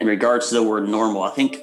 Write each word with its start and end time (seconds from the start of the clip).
in 0.00 0.06
regards 0.06 0.48
to 0.48 0.54
the 0.54 0.62
word 0.62 0.88
normal, 0.88 1.22
I 1.22 1.30
think 1.30 1.58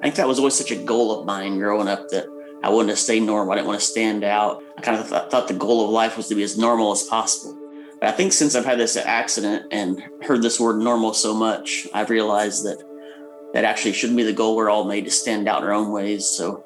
I 0.00 0.02
think 0.02 0.16
that 0.16 0.28
was 0.28 0.38
always 0.38 0.54
such 0.54 0.70
a 0.70 0.76
goal 0.76 1.18
of 1.18 1.26
mine 1.26 1.58
growing 1.58 1.88
up 1.88 2.08
that 2.10 2.26
I 2.62 2.70
wanted 2.70 2.92
to 2.92 2.96
stay 2.96 3.20
normal. 3.20 3.52
I 3.52 3.56
didn't 3.56 3.68
want 3.68 3.80
to 3.80 3.86
stand 3.86 4.24
out. 4.24 4.62
I 4.78 4.80
kind 4.80 5.00
of 5.00 5.08
th- 5.08 5.30
thought 5.30 5.48
the 5.48 5.54
goal 5.54 5.84
of 5.84 5.90
life 5.90 6.16
was 6.16 6.28
to 6.28 6.34
be 6.34 6.42
as 6.42 6.58
normal 6.58 6.92
as 6.92 7.02
possible. 7.04 7.58
But 8.00 8.08
I 8.08 8.12
think 8.12 8.32
since 8.32 8.54
I've 8.54 8.64
had 8.64 8.78
this 8.78 8.96
accident 8.96 9.66
and 9.70 10.02
heard 10.22 10.42
this 10.42 10.60
word 10.60 10.78
normal 10.78 11.14
so 11.14 11.34
much, 11.34 11.86
I've 11.94 12.10
realized 12.10 12.64
that 12.64 12.82
that 13.54 13.64
actually 13.64 13.92
shouldn't 13.92 14.16
be 14.16 14.24
the 14.24 14.32
goal. 14.32 14.56
We're 14.56 14.70
all 14.70 14.84
made 14.84 15.04
to 15.04 15.10
stand 15.10 15.48
out 15.48 15.62
in 15.62 15.68
our 15.68 15.74
own 15.74 15.92
ways. 15.92 16.26
So, 16.26 16.64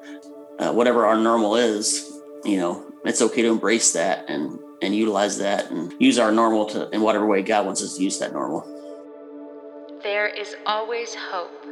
uh, 0.57 0.73
whatever 0.73 1.05
our 1.05 1.17
normal 1.17 1.55
is, 1.55 2.19
you 2.43 2.57
know, 2.57 2.85
it's 3.05 3.21
okay 3.21 3.41
to 3.43 3.49
embrace 3.49 3.93
that 3.93 4.29
and 4.29 4.59
and 4.81 4.95
utilize 4.95 5.37
that 5.37 5.69
and 5.71 5.93
use 5.99 6.17
our 6.19 6.31
normal 6.31 6.65
to 6.67 6.89
in 6.89 7.01
whatever 7.01 7.25
way 7.25 7.41
God 7.41 7.65
wants 7.65 7.81
us 7.83 7.95
to 7.97 8.03
use 8.03 8.19
that 8.19 8.33
normal. 8.33 8.65
There 10.01 10.27
is 10.27 10.55
always 10.65 11.13
hope, 11.13 11.65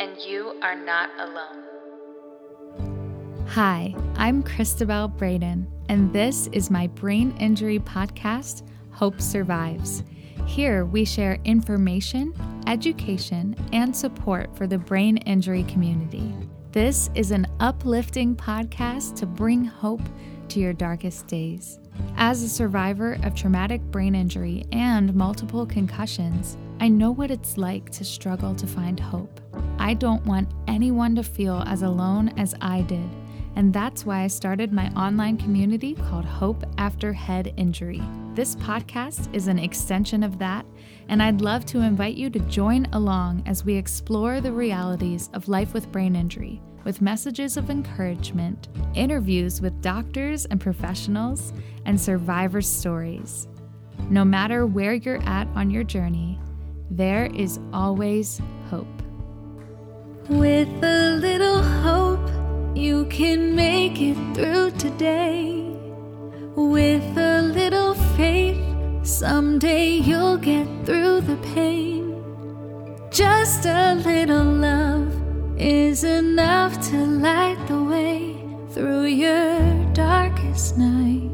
and 0.00 0.16
you 0.26 0.58
are 0.62 0.74
not 0.74 1.10
alone. 1.18 1.62
Hi, 3.48 3.94
I'm 4.16 4.42
Cristabelle 4.42 5.14
Braden, 5.14 5.70
and 5.90 6.10
this 6.10 6.48
is 6.52 6.70
my 6.70 6.86
brain 6.86 7.36
injury 7.38 7.80
podcast, 7.80 8.62
Hope 8.92 9.20
Survives. 9.20 10.04
Here 10.46 10.86
we 10.86 11.04
share 11.04 11.38
information, 11.44 12.32
education, 12.66 13.54
and 13.74 13.94
support 13.94 14.56
for 14.56 14.66
the 14.66 14.78
brain 14.78 15.18
injury 15.18 15.64
community. 15.64 16.32
This 16.72 17.10
is 17.14 17.30
an 17.30 17.46
uplifting 17.60 18.36
podcast 18.36 19.16
to 19.16 19.26
bring 19.26 19.66
hope 19.66 20.00
to 20.48 20.60
your 20.60 20.72
darkest 20.72 21.26
days. 21.26 21.78
As 22.16 22.42
a 22.42 22.48
survivor 22.48 23.18
of 23.22 23.34
traumatic 23.34 23.82
brain 23.82 24.14
injury 24.14 24.64
and 24.72 25.14
multiple 25.14 25.66
concussions, 25.66 26.56
I 26.80 26.88
know 26.88 27.10
what 27.10 27.32
it's 27.32 27.58
like 27.58 27.90
to 27.90 28.04
struggle 28.04 28.54
to 28.54 28.66
find 28.66 29.00
hope. 29.00 29.40
I 29.80 29.94
don't 29.94 30.24
want 30.24 30.52
anyone 30.68 31.16
to 31.16 31.24
feel 31.24 31.64
as 31.66 31.82
alone 31.82 32.28
as 32.38 32.54
I 32.60 32.82
did, 32.82 33.08
and 33.56 33.74
that's 33.74 34.06
why 34.06 34.22
I 34.22 34.28
started 34.28 34.72
my 34.72 34.88
online 34.90 35.38
community 35.38 35.94
called 35.94 36.24
Hope 36.24 36.64
After 36.78 37.12
Head 37.12 37.52
Injury. 37.56 38.00
This 38.34 38.54
podcast 38.54 39.34
is 39.34 39.48
an 39.48 39.58
extension 39.58 40.22
of 40.22 40.38
that, 40.38 40.64
and 41.08 41.20
I'd 41.20 41.40
love 41.40 41.66
to 41.66 41.80
invite 41.80 42.14
you 42.14 42.30
to 42.30 42.38
join 42.40 42.86
along 42.92 43.42
as 43.46 43.64
we 43.64 43.74
explore 43.74 44.40
the 44.40 44.52
realities 44.52 45.30
of 45.32 45.48
life 45.48 45.74
with 45.74 45.90
brain 45.90 46.14
injury 46.14 46.62
with 46.84 47.02
messages 47.02 47.58
of 47.58 47.68
encouragement, 47.68 48.68
interviews 48.94 49.60
with 49.60 49.82
doctors 49.82 50.46
and 50.46 50.58
professionals, 50.58 51.52
and 51.84 52.00
survivor 52.00 52.62
stories. 52.62 53.46
No 54.08 54.24
matter 54.24 54.64
where 54.64 54.94
you're 54.94 55.22
at 55.24 55.46
on 55.48 55.70
your 55.70 55.84
journey, 55.84 56.38
there 56.90 57.26
is 57.34 57.58
always 57.72 58.40
hope. 58.70 58.86
With 60.28 60.68
a 60.82 61.16
little 61.20 61.62
hope, 61.62 62.30
you 62.76 63.06
can 63.06 63.54
make 63.54 64.00
it 64.00 64.16
through 64.34 64.72
today. 64.72 65.64
With 66.54 67.16
a 67.16 67.42
little 67.42 67.94
faith, 68.16 68.58
someday 69.02 69.88
you'll 69.88 70.38
get 70.38 70.66
through 70.84 71.22
the 71.22 71.36
pain. 71.54 72.22
Just 73.10 73.64
a 73.64 73.94
little 73.94 74.44
love 74.44 75.14
is 75.58 76.04
enough 76.04 76.78
to 76.90 76.96
light 76.96 77.58
the 77.66 77.82
way 77.82 78.36
through 78.70 79.04
your 79.04 79.60
darkest 79.92 80.76
night. 80.76 81.30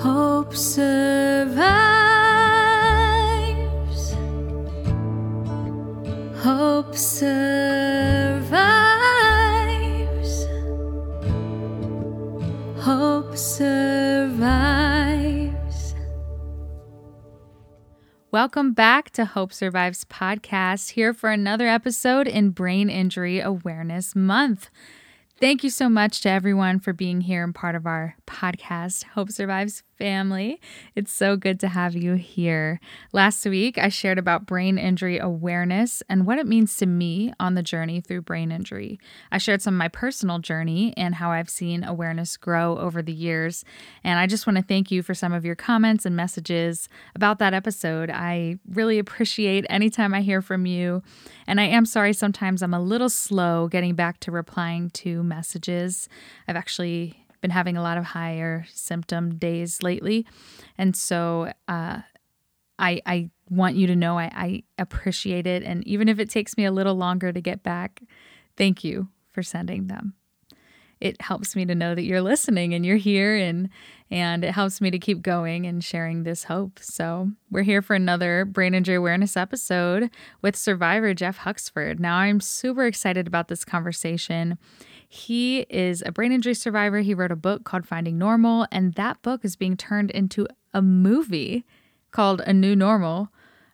Hope 0.00 0.54
survives. 0.54 1.87
Hope 6.48 6.96
survives. 6.96 8.46
Hope 12.78 13.36
survives. 13.36 14.64
Welcome 18.30 18.72
back 18.72 19.10
to 19.10 19.26
Hope 19.26 19.52
Survives 19.52 20.06
podcast, 20.06 20.92
here 20.92 21.12
for 21.12 21.28
another 21.28 21.68
episode 21.68 22.26
in 22.26 22.48
Brain 22.52 22.88
Injury 22.88 23.40
Awareness 23.40 24.16
Month. 24.16 24.70
Thank 25.38 25.62
you 25.62 25.68
so 25.68 25.90
much 25.90 26.22
to 26.22 26.30
everyone 26.30 26.78
for 26.78 26.94
being 26.94 27.20
here 27.20 27.44
and 27.44 27.54
part 27.54 27.74
of 27.74 27.84
our 27.84 28.16
podcast, 28.26 29.04
Hope 29.04 29.30
Survives 29.30 29.82
family. 29.98 30.60
It's 30.94 31.12
so 31.12 31.36
good 31.36 31.58
to 31.60 31.68
have 31.68 31.96
you 31.96 32.14
here. 32.14 32.80
Last 33.12 33.44
week, 33.44 33.76
I 33.76 33.88
shared 33.88 34.18
about 34.18 34.46
brain 34.46 34.78
injury 34.78 35.18
awareness 35.18 36.02
and 36.08 36.24
what 36.24 36.38
it 36.38 36.46
means 36.46 36.76
to 36.78 36.86
me 36.86 37.32
on 37.40 37.54
the 37.54 37.62
journey 37.62 38.00
through 38.00 38.22
brain 38.22 38.52
injury. 38.52 38.98
I 39.32 39.38
shared 39.38 39.60
some 39.60 39.74
of 39.74 39.78
my 39.78 39.88
personal 39.88 40.38
journey 40.38 40.94
and 40.96 41.16
how 41.16 41.32
I've 41.32 41.50
seen 41.50 41.82
awareness 41.82 42.36
grow 42.36 42.78
over 42.78 43.02
the 43.02 43.12
years. 43.12 43.64
And 44.04 44.18
I 44.20 44.26
just 44.26 44.46
want 44.46 44.56
to 44.56 44.62
thank 44.62 44.90
you 44.90 45.02
for 45.02 45.14
some 45.14 45.32
of 45.32 45.44
your 45.44 45.56
comments 45.56 46.06
and 46.06 46.14
messages 46.14 46.88
about 47.14 47.38
that 47.40 47.52
episode. 47.52 48.10
I 48.10 48.58
really 48.70 48.98
appreciate 48.98 49.66
anytime 49.68 50.14
I 50.14 50.22
hear 50.22 50.40
from 50.40 50.64
you. 50.64 51.02
And 51.46 51.60
I 51.60 51.64
am 51.64 51.84
sorry 51.84 52.12
sometimes 52.12 52.62
I'm 52.62 52.74
a 52.74 52.80
little 52.80 53.08
slow 53.08 53.68
getting 53.68 53.94
back 53.94 54.20
to 54.20 54.30
replying 54.30 54.90
to 54.90 55.22
messages. 55.22 56.08
I've 56.46 56.56
actually 56.56 57.24
been 57.40 57.50
having 57.50 57.76
a 57.76 57.82
lot 57.82 57.98
of 57.98 58.04
higher 58.04 58.66
symptom 58.72 59.36
days 59.36 59.82
lately. 59.82 60.26
And 60.76 60.96
so 60.96 61.52
uh, 61.68 62.00
I, 62.78 63.00
I 63.06 63.30
want 63.48 63.76
you 63.76 63.86
to 63.86 63.96
know 63.96 64.18
I, 64.18 64.30
I 64.34 64.62
appreciate 64.78 65.46
it. 65.46 65.62
And 65.62 65.86
even 65.86 66.08
if 66.08 66.18
it 66.18 66.30
takes 66.30 66.56
me 66.56 66.64
a 66.64 66.72
little 66.72 66.94
longer 66.94 67.32
to 67.32 67.40
get 67.40 67.62
back, 67.62 68.02
thank 68.56 68.84
you 68.84 69.08
for 69.32 69.42
sending 69.42 69.86
them. 69.86 70.14
It 71.00 71.20
helps 71.20 71.54
me 71.54 71.64
to 71.66 71.74
know 71.74 71.94
that 71.94 72.02
you're 72.02 72.22
listening 72.22 72.74
and 72.74 72.84
you're 72.84 72.96
here 72.96 73.36
and 73.36 73.68
and 74.10 74.42
it 74.42 74.52
helps 74.52 74.80
me 74.80 74.90
to 74.90 74.98
keep 74.98 75.20
going 75.20 75.66
and 75.66 75.84
sharing 75.84 76.22
this 76.22 76.44
hope. 76.44 76.78
So, 76.80 77.30
we're 77.50 77.62
here 77.62 77.82
for 77.82 77.94
another 77.94 78.46
brain 78.46 78.72
injury 78.72 78.96
awareness 78.96 79.36
episode 79.36 80.10
with 80.40 80.56
survivor 80.56 81.12
Jeff 81.12 81.38
Huxford. 81.38 82.00
Now, 82.00 82.16
I'm 82.16 82.40
super 82.40 82.86
excited 82.86 83.26
about 83.26 83.48
this 83.48 83.66
conversation 83.66 84.56
he 85.08 85.60
is 85.70 86.02
a 86.04 86.12
brain 86.12 86.32
injury 86.32 86.54
survivor. 86.54 87.00
He 87.00 87.14
wrote 87.14 87.32
a 87.32 87.36
book 87.36 87.64
called 87.64 87.86
Finding 87.86 88.18
Normal, 88.18 88.66
and 88.70 88.92
that 88.94 89.22
book 89.22 89.42
is 89.42 89.56
being 89.56 89.76
turned 89.76 90.10
into 90.10 90.46
a 90.74 90.82
movie 90.82 91.64
called 92.10 92.42
A 92.42 92.52
New 92.52 92.76
Normal 92.76 93.30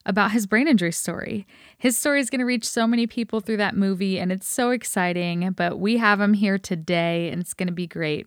about 0.06 0.32
his 0.32 0.46
brain 0.46 0.68
injury 0.68 0.92
story. 0.92 1.46
His 1.78 1.96
story 1.96 2.20
is 2.20 2.30
going 2.30 2.40
to 2.40 2.44
reach 2.44 2.68
so 2.68 2.86
many 2.86 3.06
people 3.06 3.40
through 3.40 3.56
that 3.58 3.76
movie, 3.76 4.18
and 4.18 4.30
it's 4.30 4.48
so 4.48 4.70
exciting. 4.70 5.50
But 5.52 5.78
we 5.78 5.96
have 5.96 6.20
him 6.20 6.34
here 6.34 6.58
today, 6.58 7.30
and 7.30 7.40
it's 7.40 7.54
going 7.54 7.68
to 7.68 7.72
be 7.72 7.86
great. 7.86 8.26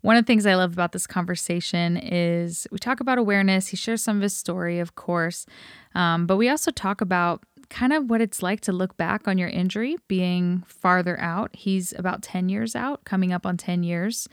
One 0.00 0.16
of 0.16 0.24
the 0.24 0.26
things 0.26 0.46
I 0.46 0.56
love 0.56 0.72
about 0.72 0.90
this 0.90 1.06
conversation 1.06 1.96
is 1.96 2.66
we 2.72 2.78
talk 2.78 2.98
about 2.98 3.18
awareness. 3.18 3.68
He 3.68 3.76
shares 3.76 4.02
some 4.02 4.16
of 4.16 4.22
his 4.22 4.36
story, 4.36 4.80
of 4.80 4.96
course, 4.96 5.46
um, 5.94 6.26
but 6.26 6.36
we 6.36 6.48
also 6.48 6.72
talk 6.72 7.00
about 7.00 7.44
kind 7.70 7.92
of 7.92 8.10
what 8.10 8.20
it's 8.20 8.42
like 8.42 8.60
to 8.60 8.72
look 8.72 8.96
back 8.96 9.26
on 9.26 9.38
your 9.38 9.48
injury 9.48 9.96
being 10.08 10.62
farther 10.66 11.18
out. 11.20 11.54
He's 11.54 11.94
about 11.96 12.22
10 12.22 12.48
years 12.48 12.76
out, 12.76 13.04
coming 13.04 13.32
up 13.32 13.46
on 13.46 13.56
10 13.56 13.82
years. 13.82 14.28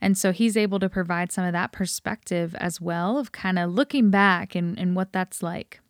And 0.00 0.16
so 0.16 0.30
he's 0.30 0.56
able 0.56 0.78
to 0.80 0.88
provide 0.88 1.32
some 1.32 1.44
of 1.44 1.52
that 1.52 1.72
perspective 1.72 2.54
as 2.56 2.80
well 2.80 3.18
of 3.18 3.32
kind 3.32 3.58
of 3.58 3.72
looking 3.72 4.10
back 4.10 4.54
and, 4.54 4.78
and 4.78 4.94
what 4.94 5.12
that's 5.12 5.42
like. 5.42 5.80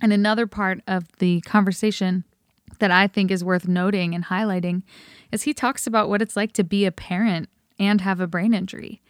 And 0.00 0.12
another 0.12 0.46
part 0.46 0.80
of 0.86 1.10
the 1.18 1.40
conversation 1.42 2.24
that 2.78 2.90
I 2.90 3.06
think 3.06 3.30
is 3.30 3.42
worth 3.42 3.66
noting 3.66 4.14
and 4.14 4.26
highlighting 4.26 4.82
is 5.32 5.42
he 5.42 5.54
talks 5.54 5.86
about 5.86 6.08
what 6.08 6.22
it's 6.22 6.36
like 6.36 6.52
to 6.52 6.64
be 6.64 6.84
a 6.84 6.92
parent 6.92 7.48
and 7.78 8.00
have 8.00 8.20
a 8.20 8.26
brain 8.26 8.54
injury 8.54 9.00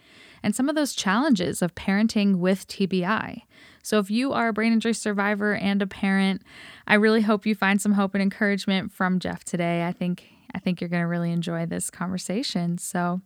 and 0.43 0.55
some 0.55 0.69
of 0.69 0.75
those 0.75 0.93
challenges 0.93 1.61
of 1.61 1.75
parenting 1.75 2.35
with 2.37 2.67
TBI. 2.67 3.41
So, 3.81 3.99
if 3.99 4.11
you 4.11 4.33
are 4.33 4.49
a 4.49 4.53
brain 4.53 4.73
injury 4.73 4.93
survivor 4.93 5.55
and 5.55 5.81
a 5.81 5.87
parent, 5.87 6.41
I 6.87 6.95
really 6.95 7.21
hope 7.21 7.45
you 7.45 7.55
find 7.55 7.81
some 7.81 7.93
hope 7.93 8.13
and 8.13 8.21
encouragement 8.21 8.91
from 8.91 9.19
Jeff 9.19 9.43
today. 9.43 9.85
I 9.85 9.91
think 9.91 10.25
I 10.53 10.59
think 10.59 10.81
you're 10.81 10.89
going 10.89 11.03
to 11.03 11.07
really 11.07 11.31
enjoy 11.31 11.65
this 11.65 11.89
conversation. 11.89 12.77
So, 12.77 13.21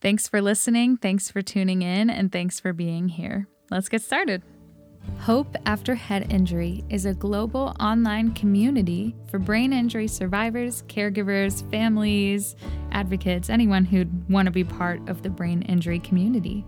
thanks 0.00 0.28
for 0.28 0.42
listening, 0.42 0.96
thanks 0.96 1.30
for 1.30 1.42
tuning 1.42 1.82
in, 1.82 2.10
and 2.10 2.30
thanks 2.30 2.60
for 2.60 2.72
being 2.72 3.08
here. 3.08 3.46
Let's 3.70 3.88
get 3.88 4.02
started. 4.02 4.42
Hope 5.18 5.56
After 5.66 5.94
Head 5.94 6.32
Injury 6.32 6.84
is 6.88 7.04
a 7.04 7.14
global 7.14 7.74
online 7.80 8.32
community 8.32 9.16
for 9.28 9.38
brain 9.38 9.72
injury 9.72 10.06
survivors, 10.06 10.84
caregivers, 10.88 11.68
families, 11.70 12.54
advocates, 12.92 13.50
anyone 13.50 13.84
who'd 13.84 14.30
want 14.30 14.46
to 14.46 14.52
be 14.52 14.64
part 14.64 15.08
of 15.08 15.22
the 15.22 15.30
brain 15.30 15.62
injury 15.62 15.98
community. 15.98 16.64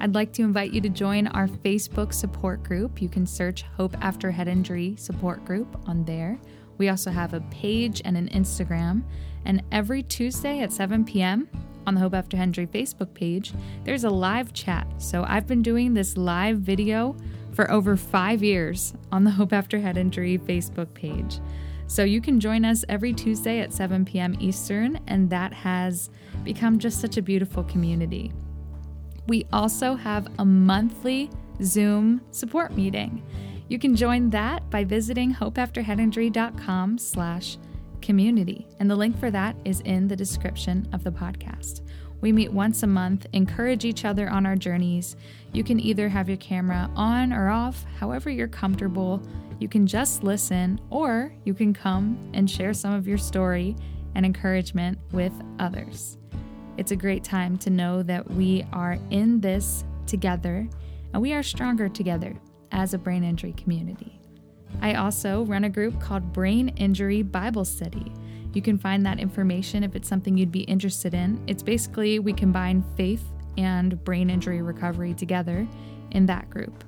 I'd 0.00 0.14
like 0.14 0.32
to 0.34 0.42
invite 0.42 0.72
you 0.72 0.80
to 0.80 0.88
join 0.88 1.28
our 1.28 1.48
Facebook 1.48 2.12
support 2.12 2.62
group. 2.62 3.00
You 3.00 3.08
can 3.08 3.26
search 3.26 3.62
Hope 3.62 3.96
After 4.00 4.30
Head 4.30 4.48
Injury 4.48 4.94
Support 4.96 5.44
Group 5.44 5.88
on 5.88 6.04
there. 6.04 6.38
We 6.76 6.88
also 6.88 7.10
have 7.10 7.34
a 7.34 7.40
page 7.42 8.02
and 8.04 8.16
an 8.16 8.28
Instagram. 8.30 9.04
And 9.44 9.62
every 9.72 10.02
Tuesday 10.02 10.60
at 10.60 10.72
7 10.72 11.04
p.m., 11.04 11.48
on 11.86 11.94
the 11.94 12.00
Hope 12.00 12.14
After 12.14 12.36
Head 12.36 12.44
Injury 12.44 12.66
Facebook 12.66 13.12
page, 13.14 13.52
there's 13.84 14.04
a 14.04 14.10
live 14.10 14.52
chat. 14.52 14.86
So 14.98 15.24
I've 15.26 15.46
been 15.46 15.62
doing 15.62 15.94
this 15.94 16.16
live 16.16 16.58
video 16.58 17.16
for 17.52 17.70
over 17.70 17.96
five 17.96 18.42
years 18.42 18.94
on 19.10 19.24
the 19.24 19.30
Hope 19.32 19.52
After 19.52 19.78
Head 19.80 19.96
Injury 19.96 20.38
Facebook 20.38 20.92
page. 20.94 21.40
So 21.86 22.04
you 22.04 22.20
can 22.20 22.40
join 22.40 22.64
us 22.64 22.84
every 22.88 23.12
Tuesday 23.12 23.60
at 23.60 23.72
7 23.72 24.04
p.m. 24.04 24.36
Eastern, 24.40 24.98
and 25.06 25.28
that 25.30 25.52
has 25.52 26.10
become 26.42 26.78
just 26.78 27.00
such 27.00 27.18
a 27.18 27.22
beautiful 27.22 27.64
community. 27.64 28.32
We 29.26 29.46
also 29.52 29.94
have 29.94 30.28
a 30.38 30.44
monthly 30.44 31.30
Zoom 31.62 32.22
support 32.30 32.74
meeting. 32.74 33.22
You 33.68 33.78
can 33.78 33.94
join 33.94 34.30
that 34.30 34.68
by 34.70 34.84
visiting 34.84 35.34
hopeafterheadinjury.com 35.34 36.98
slash 36.98 37.58
community, 38.00 38.66
and 38.80 38.90
the 38.90 38.96
link 38.96 39.18
for 39.18 39.30
that 39.30 39.56
is 39.64 39.80
in 39.80 40.08
the 40.08 40.16
description 40.16 40.88
of 40.92 41.04
the 41.04 41.12
podcast. 41.12 41.82
We 42.22 42.30
meet 42.32 42.52
once 42.52 42.84
a 42.84 42.86
month, 42.86 43.26
encourage 43.32 43.84
each 43.84 44.04
other 44.04 44.30
on 44.30 44.46
our 44.46 44.54
journeys. 44.54 45.16
You 45.52 45.64
can 45.64 45.80
either 45.80 46.08
have 46.08 46.28
your 46.28 46.38
camera 46.38 46.88
on 46.94 47.32
or 47.32 47.50
off, 47.50 47.84
however 47.98 48.30
you're 48.30 48.46
comfortable. 48.46 49.20
You 49.58 49.68
can 49.68 49.88
just 49.88 50.22
listen, 50.22 50.80
or 50.88 51.34
you 51.44 51.52
can 51.52 51.74
come 51.74 52.30
and 52.32 52.48
share 52.48 52.74
some 52.74 52.94
of 52.94 53.08
your 53.08 53.18
story 53.18 53.74
and 54.14 54.24
encouragement 54.24 54.98
with 55.10 55.32
others. 55.58 56.16
It's 56.78 56.92
a 56.92 56.96
great 56.96 57.24
time 57.24 57.56
to 57.58 57.70
know 57.70 58.04
that 58.04 58.30
we 58.30 58.64
are 58.72 58.98
in 59.10 59.40
this 59.40 59.84
together 60.06 60.68
and 61.12 61.20
we 61.20 61.32
are 61.32 61.42
stronger 61.42 61.88
together 61.88 62.34
as 62.70 62.94
a 62.94 62.98
brain 62.98 63.24
injury 63.24 63.52
community. 63.52 64.20
I 64.80 64.94
also 64.94 65.44
run 65.44 65.64
a 65.64 65.70
group 65.70 66.00
called 66.00 66.32
Brain 66.32 66.68
Injury 66.70 67.22
Bible 67.22 67.64
Study. 67.64 68.12
You 68.52 68.62
can 68.62 68.78
find 68.78 69.04
that 69.06 69.18
information 69.18 69.82
if 69.82 69.96
it's 69.96 70.08
something 70.08 70.36
you'd 70.36 70.52
be 70.52 70.62
interested 70.62 71.14
in. 71.14 71.42
It's 71.46 71.62
basically 71.62 72.18
we 72.18 72.32
combine 72.32 72.84
faith 72.96 73.24
and 73.56 74.02
brain 74.04 74.30
injury 74.30 74.62
recovery 74.62 75.14
together 75.14 75.66
in 76.10 76.26
that 76.26 76.48
group. 76.50 76.84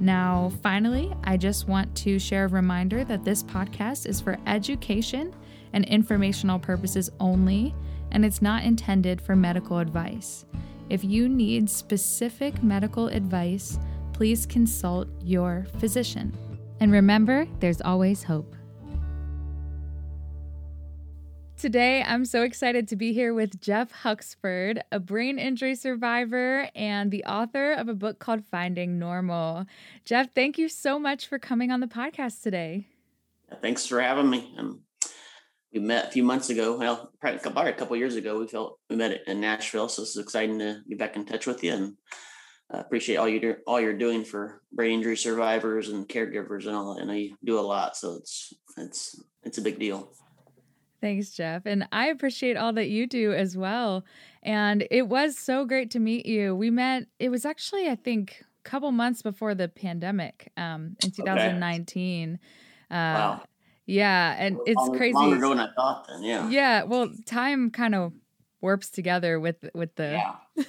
Now, 0.00 0.50
finally, 0.62 1.12
I 1.24 1.36
just 1.36 1.68
want 1.68 1.94
to 1.98 2.18
share 2.18 2.46
a 2.46 2.48
reminder 2.48 3.04
that 3.04 3.24
this 3.24 3.42
podcast 3.42 4.06
is 4.06 4.20
for 4.20 4.36
education 4.46 5.34
and 5.72 5.84
informational 5.84 6.58
purposes 6.58 7.10
only, 7.20 7.74
and 8.10 8.24
it's 8.24 8.42
not 8.42 8.64
intended 8.64 9.20
for 9.20 9.36
medical 9.36 9.78
advice. 9.78 10.44
If 10.88 11.04
you 11.04 11.28
need 11.28 11.70
specific 11.70 12.62
medical 12.62 13.08
advice, 13.08 13.78
please 14.12 14.44
consult 14.44 15.08
your 15.22 15.66
physician. 15.78 16.36
And 16.80 16.92
remember, 16.92 17.46
there's 17.60 17.80
always 17.80 18.22
hope. 18.22 18.56
Today, 21.62 22.02
I'm 22.02 22.24
so 22.24 22.42
excited 22.42 22.88
to 22.88 22.96
be 22.96 23.12
here 23.12 23.32
with 23.32 23.60
Jeff 23.60 23.92
Huxford, 23.92 24.82
a 24.90 24.98
brain 24.98 25.38
injury 25.38 25.76
survivor 25.76 26.68
and 26.74 27.12
the 27.12 27.22
author 27.22 27.70
of 27.70 27.86
a 27.86 27.94
book 27.94 28.18
called 28.18 28.44
Finding 28.44 28.98
Normal. 28.98 29.66
Jeff, 30.04 30.34
thank 30.34 30.58
you 30.58 30.68
so 30.68 30.98
much 30.98 31.28
for 31.28 31.38
coming 31.38 31.70
on 31.70 31.78
the 31.78 31.86
podcast 31.86 32.42
today. 32.42 32.88
Thanks 33.60 33.86
for 33.86 34.00
having 34.00 34.28
me. 34.28 34.52
Um, 34.58 34.80
we 35.72 35.78
met 35.78 36.08
a 36.08 36.10
few 36.10 36.24
months 36.24 36.50
ago. 36.50 36.76
Well, 36.76 37.12
probably 37.20 37.70
a 37.70 37.74
couple 37.74 37.96
years 37.96 38.16
ago. 38.16 38.40
We 38.40 38.48
felt 38.48 38.80
we 38.90 38.96
met 38.96 39.22
in 39.28 39.40
Nashville, 39.40 39.88
so 39.88 40.02
it's 40.02 40.18
exciting 40.18 40.58
to 40.58 40.80
be 40.88 40.96
back 40.96 41.14
in 41.14 41.24
touch 41.24 41.46
with 41.46 41.62
you 41.62 41.74
and 41.74 41.96
uh, 42.74 42.78
appreciate 42.78 43.18
all 43.18 43.28
you 43.28 43.38
do, 43.38 43.54
all 43.68 43.80
you're 43.80 43.96
doing 43.96 44.24
for 44.24 44.62
brain 44.72 44.98
injury 44.98 45.16
survivors 45.16 45.90
and 45.90 46.08
caregivers 46.08 46.66
and 46.66 46.74
all. 46.74 47.00
I 47.00 47.04
know 47.04 47.12
you 47.12 47.36
do 47.44 47.56
a 47.56 47.60
lot, 47.60 47.96
so 47.96 48.14
it's 48.14 48.52
it's 48.76 49.14
it's 49.44 49.58
a 49.58 49.62
big 49.62 49.78
deal. 49.78 50.12
Thanks, 51.02 51.30
Jeff. 51.30 51.66
And 51.66 51.88
I 51.90 52.06
appreciate 52.06 52.56
all 52.56 52.72
that 52.74 52.88
you 52.88 53.08
do 53.08 53.32
as 53.32 53.56
well. 53.56 54.04
And 54.40 54.86
it 54.88 55.08
was 55.08 55.36
so 55.36 55.64
great 55.64 55.90
to 55.90 55.98
meet 55.98 56.26
you. 56.26 56.54
We 56.54 56.70
met, 56.70 57.06
it 57.18 57.28
was 57.28 57.44
actually, 57.44 57.88
I 57.88 57.96
think, 57.96 58.44
a 58.64 58.68
couple 58.68 58.90
months 58.92 59.20
before 59.20 59.56
the 59.56 59.66
pandemic 59.66 60.52
um, 60.56 60.96
in 61.02 61.10
2019. 61.10 62.34
Okay. 62.34 62.40
Uh, 62.88 62.94
wow. 62.94 63.42
Yeah. 63.84 64.36
And 64.38 64.58
it's 64.64 64.76
longer, 64.76 64.96
crazy. 64.96 65.14
Longer 65.14 65.36
ago 65.38 65.48
than 65.48 65.58
I 65.58 65.74
thought 65.74 66.06
then. 66.06 66.22
Yeah. 66.22 66.48
Yeah. 66.48 66.82
Well, 66.84 67.10
time 67.26 67.72
kind 67.72 67.96
of 67.96 68.12
warps 68.60 68.90
together 68.90 69.40
with 69.40 69.68
with 69.74 69.92
the 69.96 70.22
yeah. 70.56 70.64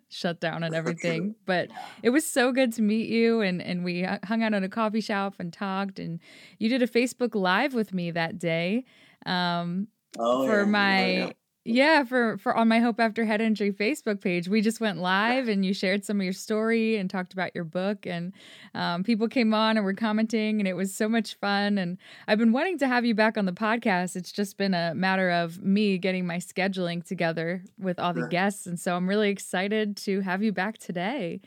shutdown 0.08 0.62
and 0.62 0.74
everything 0.74 1.34
but 1.44 1.68
it 2.02 2.08
was 2.08 2.26
so 2.26 2.52
good 2.52 2.72
to 2.72 2.80
meet 2.80 3.06
you 3.06 3.42
and 3.42 3.60
and 3.60 3.84
we 3.84 4.02
hung 4.24 4.42
out 4.42 4.54
in 4.54 4.64
a 4.64 4.68
coffee 4.68 5.02
shop 5.02 5.34
and 5.38 5.52
talked 5.52 5.98
and 5.98 6.20
you 6.58 6.70
did 6.70 6.80
a 6.80 6.86
facebook 6.86 7.34
live 7.34 7.74
with 7.74 7.92
me 7.92 8.10
that 8.10 8.38
day 8.38 8.82
um, 9.26 9.88
oh, 10.18 10.46
for 10.46 10.60
yeah, 10.60 10.64
my 10.64 11.12
yeah, 11.12 11.30
yeah, 11.66 12.04
for 12.04 12.36
for 12.36 12.54
on 12.54 12.68
my 12.68 12.78
Hope 12.78 13.00
After 13.00 13.24
Head 13.24 13.40
Injury 13.40 13.72
Facebook 13.72 14.20
page. 14.20 14.48
We 14.48 14.60
just 14.60 14.80
went 14.80 14.98
live 14.98 15.48
and 15.48 15.64
you 15.64 15.72
shared 15.72 16.04
some 16.04 16.20
of 16.20 16.24
your 16.24 16.34
story 16.34 16.96
and 16.96 17.08
talked 17.08 17.32
about 17.32 17.54
your 17.54 17.64
book 17.64 18.06
and 18.06 18.34
um, 18.74 19.02
people 19.02 19.28
came 19.28 19.54
on 19.54 19.78
and 19.78 19.84
were 19.84 19.94
commenting 19.94 20.60
and 20.60 20.68
it 20.68 20.74
was 20.74 20.94
so 20.94 21.08
much 21.08 21.36
fun. 21.36 21.78
And 21.78 21.96
I've 22.28 22.38
been 22.38 22.52
wanting 22.52 22.78
to 22.80 22.86
have 22.86 23.06
you 23.06 23.14
back 23.14 23.38
on 23.38 23.46
the 23.46 23.52
podcast. 23.52 24.14
It's 24.14 24.30
just 24.30 24.58
been 24.58 24.74
a 24.74 24.94
matter 24.94 25.30
of 25.30 25.62
me 25.62 25.96
getting 25.96 26.26
my 26.26 26.36
scheduling 26.36 27.02
together 27.02 27.64
with 27.78 27.98
all 27.98 28.12
the 28.12 28.28
guests, 28.28 28.66
and 28.66 28.78
so 28.78 28.94
I'm 28.94 29.08
really 29.08 29.30
excited 29.30 29.96
to 29.98 30.20
have 30.20 30.42
you 30.42 30.52
back 30.52 30.76
today. 30.76 31.40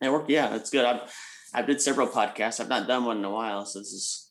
It 0.00 0.10
worked. 0.10 0.28
Yeah, 0.28 0.56
it's 0.56 0.70
good. 0.70 0.84
I've 0.84 1.02
I've 1.54 1.66
did 1.68 1.80
several 1.80 2.08
podcasts. 2.08 2.58
I've 2.58 2.68
not 2.68 2.88
done 2.88 3.04
one 3.04 3.18
in 3.18 3.24
a 3.24 3.30
while, 3.30 3.64
so 3.64 3.78
this 3.78 3.92
is 3.92 4.28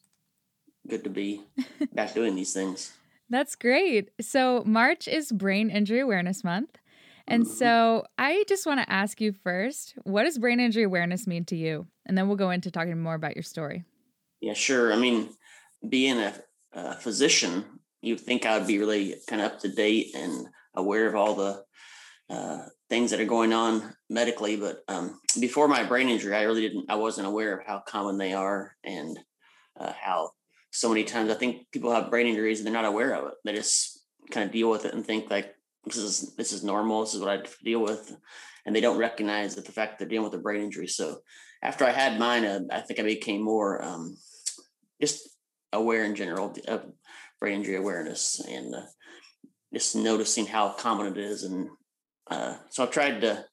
good 0.88 1.04
to 1.04 1.10
be 1.10 1.42
back 1.94 2.14
doing 2.14 2.36
these 2.36 2.54
things. 2.54 2.94
That's 3.30 3.56
great. 3.56 4.10
So, 4.20 4.64
March 4.66 5.08
is 5.08 5.32
Brain 5.32 5.70
Injury 5.70 6.02
Awareness 6.02 6.44
Month. 6.44 6.78
And 7.28 7.44
mm-hmm. 7.44 7.54
so, 7.54 8.06
I 8.18 8.44
just 8.48 8.66
want 8.66 8.82
to 8.82 8.92
ask 8.92 9.22
you 9.22 9.32
first 9.32 9.96
what 10.04 10.24
does 10.24 10.38
brain 10.38 10.60
injury 10.60 10.84
awareness 10.84 11.28
mean 11.28 11.46
to 11.46 11.56
you? 11.56 11.88
And 12.06 12.18
then 12.18 12.28
we'll 12.28 12.38
go 12.38 12.50
into 12.50 12.72
talking 12.72 13.02
more 13.02 13.16
about 13.16 13.36
your 13.36 13.44
story. 13.44 13.86
Yeah, 14.42 14.54
sure. 14.54 14.92
I 14.92 14.98
mean, 14.98 15.30
being 15.88 16.18
a, 16.18 16.34
a 16.74 16.96
physician, 16.96 17.64
you'd 18.02 18.20
think 18.20 18.46
I 18.46 18.58
would 18.58 18.68
be 18.68 18.80
really 18.80 19.16
kind 19.28 19.42
of 19.42 19.52
up 19.52 19.60
to 19.62 19.70
date 19.70 20.16
and 20.16 20.48
aware 20.76 21.08
of 21.08 21.16
all 21.16 21.36
the 21.36 21.64
uh, 22.30 22.66
things 22.90 23.12
that 23.12 23.20
are 23.20 23.26
going 23.26 23.54
on 23.54 23.96
medically. 24.10 24.56
But 24.56 24.84
um, 24.88 25.20
before 25.40 25.68
my 25.68 25.84
brain 25.84 26.10
injury, 26.10 26.36
I 26.36 26.44
really 26.44 26.62
didn't, 26.62 26.90
I 26.90 26.96
wasn't 26.96 27.28
aware 27.28 27.58
of 27.58 27.66
how 27.66 27.84
common 27.88 28.18
they 28.18 28.34
are 28.34 28.76
and 28.84 29.18
uh, 29.80 29.94
how 30.00 30.32
so 30.72 30.90
many 30.90 31.04
times 31.04 31.30
I 31.30 31.36
think 31.36 31.70
people 31.72 31.92
have 31.92 32.10
brain 32.10 32.28
injuries 32.28 32.60
and 32.60 32.66
they're 32.66 32.74
not 32.74 32.86
aware 32.86 33.14
of 33.14 33.28
it. 33.28 33.34
They 33.44 33.54
just 33.54 34.00
kind 34.32 34.46
of 34.46 34.54
deal 34.54 34.70
with 34.70 34.86
it 34.86 34.94
and 34.94 35.06
think 35.06 35.30
like 35.30 35.54
this 35.86 35.98
is 35.98 36.36
this 36.36 36.54
is 36.54 36.64
normal. 36.64 37.02
This 37.02 37.14
is 37.14 37.22
what 37.22 37.30
I 37.40 37.44
deal 37.64 37.82
with, 37.82 38.16
and 38.66 38.76
they 38.76 38.82
don't 38.82 38.98
recognize 38.98 39.56
that 39.56 39.66
the 39.66 39.72
fact 39.72 39.92
that 39.92 40.00
they're 40.00 40.10
dealing 40.10 40.30
with 40.30 40.40
a 40.40 40.42
brain 40.42 40.62
injury. 40.62 40.88
So 40.88 41.22
after 41.62 41.86
I 41.86 41.92
had 41.92 42.20
mine, 42.20 42.46
uh, 42.46 42.62
I 42.72 42.82
think 42.82 43.00
I 43.00 43.04
became 43.04 43.42
more 43.42 43.84
um, 43.84 44.18
just 45.02 45.30
aware 45.74 46.06
in 46.06 46.16
general 46.16 46.56
of 46.68 46.86
brain 47.40 47.60
injury 47.60 47.76
awareness 47.76 48.40
and 48.40 48.74
uh, 48.76 48.82
just 49.74 49.96
noticing 49.96 50.46
how 50.46 50.70
common 50.70 51.08
it 51.08 51.18
is. 51.18 51.44
And 51.44 51.70
uh, 52.30 52.56
so 52.70 52.84
I've 52.84 52.92
tried 52.92 53.22
to 53.22 53.46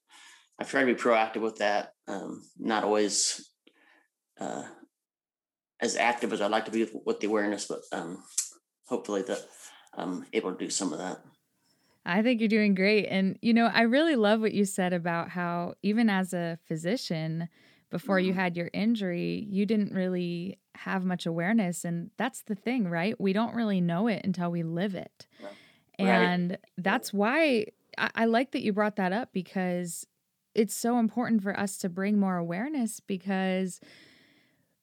I've 0.61 0.71
tried 0.71 0.85
to 0.85 0.95
be 0.95 1.01
proactive 1.01 1.41
with 1.41 1.57
that. 1.57 1.93
Um, 2.07 2.43
not 2.59 2.85
always 2.85 3.51
uh, 4.41 4.63
as 5.81 5.97
active 5.97 6.33
as 6.33 6.41
I'd 6.41 6.51
like 6.51 6.65
to 6.67 6.71
be 6.71 6.81
with, 6.81 6.95
with 7.05 7.21
the 7.21 7.27
awareness, 7.27 7.67
but 7.67 7.81
um, 7.93 8.23
hopefully 8.87 9.23
that 9.23 9.41
I'm 9.95 10.27
able 10.33 10.53
to 10.53 10.59
do 10.59 10.71
some 10.71 10.93
of 10.93 10.99
that. 10.99 11.21
I 12.05 12.23
think 12.23 12.41
you're 12.41 12.49
doing 12.49 12.75
great. 12.75 13.07
And, 13.07 13.39
you 13.43 13.53
know, 13.53 13.71
I 13.73 13.83
really 13.83 14.17
love 14.17 14.41
what 14.41 14.55
you 14.55 14.65
said 14.65 14.93
about 14.93 15.29
how, 15.31 15.75
even 15.83 16.09
as 16.09 16.33
a 16.33 16.59
physician, 16.67 17.49
before 17.91 18.19
mm-hmm. 18.19 18.29
you 18.29 18.33
had 18.35 18.57
your 18.57 18.71
injury, 18.73 19.47
you 19.51 19.67
didn't 19.67 19.93
really 19.93 20.59
have 20.75 21.05
much 21.05 21.27
awareness. 21.27 21.85
And 21.85 22.11
that's 22.17 22.43
the 22.43 22.55
thing, 22.55 22.89
right? 22.89 23.19
We 23.21 23.33
don't 23.33 23.55
really 23.55 23.81
know 23.81 24.09
it 24.09 24.23
until 24.25 24.51
we 24.51 24.63
live 24.63 24.95
it. 24.95 25.27
Right. 25.43 25.53
And 25.99 26.59
that's 26.77 27.13
why 27.13 27.67
I, 27.97 28.11
I 28.15 28.25
like 28.27 28.53
that 28.53 28.63
you 28.63 28.73
brought 28.73 28.97
that 28.97 29.13
up 29.13 29.31
because 29.33 30.07
it's 30.55 30.75
so 30.75 30.99
important 30.99 31.43
for 31.43 31.59
us 31.59 31.77
to 31.79 31.89
bring 31.89 32.19
more 32.19 32.37
awareness 32.37 33.01
because 33.01 33.81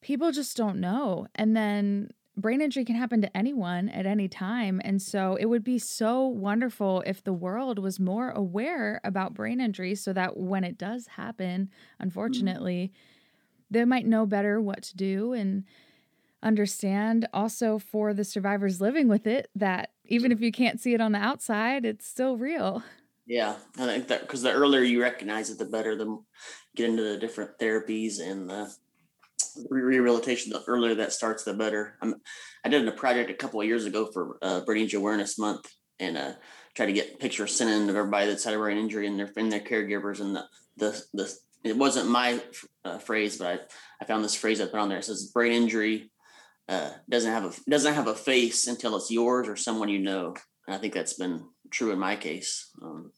people 0.05 0.31
just 0.31 0.55
don't 0.55 0.79
know. 0.79 1.25
And 1.33 1.57
then 1.57 2.11
brain 2.37 2.61
injury 2.61 2.85
can 2.85 2.95
happen 2.95 3.23
to 3.23 3.35
anyone 3.37 3.89
at 3.89 4.05
any 4.05 4.27
time. 4.27 4.79
And 4.85 5.01
so 5.01 5.35
it 5.35 5.45
would 5.45 5.63
be 5.63 5.79
so 5.79 6.27
wonderful 6.27 7.01
if 7.07 7.23
the 7.23 7.33
world 7.33 7.79
was 7.79 7.99
more 7.99 8.29
aware 8.29 9.01
about 9.03 9.33
brain 9.33 9.59
injury 9.59 9.95
so 9.95 10.13
that 10.13 10.37
when 10.37 10.63
it 10.63 10.77
does 10.77 11.07
happen, 11.07 11.71
unfortunately, 11.97 12.91
mm-hmm. 12.93 13.73
they 13.73 13.83
might 13.83 14.05
know 14.05 14.27
better 14.27 14.61
what 14.61 14.83
to 14.83 14.95
do 14.95 15.33
and 15.33 15.63
understand 16.43 17.27
also 17.33 17.79
for 17.79 18.13
the 18.13 18.23
survivors 18.23 18.79
living 18.79 19.07
with 19.07 19.25
it 19.25 19.49
that 19.55 19.89
even 20.05 20.31
if 20.31 20.39
you 20.39 20.51
can't 20.51 20.79
see 20.79 20.93
it 20.93 21.01
on 21.01 21.13
the 21.13 21.17
outside, 21.17 21.83
it's 21.83 22.05
still 22.05 22.37
real. 22.37 22.83
Yeah, 23.25 23.55
I 23.79 23.87
think 23.87 24.07
that 24.09 24.21
because 24.21 24.43
the 24.43 24.51
earlier 24.51 24.83
you 24.83 25.01
recognize 25.01 25.49
it, 25.49 25.57
the 25.57 25.65
better. 25.65 25.95
The 25.95 26.19
get 26.75 26.91
into 26.91 27.01
the 27.01 27.17
different 27.17 27.57
therapies 27.57 28.19
and 28.19 28.47
the 28.47 28.71
rehabilitation, 29.69 30.51
the 30.51 30.63
earlier 30.67 30.95
that 30.95 31.13
starts, 31.13 31.43
the 31.43 31.53
better. 31.53 31.97
I'm, 32.01 32.15
I 32.63 32.69
did 32.69 32.87
a 32.87 32.91
project 32.91 33.29
a 33.29 33.35
couple 33.35 33.61
of 33.61 33.67
years 33.67 33.85
ago 33.85 34.09
for 34.11 34.37
uh, 34.41 34.61
Brain 34.61 34.83
Injury 34.83 34.99
Awareness 34.99 35.37
Month, 35.37 35.71
and 35.99 36.17
uh, 36.17 36.33
try 36.75 36.85
to 36.85 36.93
get 36.93 37.19
pictures 37.19 37.55
sent 37.55 37.69
in 37.69 37.89
of 37.89 37.95
everybody 37.95 38.27
that's 38.27 38.43
had 38.43 38.53
a 38.53 38.57
brain 38.57 38.77
injury 38.77 39.07
and 39.07 39.17
their 39.17 39.31
and 39.37 39.51
their 39.51 39.59
caregivers, 39.59 40.19
and 40.19 40.35
the 40.35 40.45
the 40.77 41.03
the 41.13 41.33
it 41.63 41.75
wasn't 41.75 42.09
my 42.09 42.39
uh, 42.83 42.99
phrase, 42.99 43.37
but 43.37 43.47
I, 43.47 43.59
I 44.01 44.05
found 44.05 44.23
this 44.23 44.35
phrase 44.35 44.61
I 44.61 44.65
put 44.65 44.79
on 44.79 44.89
there. 44.89 44.99
It 44.99 45.05
says 45.05 45.31
brain 45.33 45.51
injury 45.51 46.11
uh, 46.69 46.91
doesn't 47.09 47.31
have 47.31 47.45
a 47.45 47.69
doesn't 47.69 47.93
have 47.93 48.07
a 48.07 48.15
face 48.15 48.67
until 48.67 48.95
it's 48.95 49.11
yours 49.11 49.47
or 49.47 49.55
someone 49.55 49.89
you 49.89 49.99
know. 49.99 50.35
And 50.67 50.75
I 50.75 50.79
think 50.79 50.93
that's 50.93 51.13
been 51.13 51.43
true 51.71 51.91
in 51.91 51.99
my 51.99 52.15
case. 52.15 52.71
Um, 52.81 53.11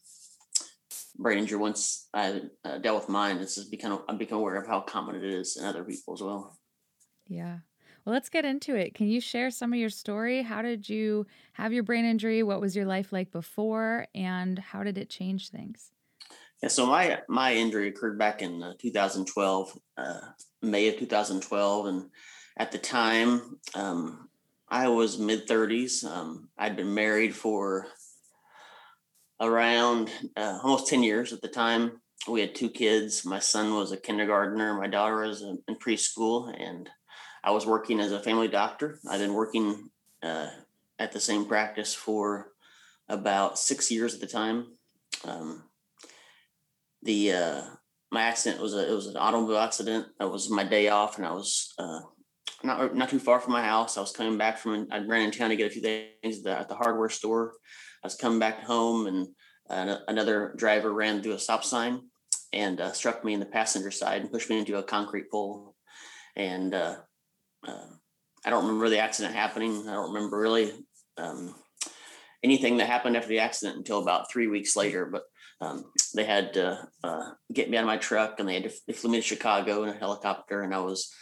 brain 1.18 1.38
injury. 1.38 1.58
Once 1.58 2.08
I 2.14 2.42
uh, 2.64 2.78
dealt 2.78 3.00
with 3.00 3.08
mine, 3.08 3.38
this 3.38 3.56
just 3.56 3.70
become 3.70 4.02
I'm 4.08 4.18
become 4.18 4.38
aware 4.38 4.56
of 4.56 4.66
how 4.66 4.80
common 4.80 5.16
it 5.16 5.24
is 5.24 5.56
in 5.56 5.64
other 5.64 5.84
people 5.84 6.14
as 6.14 6.22
well. 6.22 6.58
Yeah. 7.26 7.58
Well, 8.04 8.14
let's 8.14 8.30
get 8.30 8.44
into 8.44 8.74
it. 8.74 8.94
Can 8.94 9.08
you 9.08 9.20
share 9.20 9.50
some 9.50 9.72
of 9.72 9.78
your 9.78 9.90
story? 9.90 10.42
How 10.42 10.62
did 10.62 10.88
you 10.88 11.26
have 11.52 11.72
your 11.72 11.82
brain 11.82 12.04
injury? 12.04 12.42
What 12.42 12.60
was 12.60 12.74
your 12.74 12.86
life 12.86 13.12
like 13.12 13.30
before, 13.30 14.06
and 14.14 14.58
how 14.58 14.82
did 14.82 14.96
it 14.96 15.10
change 15.10 15.50
things? 15.50 15.90
Yeah, 16.62 16.70
so 16.70 16.86
my 16.86 17.20
my 17.28 17.54
injury 17.54 17.88
occurred 17.88 18.18
back 18.18 18.42
in 18.42 18.62
uh, 18.62 18.72
2012, 18.80 19.78
uh, 19.96 20.20
May 20.62 20.88
of 20.88 20.98
2012, 20.98 21.86
and 21.86 22.10
at 22.56 22.72
the 22.72 22.78
time 22.78 23.58
um, 23.74 24.28
I 24.68 24.88
was 24.88 25.18
mid 25.18 25.46
30s. 25.46 26.04
Um, 26.04 26.48
I'd 26.58 26.76
been 26.76 26.94
married 26.94 27.34
for 27.34 27.86
around 29.40 30.10
uh, 30.36 30.58
almost 30.62 30.88
10 30.88 31.02
years 31.02 31.32
at 31.32 31.40
the 31.42 31.48
time. 31.48 32.00
We 32.28 32.40
had 32.40 32.54
two 32.54 32.70
kids. 32.70 33.24
My 33.24 33.38
son 33.38 33.74
was 33.74 33.92
a 33.92 33.96
kindergartner. 33.96 34.74
My 34.74 34.88
daughter 34.88 35.26
was 35.26 35.42
in 35.42 35.76
preschool, 35.76 36.52
and 36.58 36.88
I 37.44 37.52
was 37.52 37.66
working 37.66 38.00
as 38.00 38.12
a 38.12 38.22
family 38.22 38.48
doctor. 38.48 38.98
I've 39.08 39.20
been 39.20 39.34
working 39.34 39.90
uh, 40.22 40.48
at 40.98 41.12
the 41.12 41.20
same 41.20 41.46
practice 41.46 41.94
for 41.94 42.52
about 43.08 43.58
six 43.58 43.90
years 43.90 44.14
at 44.14 44.20
the 44.20 44.26
time. 44.26 44.66
Um, 45.24 45.64
the 47.02 47.32
uh, 47.32 47.62
my 48.10 48.22
accident 48.22 48.60
was 48.60 48.74
a 48.74 48.90
it 48.90 48.94
was 48.94 49.06
an 49.06 49.16
automobile 49.16 49.58
accident. 49.58 50.06
It 50.20 50.30
was 50.30 50.50
my 50.50 50.64
day 50.64 50.88
off, 50.88 51.18
and 51.18 51.26
I 51.26 51.32
was 51.32 51.74
uh, 51.78 52.00
not 52.62 52.94
not 52.94 53.08
too 53.08 53.18
far 53.18 53.40
from 53.40 53.52
my 53.52 53.62
house. 53.62 53.96
I 53.96 54.00
was 54.00 54.12
coming 54.12 54.38
back 54.38 54.58
from 54.58 54.88
I 54.90 54.98
ran 54.98 55.22
in 55.22 55.30
town 55.30 55.50
to 55.50 55.56
get 55.56 55.68
a 55.68 55.70
few 55.70 55.82
things 55.82 56.38
at 56.38 56.44
the, 56.44 56.58
at 56.58 56.68
the 56.68 56.74
hardware 56.74 57.08
store. 57.08 57.54
I 58.02 58.06
was 58.06 58.16
coming 58.16 58.38
back 58.38 58.64
home, 58.64 59.06
and 59.06 59.28
uh, 59.70 59.98
another 60.08 60.54
driver 60.56 60.92
ran 60.92 61.22
through 61.22 61.34
a 61.34 61.38
stop 61.38 61.64
sign 61.64 62.02
and 62.52 62.80
uh, 62.80 62.92
struck 62.92 63.24
me 63.24 63.34
in 63.34 63.40
the 63.40 63.46
passenger 63.46 63.90
side 63.90 64.22
and 64.22 64.32
pushed 64.32 64.50
me 64.50 64.58
into 64.58 64.78
a 64.78 64.82
concrete 64.82 65.30
pole. 65.30 65.74
And 66.36 66.74
uh, 66.74 66.96
uh, 67.66 67.86
I 68.44 68.50
don't 68.50 68.64
remember 68.64 68.88
the 68.88 69.00
accident 69.00 69.34
happening. 69.34 69.88
I 69.88 69.92
don't 69.92 70.14
remember 70.14 70.38
really 70.38 70.72
um, 71.16 71.54
anything 72.42 72.78
that 72.78 72.86
happened 72.86 73.16
after 73.16 73.28
the 73.28 73.40
accident 73.40 73.76
until 73.76 74.00
about 74.00 74.30
three 74.30 74.46
weeks 74.46 74.76
later. 74.76 75.06
But 75.06 75.24
um, 75.60 75.84
they 76.14 76.24
had 76.24 76.54
to 76.54 76.88
uh, 77.04 77.30
get 77.52 77.68
me 77.68 77.76
out 77.76 77.82
of 77.82 77.88
my 77.88 77.96
truck 77.96 78.38
and 78.38 78.48
they 78.48 78.54
had 78.54 78.64
to, 78.64 78.72
they 78.86 78.92
flew 78.92 79.10
me 79.10 79.18
to 79.18 79.22
Chicago 79.22 79.82
in 79.82 79.90
a 79.90 79.98
helicopter, 79.98 80.62
and 80.62 80.74
I 80.74 80.78
was 80.78 81.12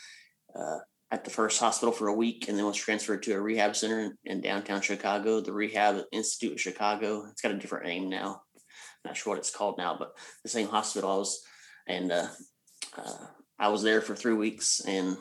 uh, 0.54 0.78
at 1.10 1.24
the 1.24 1.30
first 1.30 1.60
hospital 1.60 1.92
for 1.92 2.08
a 2.08 2.14
week 2.14 2.48
and 2.48 2.58
then 2.58 2.66
was 2.66 2.76
transferred 2.76 3.22
to 3.22 3.32
a 3.32 3.40
rehab 3.40 3.76
center 3.76 4.00
in, 4.00 4.14
in, 4.24 4.40
downtown 4.40 4.80
Chicago, 4.80 5.40
the 5.40 5.52
Rehab 5.52 6.02
Institute 6.10 6.52
of 6.54 6.60
Chicago. 6.60 7.26
It's 7.30 7.40
got 7.40 7.52
a 7.52 7.58
different 7.58 7.86
name 7.86 8.08
now. 8.08 8.40
I'm 8.56 9.10
not 9.10 9.16
sure 9.16 9.32
what 9.32 9.38
it's 9.38 9.54
called 9.54 9.78
now, 9.78 9.96
but 9.96 10.12
the 10.42 10.48
same 10.48 10.68
hospital 10.68 11.10
I 11.10 11.16
was, 11.16 11.44
and 11.86 12.10
uh, 12.10 12.26
uh, 12.96 13.26
I 13.58 13.68
was 13.68 13.82
there 13.82 14.00
for 14.00 14.16
three 14.16 14.34
weeks 14.34 14.80
and 14.80 15.16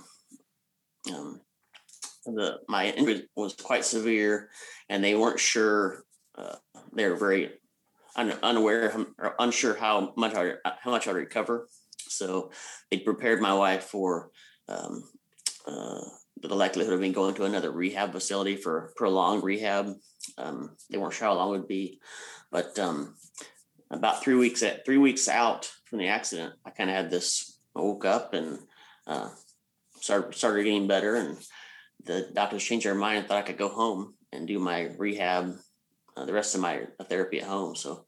um, 1.14 1.40
the 2.26 2.58
my 2.68 2.90
injury 2.90 3.28
was 3.36 3.54
quite 3.54 3.86
severe 3.86 4.50
and 4.90 5.04
they 5.04 5.16
weren't 5.16 5.40
sure. 5.40 6.04
Uh, 6.38 6.56
they 6.94 7.08
were 7.08 7.16
very 7.16 7.52
un, 8.16 8.34
unaware 8.44 8.94
or 9.20 9.36
unsure 9.40 9.76
how 9.76 10.14
much 10.18 10.34
I, 10.34 10.54
how 10.82 10.92
much 10.92 11.08
I'd 11.08 11.16
recover. 11.16 11.68
So 12.08 12.52
they 12.90 13.00
prepared 13.00 13.42
my 13.42 13.54
wife 13.54 13.84
for 13.84 14.32
um, 14.68 15.04
uh, 15.68 16.02
the 16.42 16.56
likelihood 16.56 16.94
of 16.94 17.00
me 17.00 17.12
going 17.12 17.36
to 17.36 17.46
another 17.46 17.72
rehab 17.72 18.12
facility 18.12 18.56
for 18.56 18.94
prolonged 18.96 19.44
rehab. 19.44 19.94
Um, 20.38 20.76
they 20.90 20.98
weren't 20.98 21.14
sure 21.14 21.28
how 21.28 21.34
long 21.34 21.50
it 21.50 21.60
would 21.60 21.68
be, 21.68 22.00
but 22.52 22.78
um, 22.80 23.16
about 23.90 24.24
three 24.24 24.36
weeks 24.36 24.64
at 24.64 24.86
three 24.86 24.98
weeks 24.98 25.28
out 25.28 25.72
from 25.86 26.00
the 26.00 26.08
accident, 26.08 26.54
I 26.66 26.72
kind 26.72 26.90
of 26.90 26.96
had 26.96 27.10
this. 27.10 27.58
I 27.76 27.82
woke 27.82 28.06
up 28.06 28.34
and 28.34 28.60
uh, 29.08 29.30
started 30.00 30.36
started 30.36 30.64
getting 30.64 30.88
better, 30.88 31.16
and 31.16 31.38
the 32.04 32.30
doctors 32.34 32.64
changed 32.64 32.86
their 32.86 32.96
mind 32.96 33.20
and 33.20 33.28
thought 33.28 33.38
I 33.38 33.48
could 33.48 33.58
go 33.58 33.70
home 33.70 34.16
and 34.32 34.48
do 34.48 34.60
my 34.60 34.90
rehab, 34.98 35.56
uh, 36.16 36.26
the 36.26 36.34
rest 36.34 36.56
of 36.56 36.62
my 36.62 36.82
therapy 37.10 37.42
at 37.42 37.48
home. 37.48 37.76
So 37.76 38.06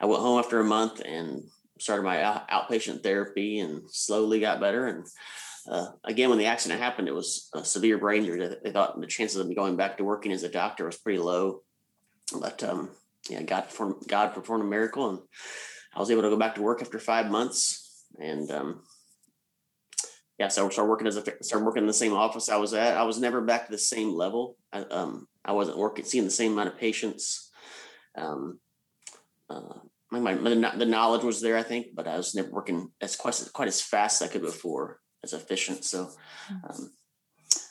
I 0.00 0.06
went 0.06 0.22
home 0.22 0.38
after 0.38 0.60
a 0.60 0.64
month 0.64 1.00
and 1.04 1.44
started 1.78 2.02
my 2.02 2.16
outpatient 2.50 3.02
therapy, 3.02 3.60
and 3.60 3.82
slowly 3.90 4.40
got 4.40 4.60
better 4.60 4.86
and 4.86 5.06
uh, 5.66 5.88
again, 6.04 6.30
when 6.30 6.38
the 6.38 6.46
accident 6.46 6.80
happened, 6.80 7.08
it 7.08 7.14
was 7.14 7.48
a 7.54 7.64
severe 7.64 7.98
brain 7.98 8.24
injury. 8.24 8.56
They 8.62 8.70
thought 8.70 9.00
the 9.00 9.06
chances 9.06 9.36
of 9.36 9.46
me 9.46 9.54
going 9.54 9.76
back 9.76 9.98
to 9.98 10.04
working 10.04 10.32
as 10.32 10.42
a 10.42 10.48
doctor 10.48 10.86
was 10.86 10.98
pretty 10.98 11.18
low. 11.18 11.62
But 12.38 12.62
um, 12.62 12.90
yeah, 13.28 13.42
God 13.42 13.62
performed, 13.62 13.96
God 14.06 14.34
performed 14.34 14.64
a 14.64 14.68
miracle, 14.68 15.10
and 15.10 15.18
I 15.94 16.00
was 16.00 16.10
able 16.10 16.22
to 16.22 16.30
go 16.30 16.36
back 16.36 16.54
to 16.54 16.62
work 16.62 16.82
after 16.82 16.98
five 16.98 17.30
months. 17.30 18.04
And 18.18 18.50
um, 18.50 18.82
yeah, 20.38 20.48
so 20.48 20.66
I 20.66 20.70
started 20.70 20.90
working 20.90 21.06
as 21.06 21.16
a 21.16 21.24
started 21.42 21.64
working 21.64 21.82
in 21.82 21.88
the 21.88 21.92
same 21.92 22.12
office 22.12 22.48
I 22.48 22.56
was 22.56 22.74
at. 22.74 22.96
I 22.96 23.02
was 23.02 23.18
never 23.18 23.40
back 23.40 23.66
to 23.66 23.72
the 23.72 23.78
same 23.78 24.12
level. 24.12 24.56
I, 24.72 24.80
um, 24.80 25.26
I 25.44 25.52
wasn't 25.52 25.78
working 25.78 26.04
seeing 26.04 26.24
the 26.24 26.30
same 26.30 26.52
amount 26.52 26.68
of 26.68 26.78
patients. 26.78 27.50
Um, 28.16 28.60
uh, 29.50 29.78
my, 30.10 30.20
my, 30.20 30.34
the 30.76 30.86
knowledge 30.86 31.22
was 31.22 31.40
there, 31.42 31.56
I 31.56 31.62
think, 31.62 31.88
but 31.94 32.08
I 32.08 32.16
was 32.16 32.34
never 32.34 32.50
working 32.50 32.90
as 33.00 33.16
quite 33.16 33.42
quite 33.52 33.68
as 33.68 33.80
fast 33.80 34.22
as 34.22 34.28
I 34.28 34.32
could 34.32 34.42
before 34.42 35.00
as 35.24 35.32
efficient. 35.32 35.84
So 35.84 36.10
hmm. 36.48 36.56
um, 36.68 36.92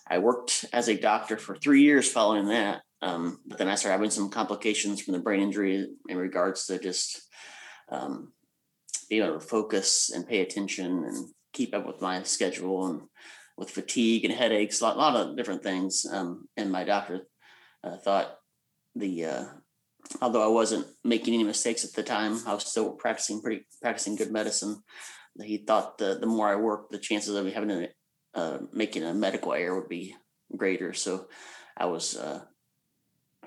I 0.10 0.20
worked 0.20 0.66
as 0.74 0.88
a 0.88 1.00
doctor 1.00 1.38
for 1.38 1.56
three 1.56 1.82
years 1.82 2.12
following 2.12 2.48
that. 2.48 2.82
Um, 3.02 3.40
but 3.46 3.58
then 3.58 3.68
I 3.68 3.76
started 3.76 3.98
having 3.98 4.10
some 4.10 4.30
complications 4.30 5.02
from 5.02 5.14
the 5.14 5.20
brain 5.20 5.42
injury 5.42 5.88
in 6.10 6.18
regards 6.18 6.66
to 6.66 6.80
just 6.80 7.22
um, 7.90 8.34
being 9.10 9.24
able 9.24 9.40
to 9.40 9.46
focus 9.46 10.10
and 10.10 10.28
pay 10.28 10.42
attention 10.42 11.04
and 11.04 11.28
keep 11.54 11.76
up 11.76 11.86
with 11.86 12.02
my 12.02 12.24
schedule 12.24 12.88
and 12.88 13.02
with 13.58 13.70
fatigue 13.70 14.26
and 14.26 14.34
headaches, 14.34 14.82
a 14.82 14.84
lot, 14.84 14.98
lot 14.98 15.16
of 15.16 15.36
different 15.36 15.64
things. 15.64 16.06
Um, 16.12 16.48
and 16.58 16.72
my 16.72 16.84
doctor 16.84 17.22
uh, 17.84 17.98
thought 17.98 18.38
the, 18.96 19.26
uh, 19.26 19.46
although 20.22 20.44
I 20.44 20.48
wasn't 20.48 20.88
making 21.04 21.34
any 21.34 21.44
mistakes 21.44 21.84
at 21.84 21.94
the 21.94 22.04
time, 22.04 22.40
I 22.48 22.54
was 22.54 22.66
still 22.66 22.92
practicing 22.92 23.42
pretty 23.42 23.68
practicing 23.82 24.16
good 24.16 24.32
medicine 24.32 24.82
he 25.42 25.58
thought 25.58 25.98
the 25.98 26.18
the 26.20 26.28
more 26.28 26.48
I 26.48 26.56
worked, 26.56 26.92
the 26.92 27.00
chances 27.00 27.36
of 27.36 27.46
me 27.46 27.52
having 27.52 27.72
a 27.72 27.88
uh, 28.34 28.60
making 28.72 29.04
a 29.04 29.14
medical 29.14 29.54
error 29.54 29.80
would 29.80 29.90
be 29.90 30.16
greater. 30.56 30.94
So 30.94 31.28
I 31.76 31.86
was 31.86 32.16
uh, 32.16 32.42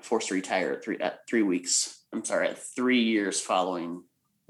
forced 0.01 0.29
to 0.29 0.33
retire 0.33 0.73
at 0.73 0.83
three 0.83 0.97
at 0.99 1.19
three 1.29 1.43
weeks. 1.43 2.03
I'm 2.13 2.25
sorry, 2.25 2.49
at 2.49 2.57
three 2.57 3.01
years 3.01 3.39
following 3.39 4.03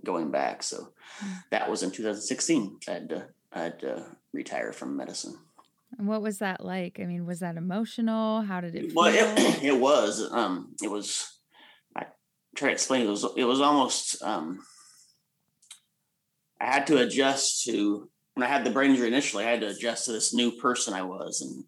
going 0.04 0.32
back. 0.32 0.64
So 0.64 0.94
mm. 1.24 1.44
that 1.52 1.70
was 1.70 1.84
in 1.84 1.92
2016. 1.92 2.80
I 2.88 2.92
had 2.92 3.10
to 3.10 3.28
I 3.54 3.64
had 3.64 3.80
to 3.82 4.06
retire 4.34 4.74
from 4.74 4.98
medicine. 4.98 5.38
And 5.98 6.08
what 6.08 6.22
was 6.22 6.40
that 6.40 6.64
like? 6.64 7.00
I 7.00 7.06
mean, 7.06 7.26
was 7.26 7.40
that 7.40 7.58
emotional? 7.58 8.42
How 8.42 8.62
did 8.62 8.76
it 8.76 8.86
feel? 8.88 8.96
Well, 8.96 9.14
it, 9.14 9.64
it 9.64 9.78
was. 9.78 10.28
Um, 10.32 10.74
it 10.82 10.90
was. 10.90 11.40
I 11.96 12.06
try 12.56 12.70
to 12.70 12.74
explain. 12.74 13.06
It 13.06 13.10
was. 13.10 13.26
It 13.36 13.44
was 13.44 13.62
almost. 13.62 14.22
Um, 14.24 14.60
I 16.62 16.66
had 16.66 16.88
to 16.88 17.00
adjust 17.00 17.64
to 17.66 18.10
when 18.36 18.46
I 18.46 18.50
had 18.50 18.64
the 18.64 18.70
brain 18.70 18.92
injury 18.92 19.08
initially. 19.08 19.46
I 19.46 19.52
had 19.52 19.62
to 19.62 19.70
adjust 19.70 20.06
to 20.06 20.12
this 20.12 20.34
new 20.34 20.52
person 20.52 20.94
I 20.94 21.02
was 21.02 21.42
and 21.42 21.64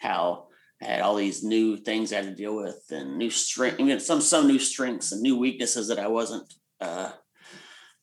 how 0.00 0.46
I 0.80 0.86
had 0.86 1.00
all 1.02 1.16
these 1.16 1.44
new 1.44 1.76
things 1.76 2.12
I 2.12 2.16
had 2.16 2.24
to 2.26 2.34
deal 2.34 2.56
with 2.56 2.82
and 2.90 3.18
new 3.18 3.30
strength, 3.30 3.78
even 3.78 4.00
some 4.00 4.20
some 4.20 4.46
new 4.46 4.58
strengths 4.58 5.12
and 5.12 5.20
new 5.20 5.36
weaknesses 5.36 5.88
that 5.88 5.98
I 5.98 6.08
wasn't 6.08 6.52
uh, 6.80 7.10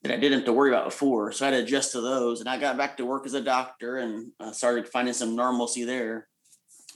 that 0.03 0.11
I 0.11 0.17
didn't 0.17 0.39
have 0.39 0.45
to 0.45 0.53
worry 0.53 0.69
about 0.69 0.85
before. 0.85 1.31
So 1.31 1.45
I 1.45 1.49
had 1.49 1.57
to 1.57 1.63
adjust 1.63 1.93
to 1.93 2.01
those. 2.01 2.41
And 2.41 2.49
I 2.49 2.59
got 2.59 2.77
back 2.77 2.97
to 2.97 3.05
work 3.05 3.25
as 3.25 3.33
a 3.33 3.41
doctor 3.41 3.97
and 3.97 4.31
uh, 4.39 4.51
started 4.51 4.87
finding 4.87 5.15
some 5.15 5.35
normalcy 5.35 5.83
there. 5.83 6.27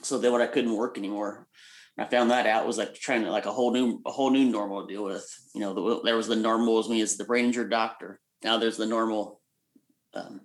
So 0.02 0.18
then 0.18 0.32
when 0.32 0.42
I 0.42 0.46
couldn't 0.46 0.76
work 0.76 0.96
anymore, 0.96 1.48
I 1.98 2.04
found 2.04 2.30
that 2.30 2.46
out 2.46 2.66
was 2.66 2.78
like 2.78 2.94
trying 2.94 3.24
to 3.24 3.32
like 3.32 3.46
a 3.46 3.52
whole 3.52 3.72
new 3.72 4.00
a 4.06 4.12
whole 4.12 4.30
new 4.30 4.44
normal 4.44 4.86
to 4.86 4.92
deal 4.92 5.04
with. 5.04 5.26
You 5.54 5.62
know, 5.62 5.74
the, 5.74 6.02
there 6.04 6.16
was 6.16 6.28
the 6.28 6.36
normal 6.36 6.78
as 6.78 6.88
me 6.88 7.00
as 7.00 7.16
the 7.16 7.24
brain 7.24 7.46
injured 7.46 7.70
doctor. 7.70 8.20
Now 8.44 8.56
there's 8.58 8.76
the 8.76 8.86
normal 8.86 9.39
um, 10.14 10.40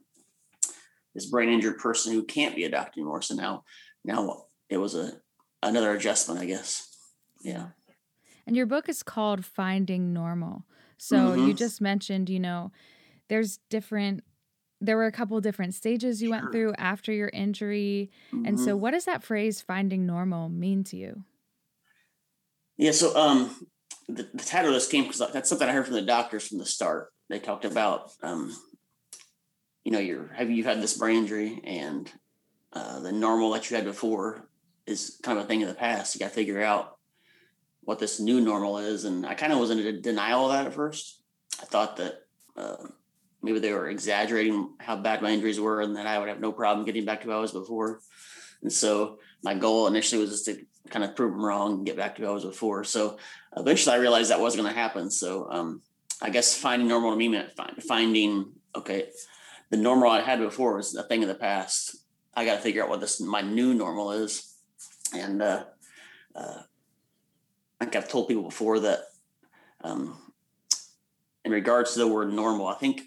this 1.14 1.26
brain 1.28 1.50
injured 1.50 1.78
person 1.78 2.14
who 2.14 2.24
can't 2.24 2.56
be 2.56 2.66
a 2.66 2.70
doctor 2.70 3.00
anymore. 3.00 3.22
So 3.22 3.36
now, 3.36 3.64
now 4.04 4.46
it 4.70 4.78
was 4.78 4.96
a 4.96 5.14
another 5.64 5.94
adjustment, 5.94 6.40
I 6.40 6.46
guess. 6.46 6.88
Yeah. 7.42 7.68
And 8.46 8.56
your 8.56 8.66
book 8.66 8.90
is 8.90 9.04
called 9.04 9.46
Finding 9.46 10.14
Normal. 10.14 10.66
So 10.98 11.18
mm-hmm. 11.18 11.48
you 11.48 11.54
just 11.54 11.82
mentioned, 11.82 12.30
you 12.30 12.40
know, 12.40 12.72
there's 13.30 13.60
different 13.70 14.24
there 14.82 14.98
were 14.98 15.06
a 15.06 15.12
couple 15.12 15.40
different 15.42 15.74
stages 15.74 16.22
you 16.22 16.28
sure. 16.28 16.38
went 16.38 16.52
through 16.52 16.74
after 16.78 17.12
your 17.12 17.30
injury. 17.30 18.12
Mm-hmm. 18.32 18.46
And 18.46 18.60
so 18.60 18.72
mm-hmm. 18.72 18.82
what 18.82 18.92
does 18.92 19.06
that 19.06 19.24
phrase 19.24 19.62
finding 19.62 20.06
normal 20.06 20.50
mean 20.50 20.84
to 20.86 20.98
you? 20.98 21.24
Yeah, 22.78 22.92
so 22.92 23.16
um 23.16 23.68
the, 24.08 24.30
the 24.34 24.44
title 24.44 24.70
of 24.70 24.76
this 24.76 24.88
came 24.88 25.06
because 25.06 25.32
that's 25.32 25.50
something 25.50 25.68
I 25.68 25.72
heard 25.72 25.86
from 25.86 25.96
the 25.96 26.02
doctors 26.02 26.48
from 26.48 26.60
the 26.60 26.66
start. 26.66 27.12
They 27.30 27.40
talked 27.40 27.66
about 27.66 28.12
um 28.22 28.56
you 29.86 29.92
know, 29.92 30.00
you're 30.00 30.34
have 30.34 30.50
you 30.50 30.66
had 30.66 30.82
this 30.82 30.98
brain 30.98 31.20
injury 31.20 31.62
and 31.64 32.12
uh, 32.74 33.00
the 33.00 33.12
normal 33.12 33.52
that 33.52 33.70
you 33.70 33.78
had 33.78 33.86
before 33.86 34.50
is 34.86 35.20
kind 35.24 35.38
of 35.38 35.46
a 35.46 35.48
thing 35.48 35.62
of 35.64 35.70
the 35.70 35.76
past. 35.76 36.14
You 36.14 36.20
got 36.20 36.30
to 36.30 36.34
figure 36.34 36.62
out 36.62 36.98
what 37.82 38.00
this 38.00 38.20
new 38.20 38.42
normal 38.42 38.80
is. 38.80 39.06
And 39.06 39.26
I 39.26 39.36
kind 39.36 39.54
of 39.54 39.60
was 39.60 39.70
in 39.70 40.02
denial 40.02 40.46
of 40.46 40.52
that 40.52 40.66
at 40.66 40.74
first. 40.74 41.22
I 41.62 41.66
thought 41.66 41.98
that 41.98 42.16
uh, 42.58 42.88
maybe 43.42 43.60
they 43.60 43.72
were 43.72 43.90
exaggerating 43.90 44.74
how 44.80 44.98
bad 44.98 45.22
my 45.22 45.30
injuries 45.30 45.60
were 45.60 45.82
and 45.82 45.96
that 45.96 46.08
I 46.08 46.20
would 46.20 46.30
have 46.30 46.42
no 46.42 46.52
problem 46.52 46.86
getting 46.86 47.06
back 47.06 47.22
to 47.22 47.28
who 47.28 47.34
I 47.34 47.40
was 47.40 47.52
before. 47.52 48.02
And 48.64 48.74
so 48.74 49.20
my 49.44 49.54
goal 49.54 49.88
initially 49.88 50.20
was 50.20 50.32
just 50.32 50.46
to 50.46 50.66
kind 50.90 51.06
of 51.06 51.16
prove 51.16 51.32
them 51.32 51.46
wrong 51.46 51.74
and 51.74 51.86
get 51.86 51.96
back 51.96 52.16
to 52.16 52.24
who 52.24 52.28
I 52.28 52.34
was 52.34 52.46
before. 52.46 52.84
So 52.84 53.18
eventually 53.56 53.96
I 53.96 54.00
realized 54.00 54.32
that 54.32 54.40
wasn't 54.40 54.64
going 54.64 54.74
to 54.74 54.80
happen. 54.80 55.12
So 55.12 55.48
um, 55.52 55.82
I 56.22 56.32
guess 56.32 56.58
finding 56.58 56.88
normal 56.88 57.12
to 57.12 57.18
me 57.18 57.28
meant 57.28 57.52
finding, 57.88 58.52
okay, 58.76 59.10
the 59.72 59.78
normal 59.78 60.10
I 60.10 60.22
had 60.22 60.40
before 60.40 60.76
was 60.76 60.96
a 60.96 61.04
thing 61.04 61.24
of 61.24 61.30
the 61.30 61.36
past. 61.36 61.98
I 62.34 62.46
got 62.46 62.56
to 62.56 62.62
figure 62.62 62.84
out 62.84 62.90
what 62.90 63.00
this 63.00 63.20
my 63.20 63.42
new 63.42 63.74
normal 63.74 64.12
is. 64.12 64.54
And 65.14 65.42
uh, 65.42 65.66
uh, 66.36 66.62
I 67.80 67.86
think 67.86 67.96
I've 67.96 68.10
told 68.10 68.28
people 68.28 68.44
before 68.44 68.80
that 68.82 69.00
um, 69.84 70.18
in 71.44 71.52
regards 71.52 71.94
to 71.94 72.00
the 72.00 72.08
word 72.08 72.34
normal, 72.34 72.68
I 72.68 72.76
think 72.76 73.04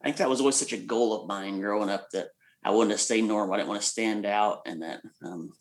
I 0.00 0.04
think 0.04 0.16
that 0.18 0.28
was 0.28 0.40
always 0.40 0.56
such 0.56 0.72
a 0.72 0.78
goal 0.78 1.14
of 1.14 1.28
mine 1.28 1.60
growing 1.60 1.90
up 1.90 2.10
that 2.12 2.28
I 2.64 2.70
wanted 2.70 2.92
to 2.92 2.98
stay 2.98 3.22
normal. 3.22 3.54
I 3.54 3.58
didn't 3.58 3.68
want 3.68 3.80
to 3.80 3.86
stand 3.86 4.26
out, 4.26 4.62
and 4.66 4.82
that 4.82 5.00
um, 5.24 5.52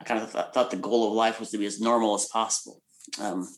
I 0.00 0.04
kind 0.04 0.22
of 0.22 0.32
th- 0.32 0.46
thought 0.52 0.70
the 0.70 0.76
goal 0.76 1.08
of 1.08 1.14
life 1.14 1.40
was 1.40 1.50
to 1.50 1.58
be 1.58 1.66
as 1.66 1.80
normal 1.80 2.14
as 2.14 2.26
possible. 2.26 2.82
Um, 3.20 3.48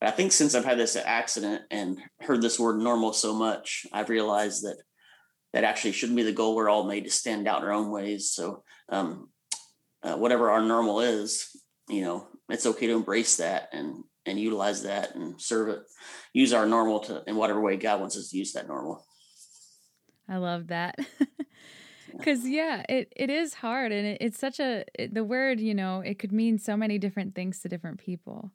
but 0.00 0.08
I 0.08 0.12
think 0.12 0.32
since 0.32 0.54
I've 0.54 0.64
had 0.64 0.78
this 0.78 0.96
accident 0.96 1.62
and 1.70 1.98
heard 2.20 2.42
this 2.42 2.58
word 2.58 2.78
normal 2.78 3.12
so 3.12 3.34
much, 3.34 3.86
I've 3.92 4.08
realized 4.08 4.64
that 4.64 4.76
that 5.54 5.62
actually 5.62 5.92
shouldn't 5.92 6.16
be 6.16 6.24
the 6.24 6.32
goal. 6.32 6.56
We're 6.56 6.68
all 6.68 6.82
made 6.82 7.04
to 7.04 7.10
stand 7.10 7.46
out 7.46 7.62
in 7.62 7.68
our 7.68 7.72
own 7.72 7.92
ways. 7.92 8.30
So 8.30 8.64
um, 8.88 9.28
uh, 10.02 10.16
whatever 10.16 10.50
our 10.50 10.60
normal 10.60 11.00
is, 11.00 11.48
you 11.88 12.02
know, 12.02 12.26
it's 12.48 12.66
okay 12.66 12.88
to 12.88 12.92
embrace 12.92 13.36
that 13.36 13.68
and 13.72 14.02
and 14.26 14.40
utilize 14.40 14.82
that 14.82 15.14
and 15.14 15.40
serve 15.40 15.68
it. 15.68 15.82
Use 16.32 16.52
our 16.52 16.66
normal 16.66 17.00
to 17.00 17.22
in 17.28 17.36
whatever 17.36 17.60
way 17.60 17.76
God 17.76 18.00
wants 18.00 18.16
us 18.16 18.30
to 18.30 18.36
use 18.36 18.52
that 18.54 18.66
normal. 18.66 19.06
I 20.28 20.38
love 20.38 20.66
that. 20.68 20.98
Cause 22.22 22.46
yeah, 22.46 22.82
it, 22.88 23.12
it 23.14 23.30
is 23.30 23.54
hard 23.54 23.92
and 23.92 24.06
it, 24.06 24.18
it's 24.20 24.38
such 24.38 24.58
a 24.58 24.84
it, 24.94 25.14
the 25.14 25.24
word 25.24 25.60
you 25.60 25.74
know 25.74 26.00
it 26.00 26.18
could 26.18 26.32
mean 26.32 26.58
so 26.58 26.76
many 26.76 26.98
different 26.98 27.34
things 27.34 27.60
to 27.60 27.68
different 27.68 27.98
people. 27.98 28.50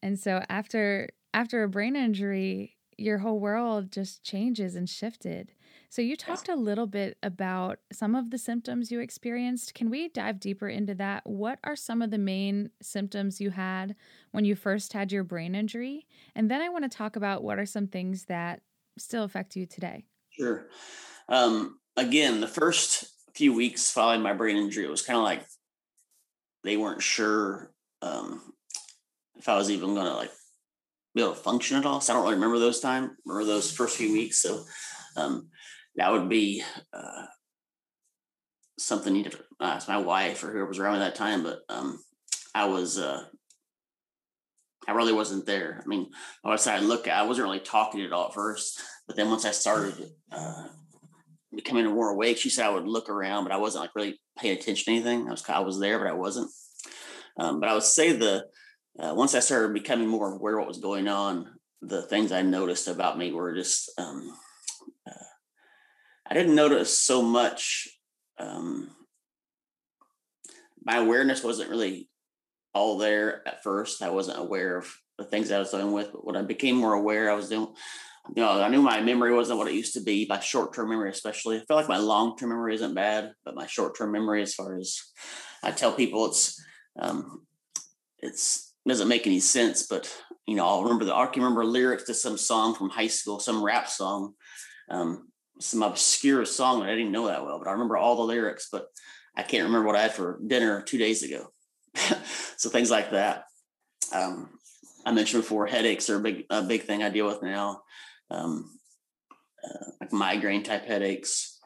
And 0.00 0.18
so 0.18 0.44
after 0.48 1.08
after 1.34 1.64
a 1.64 1.68
brain 1.68 1.96
injury, 1.96 2.76
your 3.00 3.18
whole 3.18 3.40
world 3.40 3.90
just 3.90 4.22
changes 4.22 4.76
and 4.76 4.88
shifted. 4.88 5.52
So, 5.88 6.02
you 6.02 6.16
talked 6.16 6.48
a 6.48 6.54
little 6.54 6.86
bit 6.86 7.16
about 7.22 7.80
some 7.92 8.14
of 8.14 8.30
the 8.30 8.38
symptoms 8.38 8.92
you 8.92 9.00
experienced. 9.00 9.74
Can 9.74 9.90
we 9.90 10.08
dive 10.08 10.38
deeper 10.38 10.68
into 10.68 10.94
that? 10.96 11.26
What 11.26 11.58
are 11.64 11.74
some 11.74 12.02
of 12.02 12.10
the 12.10 12.18
main 12.18 12.70
symptoms 12.80 13.40
you 13.40 13.50
had 13.50 13.96
when 14.30 14.44
you 14.44 14.54
first 14.54 14.92
had 14.92 15.10
your 15.10 15.24
brain 15.24 15.54
injury? 15.54 16.06
And 16.36 16.50
then 16.50 16.60
I 16.60 16.68
want 16.68 16.84
to 16.84 16.96
talk 16.96 17.16
about 17.16 17.42
what 17.42 17.58
are 17.58 17.66
some 17.66 17.88
things 17.88 18.26
that 18.26 18.60
still 18.98 19.24
affect 19.24 19.56
you 19.56 19.66
today. 19.66 20.04
Sure. 20.30 20.66
Um, 21.28 21.80
again, 21.96 22.40
the 22.40 22.46
first 22.46 23.06
few 23.34 23.52
weeks 23.52 23.90
following 23.90 24.22
my 24.22 24.32
brain 24.32 24.56
injury, 24.56 24.84
it 24.84 24.90
was 24.90 25.02
kind 25.02 25.16
of 25.16 25.24
like 25.24 25.44
they 26.62 26.76
weren't 26.76 27.02
sure 27.02 27.72
um, 28.02 28.40
if 29.36 29.48
I 29.48 29.56
was 29.56 29.70
even 29.70 29.94
going 29.94 30.06
to 30.06 30.14
like 30.14 30.32
be 31.14 31.22
able 31.22 31.34
to 31.34 31.38
function 31.38 31.76
at 31.76 31.86
all. 31.86 32.00
So 32.00 32.12
I 32.12 32.16
don't 32.16 32.24
really 32.24 32.34
remember 32.36 32.58
those 32.58 32.80
time, 32.80 33.16
remember 33.24 33.46
those 33.46 33.70
first 33.70 33.96
few 33.96 34.12
weeks. 34.12 34.40
So 34.40 34.64
um, 35.16 35.48
that 35.96 36.12
would 36.12 36.28
be 36.28 36.62
uh, 36.92 37.26
something 38.78 39.14
you 39.14 39.24
to 39.24 39.38
ask 39.60 39.88
my 39.88 39.98
wife 39.98 40.42
or 40.42 40.52
whoever 40.52 40.66
was 40.66 40.78
around 40.78 40.96
at 40.96 41.00
that 41.00 41.14
time. 41.14 41.42
But 41.42 41.60
um, 41.68 41.98
I 42.54 42.66
was, 42.66 42.98
uh, 42.98 43.24
I 44.88 44.92
really 44.92 45.12
wasn't 45.12 45.46
there. 45.46 45.82
I 45.84 45.88
mean, 45.88 46.10
I 46.44 46.56
I 46.66 46.78
look, 46.80 47.06
I 47.06 47.22
wasn't 47.22 47.46
really 47.46 47.60
talking 47.60 48.02
at 48.02 48.12
all 48.12 48.28
at 48.28 48.34
first, 48.34 48.80
but 49.06 49.16
then 49.16 49.28
once 49.28 49.44
I 49.44 49.50
started 49.50 50.10
uh, 50.32 50.64
becoming 51.54 51.86
more 51.86 52.10
awake, 52.10 52.38
she 52.38 52.50
said 52.50 52.66
I 52.66 52.70
would 52.70 52.86
look 52.86 53.10
around, 53.10 53.44
but 53.44 53.52
I 53.52 53.58
wasn't 53.58 53.82
like 53.82 53.94
really 53.94 54.20
paying 54.38 54.56
attention 54.56 54.84
to 54.86 54.90
anything. 54.92 55.28
I 55.28 55.30
was, 55.32 55.48
I 55.48 55.60
was 55.60 55.78
there, 55.78 55.98
but 55.98 56.08
I 56.08 56.12
wasn't. 56.12 56.50
Um, 57.38 57.60
but 57.60 57.68
I 57.68 57.74
would 57.74 57.82
say 57.82 58.12
the 58.12 58.46
uh, 59.00 59.14
once 59.14 59.34
I 59.34 59.40
started 59.40 59.72
becoming 59.72 60.08
more 60.08 60.32
aware 60.32 60.58
of 60.58 60.60
what 60.60 60.68
was 60.68 60.78
going 60.78 61.08
on, 61.08 61.48
the 61.82 62.02
things 62.02 62.32
I 62.32 62.42
noticed 62.42 62.88
about 62.88 63.16
me 63.16 63.32
were 63.32 63.54
just 63.54 63.90
um, 63.98 64.36
uh, 65.08 65.24
I 66.28 66.34
didn't 66.34 66.54
notice 66.54 66.96
so 66.96 67.22
much. 67.22 67.88
Um, 68.38 68.90
my 70.84 70.98
awareness 70.98 71.42
wasn't 71.42 71.70
really 71.70 72.08
all 72.74 72.98
there 72.98 73.46
at 73.48 73.62
first. 73.62 74.02
I 74.02 74.10
wasn't 74.10 74.38
aware 74.38 74.76
of 74.76 74.92
the 75.18 75.24
things 75.24 75.50
I 75.50 75.58
was 75.58 75.70
dealing 75.70 75.92
with, 75.92 76.12
but 76.12 76.24
when 76.24 76.36
I 76.36 76.42
became 76.42 76.76
more 76.76 76.94
aware, 76.94 77.30
I 77.30 77.34
was 77.34 77.48
doing. 77.48 77.68
You 78.36 78.42
know, 78.42 78.62
I 78.62 78.68
knew 78.68 78.82
my 78.82 79.00
memory 79.00 79.34
wasn't 79.34 79.58
what 79.58 79.66
it 79.66 79.74
used 79.74 79.94
to 79.94 80.02
be. 80.02 80.26
My 80.28 80.38
short-term 80.38 80.90
memory, 80.90 81.10
especially, 81.10 81.56
I 81.56 81.64
feel 81.64 81.76
like 81.76 81.88
my 81.88 81.96
long-term 81.96 82.50
memory 82.50 82.74
isn't 82.74 82.94
bad, 82.94 83.32
but 83.44 83.54
my 83.54 83.66
short-term 83.66 84.12
memory, 84.12 84.42
as 84.42 84.54
far 84.54 84.76
as 84.76 85.00
I 85.64 85.70
tell 85.70 85.92
people, 85.92 86.26
it's 86.26 86.62
um, 87.00 87.46
it's 88.18 88.69
doesn't 88.88 89.08
make 89.08 89.26
any 89.26 89.40
sense. 89.40 89.86
But 89.86 90.14
you 90.46 90.56
know, 90.56 90.66
I'll 90.66 90.82
remember 90.82 91.04
the 91.04 91.14
I 91.14 91.26
can 91.26 91.42
remember 91.42 91.64
lyrics 91.64 92.04
to 92.04 92.14
some 92.14 92.36
song 92.36 92.74
from 92.74 92.90
high 92.90 93.08
school, 93.08 93.40
some 93.40 93.62
rap 93.62 93.88
song, 93.88 94.34
um, 94.88 95.28
some 95.60 95.82
obscure 95.82 96.44
song 96.44 96.80
that 96.80 96.88
I 96.88 96.94
didn't 96.94 97.12
know 97.12 97.26
that 97.26 97.44
well, 97.44 97.58
but 97.58 97.68
I 97.68 97.72
remember 97.72 97.96
all 97.96 98.16
the 98.16 98.22
lyrics, 98.22 98.68
but 98.70 98.86
I 99.36 99.42
can't 99.42 99.64
remember 99.64 99.86
what 99.86 99.96
I 99.96 100.02
had 100.02 100.14
for 100.14 100.40
dinner 100.44 100.82
two 100.82 100.98
days 100.98 101.22
ago. 101.22 101.52
so 102.56 102.68
things 102.68 102.90
like 102.90 103.12
that. 103.12 103.44
Um, 104.12 104.50
I 105.06 105.12
mentioned 105.12 105.42
before, 105.42 105.66
headaches 105.66 106.10
are 106.10 106.16
a 106.16 106.20
big, 106.20 106.44
a 106.50 106.62
big 106.62 106.82
thing 106.82 107.02
I 107.02 107.10
deal 107.10 107.26
with 107.26 107.42
now. 107.42 107.82
Um, 108.30 108.78
uh, 109.64 109.90
like 110.00 110.12
migraine 110.12 110.62
type 110.62 110.84
headaches, 110.84 111.58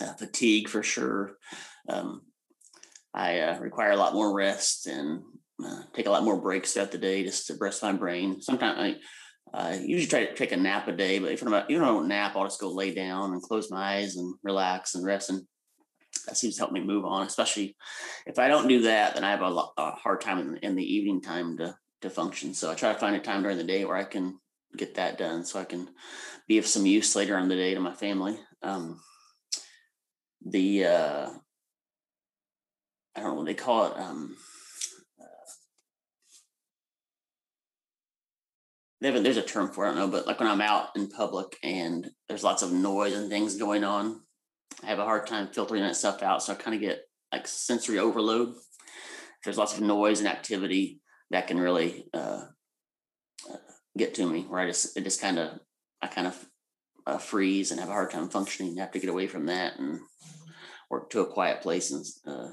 uh, 0.00 0.14
fatigue 0.14 0.68
for 0.68 0.82
sure. 0.82 1.36
Um, 1.88 2.22
I 3.14 3.40
uh, 3.40 3.58
require 3.58 3.92
a 3.92 3.96
lot 3.96 4.14
more 4.14 4.34
rest 4.34 4.86
and 4.86 5.22
uh, 5.64 5.82
take 5.92 6.06
a 6.06 6.10
lot 6.10 6.24
more 6.24 6.40
breaks 6.40 6.72
throughout 6.72 6.92
the 6.92 6.98
day 6.98 7.24
just 7.24 7.46
to 7.48 7.56
rest 7.60 7.82
my 7.82 7.92
brain. 7.92 8.40
Sometimes 8.40 8.78
I, 8.78 8.96
I 9.52 9.74
usually 9.74 10.06
try 10.06 10.24
to 10.24 10.34
take 10.34 10.52
a 10.52 10.56
nap 10.56 10.88
a 10.88 10.92
day, 10.92 11.18
but 11.18 11.32
if 11.32 11.42
I'm 11.42 11.50
not, 11.50 11.70
you 11.70 11.78
don't 11.78 12.08
nap, 12.08 12.36
I'll 12.36 12.44
just 12.44 12.60
go 12.60 12.70
lay 12.70 12.94
down 12.94 13.32
and 13.32 13.42
close 13.42 13.70
my 13.70 13.96
eyes 13.96 14.16
and 14.16 14.34
relax 14.42 14.94
and 14.94 15.04
rest. 15.04 15.30
And 15.30 15.42
that 16.26 16.36
seems 16.36 16.56
to 16.56 16.60
help 16.60 16.72
me 16.72 16.80
move 16.80 17.04
on, 17.04 17.26
especially 17.26 17.76
if 18.26 18.38
I 18.38 18.48
don't 18.48 18.68
do 18.68 18.82
that, 18.82 19.14
then 19.14 19.24
I 19.24 19.30
have 19.30 19.40
a, 19.40 19.48
lot, 19.48 19.72
a 19.76 19.92
hard 19.92 20.20
time 20.20 20.38
in, 20.38 20.56
in, 20.58 20.76
the 20.76 20.94
evening 20.94 21.20
time 21.20 21.56
to, 21.58 21.76
to 22.02 22.10
function. 22.10 22.54
So 22.54 22.70
I 22.70 22.74
try 22.74 22.92
to 22.92 22.98
find 22.98 23.16
a 23.16 23.20
time 23.20 23.42
during 23.42 23.58
the 23.58 23.64
day 23.64 23.84
where 23.84 23.96
I 23.96 24.04
can 24.04 24.38
get 24.76 24.94
that 24.94 25.18
done 25.18 25.44
so 25.44 25.58
I 25.58 25.64
can 25.64 25.88
be 26.46 26.58
of 26.58 26.66
some 26.66 26.86
use 26.86 27.16
later 27.16 27.36
on 27.36 27.48
the 27.48 27.56
day 27.56 27.74
to 27.74 27.80
my 27.80 27.94
family. 27.94 28.38
Um, 28.62 29.00
the, 30.44 30.84
uh, 30.84 31.30
I 33.16 33.20
don't 33.20 33.30
know 33.30 33.34
what 33.34 33.46
they 33.46 33.54
call 33.54 33.86
it. 33.86 33.98
Um, 33.98 34.36
there's 39.00 39.36
a 39.36 39.42
term 39.42 39.70
for 39.70 39.84
it, 39.84 39.90
I 39.90 39.94
don't 39.94 39.98
know, 39.98 40.08
but 40.08 40.26
like 40.26 40.40
when 40.40 40.48
I'm 40.48 40.60
out 40.60 40.88
in 40.96 41.08
public 41.08 41.56
and 41.62 42.10
there's 42.28 42.44
lots 42.44 42.62
of 42.62 42.72
noise 42.72 43.14
and 43.14 43.30
things 43.30 43.56
going 43.56 43.84
on, 43.84 44.20
I 44.82 44.86
have 44.86 44.98
a 44.98 45.04
hard 45.04 45.26
time 45.26 45.48
filtering 45.48 45.82
that 45.82 45.96
stuff 45.96 46.22
out. 46.22 46.42
So 46.42 46.52
I 46.52 46.56
kind 46.56 46.74
of 46.74 46.80
get 46.80 47.00
like 47.32 47.46
sensory 47.46 47.98
overload. 47.98 48.50
If 48.50 49.44
there's 49.44 49.58
lots 49.58 49.74
of 49.74 49.80
noise 49.82 50.18
and 50.18 50.28
activity 50.28 51.00
that 51.30 51.46
can 51.46 51.58
really 51.58 52.06
uh, 52.12 52.44
uh, 53.48 53.56
get 53.96 54.14
to 54.14 54.26
me, 54.26 54.42
where 54.42 54.60
I 54.60 54.66
just 54.66 54.96
it 54.96 55.04
just 55.04 55.20
kind 55.20 55.38
of 55.38 55.60
I 56.02 56.08
kind 56.08 56.26
of 56.26 56.46
uh, 57.06 57.18
freeze 57.18 57.70
and 57.70 57.80
have 57.80 57.88
a 57.88 57.92
hard 57.92 58.10
time 58.10 58.28
functioning. 58.28 58.78
I 58.78 58.82
have 58.82 58.92
to 58.92 59.00
get 59.00 59.10
away 59.10 59.26
from 59.26 59.46
that 59.46 59.78
and 59.78 60.00
work 60.90 61.10
to 61.10 61.20
a 61.20 61.26
quiet 61.26 61.60
place 61.60 61.90
and 61.90 62.04
uh, 62.26 62.50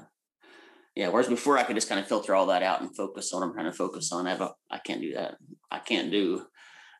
yeah. 0.96 1.08
Whereas 1.08 1.28
before 1.28 1.58
I 1.58 1.62
could 1.62 1.76
just 1.76 1.88
kind 1.88 2.00
of 2.00 2.08
filter 2.08 2.34
all 2.34 2.46
that 2.46 2.62
out 2.62 2.80
and 2.80 2.96
focus 2.96 3.32
on 3.32 3.40
what 3.40 3.46
I'm 3.46 3.52
trying 3.52 3.66
to 3.66 3.72
focus 3.72 4.10
on. 4.12 4.26
I 4.26 4.48
I 4.70 4.78
can't 4.78 5.00
do 5.00 5.14
that. 5.14 5.36
I 5.70 5.78
can't 5.78 6.10
do. 6.10 6.44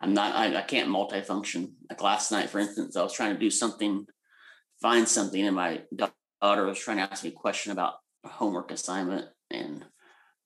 I'm 0.01 0.15
not. 0.15 0.37
I, 0.37 0.55
I 0.55 0.63
can't 0.63 0.91
multifunction. 0.91 1.73
Like 1.89 2.03
last 2.03 2.31
night, 2.31 2.51
for 2.51 2.59
instance, 2.59 2.97
I 2.97 3.03
was 3.03 3.15
trying 3.15 3.33
to 3.33 3.41
do 3.41 3.51
something, 3.51 4.07
find 4.81 5.09
something, 5.09 5.45
and 5.45 5.57
my 5.57 5.83
daughter 5.95 6.67
was 6.67 6.79
trying 6.79 6.99
to 6.99 7.05
ask 7.05 7.25
me 7.25 7.31
a 7.31 7.33
question 7.33 7.73
about 7.73 7.95
a 8.25 8.29
homework 8.29 8.71
assignment, 8.71 9.27
and 9.51 9.85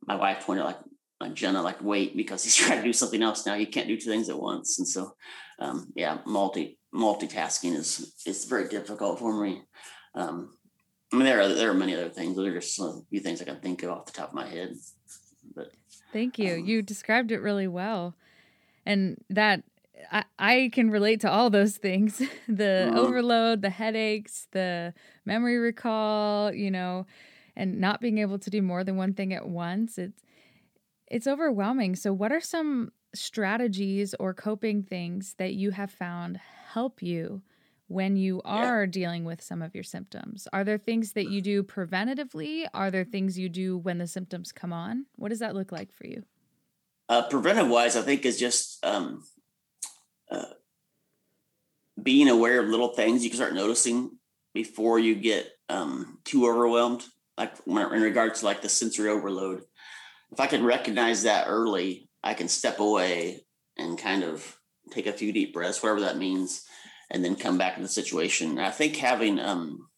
my 0.07 0.15
wife 0.15 0.47
pointed 0.47 0.65
like, 0.65 0.79
like 1.21 1.35
Jenna, 1.35 1.63
like 1.63 1.83
wait 1.83 2.17
because 2.17 2.45
he's 2.45 2.55
trying 2.57 2.79
to 2.79 2.85
do 2.85 2.93
something 2.93 3.23
else 3.23 3.45
now. 3.45 3.55
You 3.55 3.67
can't 3.67 3.89
do 3.89 3.97
two 3.99 4.11
things 4.11 4.29
at 4.29 4.41
once, 4.41 4.79
and 4.79 4.87
so 4.87 5.13
um, 5.59 5.93
yeah, 5.97 6.19
multi 6.25 6.79
multitasking 6.95 7.75
is 7.75 8.15
is 8.27 8.45
very 8.45 8.69
difficult 8.69 9.19
for 9.19 9.43
me. 9.43 9.63
Um, 10.15 10.51
I 11.13 11.17
mean, 11.17 11.25
there 11.25 11.41
are 11.41 11.49
there 11.49 11.71
are 11.71 11.75
many 11.75 11.95
other 11.95 12.09
things. 12.09 12.37
Those 12.37 12.49
are 12.49 12.55
just 12.61 12.79
a 12.79 13.03
few 13.11 13.21
things 13.21 13.41
I 13.41 13.45
can 13.45 13.61
think 13.61 13.83
of 13.83 13.91
off 13.91 14.07
the 14.07 14.13
top 14.13 14.29
of 14.29 14.35
my 14.35 14.47
head. 14.47 14.75
But 15.55 15.73
thank 16.13 16.39
you. 16.39 16.55
Um, 16.55 16.65
you 16.65 16.83
described 16.83 17.31
it 17.33 17.39
really 17.41 17.69
well, 17.69 18.17
and 18.87 19.19
that 19.31 19.65
I, 20.13 20.25
I 20.39 20.71
can 20.75 20.91
relate 20.91 21.21
to 21.23 21.31
all 21.31 21.51
those 21.51 21.79
things 21.79 22.19
the 22.49 22.93
Mhm. 22.93 22.95
overload, 22.95 23.63
the 23.63 23.71
headaches, 23.71 24.49
the 24.53 24.95
memory 25.25 25.59
recall, 25.59 26.55
you 26.55 26.71
know, 26.71 27.07
and 27.57 27.81
not 27.81 28.01
being 28.01 28.19
able 28.19 28.39
to 28.41 28.51
do 28.51 28.63
more 28.63 28.85
than 28.85 28.97
one 28.97 29.15
thing 29.15 29.35
at 29.35 29.49
once. 29.49 29.99
It's 29.99 30.23
it's 31.09 31.27
overwhelming. 31.27 31.97
So 31.97 32.13
what 32.13 32.33
are 32.33 32.41
some 32.41 32.93
strategies 33.15 34.15
or 34.21 34.35
coping 34.35 34.83
things 34.85 35.35
that 35.39 35.55
you 35.55 35.71
have 35.73 35.91
found 35.91 36.39
help 36.39 37.03
you 37.03 37.43
when 37.91 38.17
you 38.17 38.41
Yeah. 38.45 38.69
are 38.69 38.87
dealing 38.87 39.25
with 39.25 39.43
some 39.43 39.61
of 39.61 39.75
your 39.75 39.83
symptoms? 39.83 40.47
Are 40.53 40.63
there 40.63 40.79
things 40.79 41.13
that 41.15 41.29
you 41.29 41.43
do 41.43 41.65
preventatively? 41.65 42.69
Are 42.73 42.89
there 42.89 43.05
things 43.05 43.37
you 43.37 43.49
do 43.49 43.77
when 43.77 43.99
the 43.99 44.07
symptoms 44.07 44.53
come 44.53 44.73
on? 44.73 45.07
What 45.17 45.31
does 45.31 45.41
that 45.41 45.57
look 45.57 45.73
like 45.73 45.93
for 45.93 46.07
you? 46.07 46.23
Uh, 47.09 47.27
preventive 47.29 47.69
wise, 47.69 47.97
I 47.97 48.03
think 48.03 48.25
is 48.25 48.39
just 48.39 48.85
um, 48.87 49.25
uh, 50.31 50.45
being 52.01 52.29
aware 52.29 52.61
of 52.61 52.69
little 52.69 52.95
things 52.95 53.25
you 53.25 53.31
can 53.31 53.37
start 53.39 53.55
noticing 53.55 54.19
before 54.55 55.01
you 55.01 55.17
get 55.17 55.51
um, 55.69 56.21
too 56.25 56.47
overwhelmed. 56.47 57.05
Like 57.37 57.55
in 57.67 57.75
regards 57.75 58.41
to 58.41 58.47
like 58.47 58.63
the 58.63 58.69
sensory 58.69 59.11
overload, 59.11 59.65
if 60.31 60.39
I 60.39 60.47
can 60.47 60.63
recognize 60.63 61.25
that 61.25 61.49
early, 61.49 62.09
I 62.23 62.35
can 62.35 62.47
step 62.47 62.79
away 62.79 63.47
and 63.77 63.99
kind 63.99 64.23
of 64.23 64.57
take 64.93 65.09
a 65.09 65.13
few 65.13 65.33
deep 65.33 65.53
breaths, 65.53 65.83
whatever 65.83 66.01
that 66.03 66.19
means, 66.19 66.67
and 67.11 67.25
then 67.25 67.37
come 67.37 67.59
back 67.59 67.77
to 67.77 67.83
the 67.83 67.89
situation. 67.89 68.51
And 68.51 68.61
I 68.61 68.71
think 68.71 68.97
having, 68.97 69.39
um, 69.39 69.89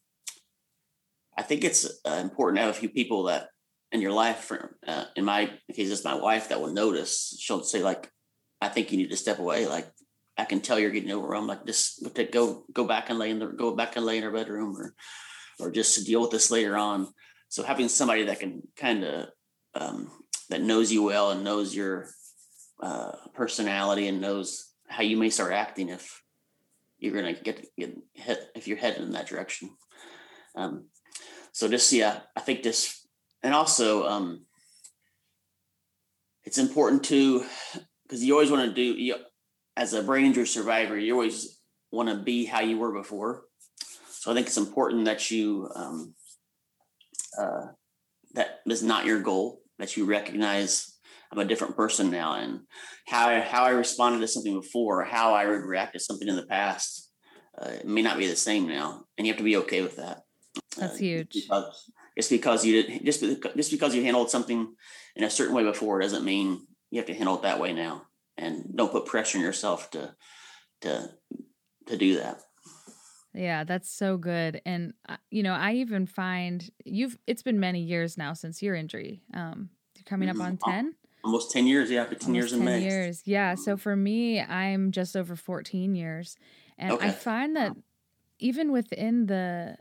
I 1.37 1.43
think 1.43 1.63
it's 1.63 1.85
uh, 2.05 2.19
important 2.21 2.57
to 2.57 2.63
have 2.63 2.71
a 2.75 2.79
few 2.79 2.89
people 2.89 3.23
that 3.23 3.49
in 3.91 4.01
your 4.01 4.11
life, 4.11 4.51
uh, 4.87 5.05
in 5.15 5.23
my 5.23 5.51
case, 5.73 5.91
it's 5.91 6.03
my 6.03 6.15
wife 6.15 6.49
that 6.49 6.59
will 6.59 6.73
notice. 6.73 7.37
She'll 7.39 7.63
say 7.63 7.83
like, 7.83 8.09
"I 8.59 8.67
think 8.67 8.91
you 8.91 8.97
need 8.97 9.11
to 9.11 9.17
step 9.17 9.37
away." 9.37 9.67
Like, 9.67 9.87
I 10.35 10.45
can 10.45 10.61
tell 10.61 10.79
you're 10.79 10.89
getting 10.89 11.11
overwhelmed. 11.11 11.47
Like, 11.47 11.65
just 11.65 12.03
go 12.31 12.65
go 12.73 12.85
back 12.85 13.09
and 13.09 13.19
lay 13.19 13.29
in 13.29 13.37
the 13.37 13.47
go 13.47 13.75
back 13.75 13.95
and 13.95 14.05
lay 14.05 14.17
in 14.17 14.23
her 14.23 14.31
bedroom, 14.31 14.75
or 14.75 14.95
or 15.59 15.69
just 15.69 15.95
to 15.95 16.03
deal 16.03 16.21
with 16.21 16.31
this 16.31 16.49
later 16.49 16.75
on. 16.75 17.13
So 17.49 17.61
having 17.61 17.87
somebody 17.87 18.23
that 18.25 18.39
can 18.39 18.63
kind 18.75 19.03
of 19.03 19.27
um, 19.75 20.09
that 20.49 20.61
knows 20.61 20.91
you 20.91 21.03
well 21.03 21.29
and 21.29 21.43
knows 21.43 21.75
your 21.75 22.09
uh, 22.81 23.11
personality 23.35 24.07
and 24.07 24.21
knows 24.21 24.71
how 24.87 25.03
you 25.03 25.17
may 25.17 25.29
start 25.29 25.53
acting 25.53 25.89
if 25.89 26.22
you're 27.03 27.21
going 27.21 27.35
to 27.35 27.41
get 27.41 27.65
get 27.77 27.97
hit 28.13 28.51
if 28.55 28.67
you're 28.67 28.77
headed 28.77 29.01
in 29.01 29.11
that 29.11 29.27
direction. 29.27 29.69
Um, 30.55 30.85
so 31.51 31.67
just 31.67 31.91
yeah, 31.91 32.21
I 32.35 32.39
think 32.39 32.63
this 32.63 33.05
and 33.43 33.53
also 33.53 34.07
um, 34.07 34.45
it's 36.43 36.57
important 36.57 37.03
to 37.05 37.45
because 38.03 38.23
you 38.23 38.33
always 38.33 38.51
want 38.51 38.69
to 38.69 38.73
do 38.73 38.99
you, 38.99 39.15
as 39.75 39.93
a 39.93 40.03
brain 40.03 40.25
injury 40.25 40.47
survivor 40.47 40.97
you 40.97 41.13
always 41.13 41.59
want 41.91 42.09
to 42.09 42.15
be 42.15 42.45
how 42.45 42.61
you 42.61 42.77
were 42.77 42.91
before 42.91 43.43
so 44.09 44.31
i 44.31 44.33
think 44.33 44.47
it's 44.47 44.57
important 44.57 45.05
that 45.05 45.31
you 45.31 45.69
um, 45.75 46.13
uh, 47.39 47.67
that 48.33 48.59
is 48.67 48.83
not 48.83 49.05
your 49.05 49.19
goal 49.19 49.61
that 49.79 49.97
you 49.97 50.05
recognize 50.05 50.92
i'm 51.33 51.39
a 51.39 51.45
different 51.45 51.75
person 51.75 52.11
now 52.11 52.35
and 52.35 52.61
how 53.07 53.27
I, 53.29 53.39
how 53.41 53.63
i 53.63 53.69
responded 53.71 54.19
to 54.19 54.27
something 54.27 54.59
before 54.59 55.03
how 55.03 55.33
i 55.33 55.45
would 55.47 55.63
react 55.63 55.93
to 55.93 55.99
something 55.99 56.27
in 56.27 56.35
the 56.35 56.45
past 56.45 57.11
uh, 57.59 57.69
it 57.69 57.85
may 57.87 58.01
not 58.03 58.17
be 58.17 58.27
the 58.27 58.35
same 58.35 58.67
now 58.67 59.05
and 59.17 59.25
you 59.25 59.33
have 59.33 59.37
to 59.39 59.43
be 59.43 59.57
okay 59.57 59.81
with 59.81 59.97
that 59.97 60.21
That's 60.77 60.95
Uh, 60.95 60.99
huge. 60.99 61.33
because 61.33 61.91
just 62.17 62.29
because 62.29 62.65
you 62.65 62.73
did 62.83 63.05
just 63.05 63.21
just 63.55 63.71
because 63.71 63.95
you 63.95 64.03
handled 64.03 64.29
something 64.29 64.75
in 65.15 65.23
a 65.23 65.29
certain 65.29 65.55
way 65.55 65.63
before 65.63 65.99
doesn't 65.99 66.25
mean 66.25 66.47
you 66.91 66.99
have 66.99 67.07
to 67.07 67.13
handle 67.15 67.35
it 67.37 67.43
that 67.43 67.59
way 67.59 67.73
now 67.73 68.03
and 68.37 68.53
don't 68.75 68.91
put 68.91 69.05
pressure 69.05 69.37
on 69.39 69.43
yourself 69.43 69.89
to 69.91 70.15
to 70.81 70.91
to 71.87 71.97
do 71.97 72.15
that 72.21 72.37
Yeah, 73.33 73.63
that's 73.63 73.89
so 73.89 74.17
good. 74.17 74.61
And 74.65 74.93
uh, 75.09 75.17
you 75.31 75.41
know, 75.41 75.53
I 75.53 75.73
even 75.73 76.05
find 76.05 76.69
you've 76.85 77.17
it's 77.25 77.41
been 77.43 77.59
many 77.59 77.81
years 77.81 78.17
now 78.17 78.33
since 78.33 78.61
your 78.61 78.75
injury. 78.75 79.23
Um 79.33 79.69
you're 79.95 80.03
coming 80.05 80.29
up 80.29 80.37
Mhm. 80.37 80.41
on 80.41 80.57
Oh, 80.63 80.71
10? 80.71 80.95
Almost 81.23 81.51
10 81.51 81.67
years 81.67 81.89
yeah 81.89 82.05
15 82.05 82.27
Almost 82.27 82.35
years 82.35 82.53
in 82.53 82.59
10 82.59 82.65
may 82.65 82.81
years. 82.81 83.21
Yeah, 83.25 83.55
so 83.55 83.75
mm. 83.75 83.79
for 83.79 83.95
me, 83.95 84.41
I'm 84.41 84.91
just 84.91 85.15
over 85.15 85.35
14 85.35 85.95
years. 85.95 86.35
And 86.77 86.97
I 87.01 87.11
find 87.11 87.55
that 87.55 87.75
even 88.39 88.71
within 88.71 89.27
the 89.27 89.77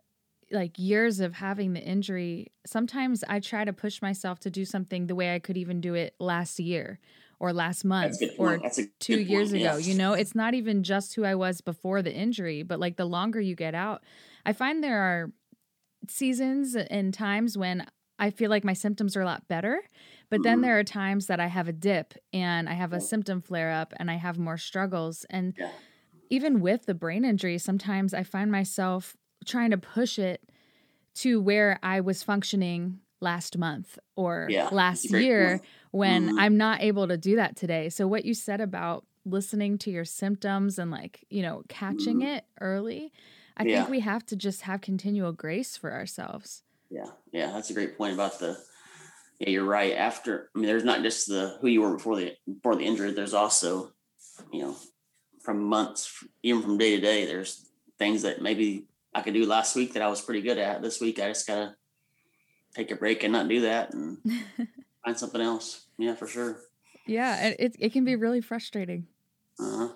like 0.50 0.78
years 0.78 1.20
of 1.20 1.34
having 1.34 1.72
the 1.72 1.80
injury, 1.80 2.52
sometimes 2.66 3.24
I 3.26 3.40
try 3.40 3.64
to 3.64 3.72
push 3.72 4.02
myself 4.02 4.38
to 4.40 4.50
do 4.50 4.64
something 4.64 5.06
the 5.06 5.14
way 5.14 5.34
I 5.34 5.38
could 5.38 5.56
even 5.56 5.80
do 5.80 5.94
it 5.94 6.14
last 6.20 6.60
year 6.60 6.98
or 7.40 7.52
last 7.52 7.84
month 7.84 8.20
that's 8.20 8.22
a 8.22 8.26
good 8.26 8.38
or 8.38 8.48
point 8.50 8.62
that's 8.62 8.78
a 8.78 8.86
two 9.00 9.20
years 9.20 9.50
point, 9.50 9.62
ago. 9.62 9.76
yeah. 9.76 9.78
You 9.78 9.94
know, 9.94 10.12
it's 10.12 10.34
not 10.34 10.54
even 10.54 10.82
just 10.82 11.14
who 11.14 11.24
I 11.24 11.34
was 11.34 11.60
before 11.60 12.02
the 12.02 12.12
injury, 12.12 12.62
but 12.62 12.78
like 12.78 12.96
the 12.96 13.04
longer 13.04 13.40
you 13.40 13.56
get 13.56 13.74
out, 13.74 14.02
I 14.46 14.52
find 14.52 14.82
there 14.84 15.00
are 15.00 15.32
seasons 16.08 16.76
and 16.76 17.12
times 17.12 17.56
when 17.56 17.86
I 18.18 18.30
feel 18.30 18.50
like 18.50 18.64
my 18.64 18.74
symptoms 18.74 19.16
are 19.16 19.22
a 19.22 19.26
lot 19.26 19.48
better. 19.48 19.82
But 20.32 20.44
then 20.44 20.62
Mhm. 20.62 20.62
there 20.62 20.80
are 20.80 20.84
times 20.84 21.28
that 21.28 21.40
I 21.40 21.48
have 21.48 21.68
a 21.68 21.74
dip 21.74 22.14
and 22.32 22.68
I 22.70 22.74
have 22.74 22.94
a 22.94 23.02
symptom 23.02 23.42
flare 23.42 23.72
up 23.72 23.94
and 23.98 24.10
I 24.10 24.16
have 24.16 24.38
more 24.40 24.58
struggles. 24.58 25.26
And 25.30 25.54
Yeah. 25.56 25.72
even 26.30 26.60
with 26.60 26.86
the 26.86 26.94
brain 26.94 27.24
injury, 27.24 27.58
sometimes 27.58 28.14
I 28.14 28.22
find 28.22 28.50
myself 28.50 29.16
trying 29.46 29.70
to 29.70 29.78
push 29.78 30.18
it 30.18 30.50
to 31.16 31.40
where 31.40 31.78
I 31.82 32.00
was 32.00 32.22
functioning 32.22 33.00
last 33.20 33.58
month 33.58 33.98
or 34.16 34.54
Yeah, 34.54 34.70
last 34.70 35.10
year 35.10 35.60
when 35.92 36.32
Mhm. 36.32 36.36
I'm 36.36 36.56
not 36.56 36.82
able 36.82 37.08
to 37.08 37.18
do 37.18 37.36
that 37.36 37.56
today. 37.56 37.88
So 37.90 38.08
what 38.08 38.24
you 38.24 38.34
said 38.34 38.60
about 38.60 39.06
listening 39.24 39.78
to 39.78 39.90
your 39.90 40.04
symptoms 40.06 40.78
and 40.78 40.90
like, 40.90 41.24
you 41.30 41.42
know, 41.42 41.62
catching 41.68 42.20
Mhm. 42.20 42.22
it 42.22 42.44
early, 42.60 43.12
I 43.56 43.64
Yeah. 43.64 43.86
think 43.86 43.88
we 43.88 44.00
have 44.00 44.26
to 44.26 44.36
just 44.36 44.62
have 44.62 44.80
continual 44.80 45.32
grace 45.32 45.76
for 45.76 45.92
ourselves. 45.92 46.64
yeah 46.90 47.10
yeah 47.32 47.52
that's 47.52 47.70
a 47.70 47.74
great 47.74 47.96
point 47.96 48.14
about 48.14 48.38
the 48.38 48.58
yeah 49.42 49.50
you're 49.50 49.64
right. 49.64 49.94
After 49.94 50.48
i 50.54 50.58
mean 50.58 50.68
there's 50.68 50.84
not 50.84 51.02
just 51.02 51.26
the 51.28 51.58
who 51.60 51.68
you 51.68 51.82
were 51.82 51.94
before 51.96 52.16
the 52.16 52.34
before 52.46 52.76
the 52.76 52.84
injury 52.84 53.12
there's 53.12 53.34
also 53.34 53.92
you 54.52 54.62
know 54.62 54.76
from 55.42 55.62
months 55.64 56.24
even 56.42 56.62
from 56.62 56.78
day 56.78 56.94
to 56.94 57.00
day 57.02 57.26
there's 57.26 57.68
things 57.98 58.22
that 58.22 58.40
maybe 58.40 58.86
i 59.14 59.20
could 59.20 59.34
do 59.34 59.44
last 59.44 59.74
week 59.74 59.92
that 59.92 60.02
i 60.02 60.08
was 60.08 60.20
pretty 60.20 60.40
good 60.40 60.58
at. 60.58 60.80
This 60.82 61.00
week 61.00 61.18
i 61.18 61.28
just 61.28 61.46
gotta 61.46 61.74
take 62.74 62.90
a 62.90 62.96
break 62.96 63.24
and 63.24 63.32
not 63.32 63.48
do 63.48 63.62
that 63.62 63.92
and 63.92 64.18
find 65.04 65.18
something 65.18 65.40
else. 65.40 65.86
Yeah 65.98 66.14
for 66.14 66.26
sure. 66.26 66.60
Yeah, 67.06 67.36
and 67.40 67.56
it 67.58 67.76
it 67.78 67.92
can 67.92 68.04
be 68.04 68.16
really 68.16 68.40
frustrating. 68.40 69.06
uh-huh. 69.58 69.88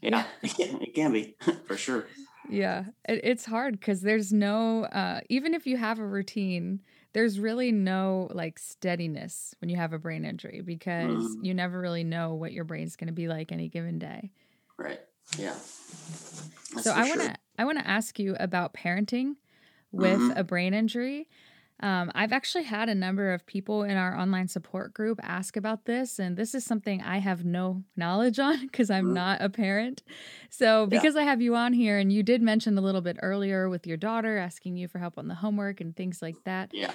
yeah, 0.00 0.24
it 0.42 0.94
can 0.94 1.12
be 1.12 1.34
for 1.66 1.76
sure. 1.76 2.06
Yeah, 2.48 2.84
it, 3.08 3.20
it's 3.24 3.44
hard 3.44 3.80
because 3.80 4.02
there's 4.02 4.32
no, 4.32 4.84
uh, 4.84 5.20
even 5.30 5.54
if 5.54 5.66
you 5.66 5.76
have 5.78 5.98
a 5.98 6.06
routine, 6.06 6.80
there's 7.14 7.40
really 7.40 7.72
no 7.72 8.28
like 8.32 8.58
steadiness 8.58 9.54
when 9.60 9.70
you 9.70 9.76
have 9.76 9.92
a 9.94 9.98
brain 9.98 10.24
injury 10.24 10.60
because 10.60 11.36
Mhm. 11.36 11.44
you 11.44 11.54
never 11.54 11.80
really 11.80 12.04
know 12.04 12.34
what 12.34 12.52
your 12.52 12.64
brain's 12.64 12.96
going 12.96 13.06
to 13.08 13.12
be 13.14 13.26
like 13.28 13.50
any 13.52 13.68
given 13.68 13.98
day. 13.98 14.30
right 14.76 15.00
yeah 15.38 15.54
That's 16.74 16.82
so 16.84 16.90
I 16.90 17.04
want 17.04 17.20
sure. 17.20 17.28
to 17.30 17.36
I 17.58 17.64
want 17.64 17.78
to 17.78 17.86
ask 17.86 18.18
you 18.18 18.36
about 18.38 18.74
parenting 18.74 19.36
with 19.92 20.20
Mhm. 20.20 20.36
a 20.38 20.44
brain 20.44 20.74
injury. 20.74 21.28
Um, 21.84 22.10
I've 22.14 22.32
actually 22.32 22.64
had 22.64 22.88
a 22.88 22.94
number 22.96 23.32
of 23.34 23.46
people 23.46 23.84
in 23.84 23.98
our 23.98 24.16
online 24.18 24.48
support 24.48 24.94
group 24.94 25.20
ask 25.22 25.56
about 25.56 25.84
this, 25.84 26.18
and 26.18 26.36
this 26.36 26.54
is 26.54 26.64
something 26.64 27.02
I 27.02 27.18
have 27.18 27.44
no 27.44 27.84
knowledge 27.94 28.38
on 28.40 28.60
because 28.62 28.90
I'm 28.90 29.06
Mhm. 29.06 29.14
not 29.14 29.42
a 29.42 29.50
parent. 29.50 30.02
So, 30.50 30.86
Yeah. 30.90 31.00
because 31.00 31.16
I 31.16 31.24
have 31.24 31.42
you 31.42 31.54
on 31.56 31.74
here, 31.74 31.98
and 31.98 32.12
you 32.12 32.22
did 32.22 32.42
mention 32.42 32.78
a 32.78 32.82
little 32.82 33.02
bit 33.02 33.18
earlier 33.22 33.68
with 33.68 33.86
your 33.86 33.98
daughter 33.98 34.38
asking 34.38 34.78
you 34.78 34.88
for 34.88 34.98
help 34.98 35.18
on 35.18 35.28
the 35.28 35.36
homework 35.36 35.80
and 35.82 35.94
things 35.94 36.22
like 36.22 36.38
that. 36.44 36.72
yeah 36.72 36.94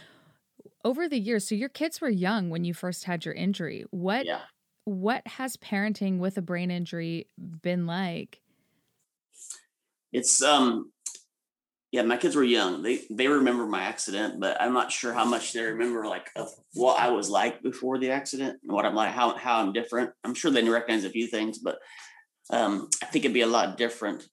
Over 0.85 1.09
the 1.09 1.19
years, 1.19 1.47
so 1.47 1.55
your 1.55 1.69
kids 1.69 1.99
were 1.99 2.09
young 2.09 2.49
when 2.49 2.63
you 2.63 2.73
first 2.73 3.03
had 3.03 3.25
your 3.25 3.33
injury. 3.33 3.85
What 3.91 4.27
yeah 4.27 4.45
what 4.85 5.27
has 5.27 5.57
parenting 5.57 6.19
with 6.19 6.37
a 6.37 6.41
brain 6.43 6.71
injury 6.71 7.29
been 7.61 7.85
like? 7.87 8.41
It's 10.11 10.41
um 10.41 10.91
yeah, 11.91 12.03
my 12.03 12.17
kids 12.17 12.35
were 12.35 12.43
young. 12.43 12.83
They 12.83 13.01
they 13.09 13.27
remember 13.27 13.65
my 13.65 13.81
accident, 13.81 14.39
but 14.39 14.61
I'm 14.61 14.73
not 14.73 14.91
sure 14.91 15.11
how 15.11 15.25
much 15.25 15.53
they 15.53 15.63
remember 15.63 16.05
like 16.05 16.29
of 16.35 16.49
what 16.73 16.99
I 16.99 17.09
was 17.09 17.29
like 17.29 17.63
before 17.63 17.97
the 17.97 18.11
accident 18.11 18.59
and 18.61 18.71
what 18.71 18.85
I'm 18.85 18.93
like, 18.93 19.11
how 19.11 19.35
how 19.35 19.59
I'm 19.59 19.73
different. 19.73 20.11
I'm 20.23 20.35
sure 20.35 20.51
they 20.51 20.67
recognize 20.67 21.03
a 21.03 21.09
few 21.09 21.27
things, 21.27 21.57
but 21.57 21.79
um 22.51 22.89
I 23.01 23.07
think 23.07 23.25
it'd 23.25 23.33
be 23.33 23.41
a 23.41 23.47
lot 23.47 23.77
different. 23.77 24.23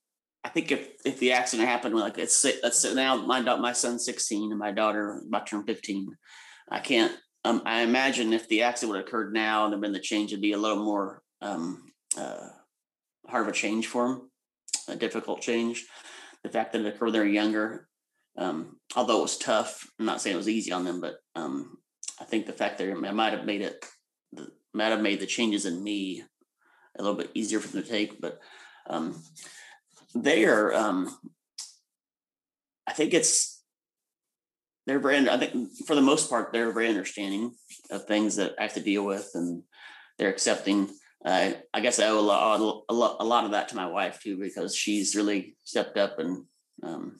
I 0.43 0.49
think 0.49 0.71
if 0.71 0.87
if 1.03 1.19
the 1.19 1.31
accident 1.31 1.67
happened 1.67 1.95
like 1.95 2.19
it's 2.19 2.45
let's 2.61 2.79
say 2.79 2.93
now 2.93 3.15
my 3.15 3.41
da- 3.41 3.57
my 3.57 3.73
son's 3.73 4.05
16 4.05 4.51
and 4.51 4.59
my 4.59 4.71
daughter 4.71 5.21
about 5.27 5.47
turn 5.47 5.63
15. 5.65 6.15
I 6.69 6.79
can't 6.79 7.17
um 7.43 7.63
I 7.65 7.81
imagine 7.81 8.33
if 8.33 8.47
the 8.49 8.61
accident 8.61 8.91
would 8.91 8.99
have 8.99 9.07
occurred 9.07 9.33
now 9.33 9.63
and 9.63 9.73
there 9.73 9.79
been 9.79 9.93
the 9.93 9.99
change, 9.99 10.31
it'd 10.31 10.43
be 10.43 10.53
a 10.53 10.59
little 10.59 10.83
more 10.83 11.23
um 11.41 11.91
uh 12.15 12.49
hard 13.27 13.47
of 13.47 13.49
a 13.49 13.57
change 13.57 13.87
for 13.87 14.07
them, 14.07 14.31
a 14.89 14.95
difficult 14.95 15.41
change 15.41 15.87
the 16.47 16.53
fact 16.53 16.71
that 16.71 16.81
it 16.81 16.87
occurred 16.87 17.11
they're 17.11 17.25
younger, 17.25 17.87
um, 18.37 18.77
although 18.95 19.19
it 19.19 19.23
was 19.23 19.37
tough, 19.37 19.85
I'm 19.99 20.05
not 20.05 20.21
saying 20.21 20.33
it 20.33 20.37
was 20.37 20.47
easy 20.47 20.71
on 20.71 20.85
them, 20.85 21.01
but 21.01 21.17
um, 21.35 21.77
I 22.21 22.23
think 22.23 22.45
the 22.45 22.53
fact 22.53 22.77
that 22.77 22.87
it 22.87 22.95
might 22.95 23.33
have 23.33 23.45
made 23.45 23.61
it, 23.61 23.85
might 24.73 24.89
have 24.89 25.01
made 25.01 25.19
the 25.19 25.25
changes 25.25 25.65
in 25.65 25.83
me 25.83 26.23
a 26.97 27.01
little 27.03 27.17
bit 27.17 27.31
easier 27.33 27.59
for 27.59 27.67
them 27.67 27.83
to 27.83 27.89
take. 27.89 28.21
But 28.21 28.39
um, 28.89 29.21
they 30.15 30.45
are, 30.45 30.73
um, 30.73 31.13
I 32.87 32.93
think 32.93 33.13
it's 33.13 33.61
they're 34.85 34.99
very. 34.99 35.29
I 35.29 35.37
think 35.37 35.69
for 35.85 35.95
the 35.95 36.01
most 36.01 36.29
part, 36.29 36.53
they're 36.53 36.71
very 36.71 36.87
understanding 36.87 37.53
of 37.91 38.05
things 38.05 38.37
that 38.37 38.55
I 38.57 38.63
have 38.63 38.73
to 38.75 38.79
deal 38.79 39.03
with, 39.03 39.31
and 39.33 39.63
they're 40.17 40.29
accepting. 40.29 40.89
Uh, 41.27 41.51
I 41.73 41.81
guess 41.81 41.99
I 41.99 42.07
owe 42.07 42.19
a 42.19 42.21
lot, 42.21 42.59
a 42.87 42.93
lot, 42.93 43.17
a 43.19 43.25
lot 43.25 43.43
of 43.43 43.51
that 43.51 43.67
to 43.69 43.75
my 43.75 43.87
wife 43.87 44.21
too, 44.23 44.37
because 44.37 44.73
she's 44.73 45.13
really 45.13 45.57
stepped 45.65 45.97
up 45.97 46.19
and 46.19 46.45
um, 46.81 47.19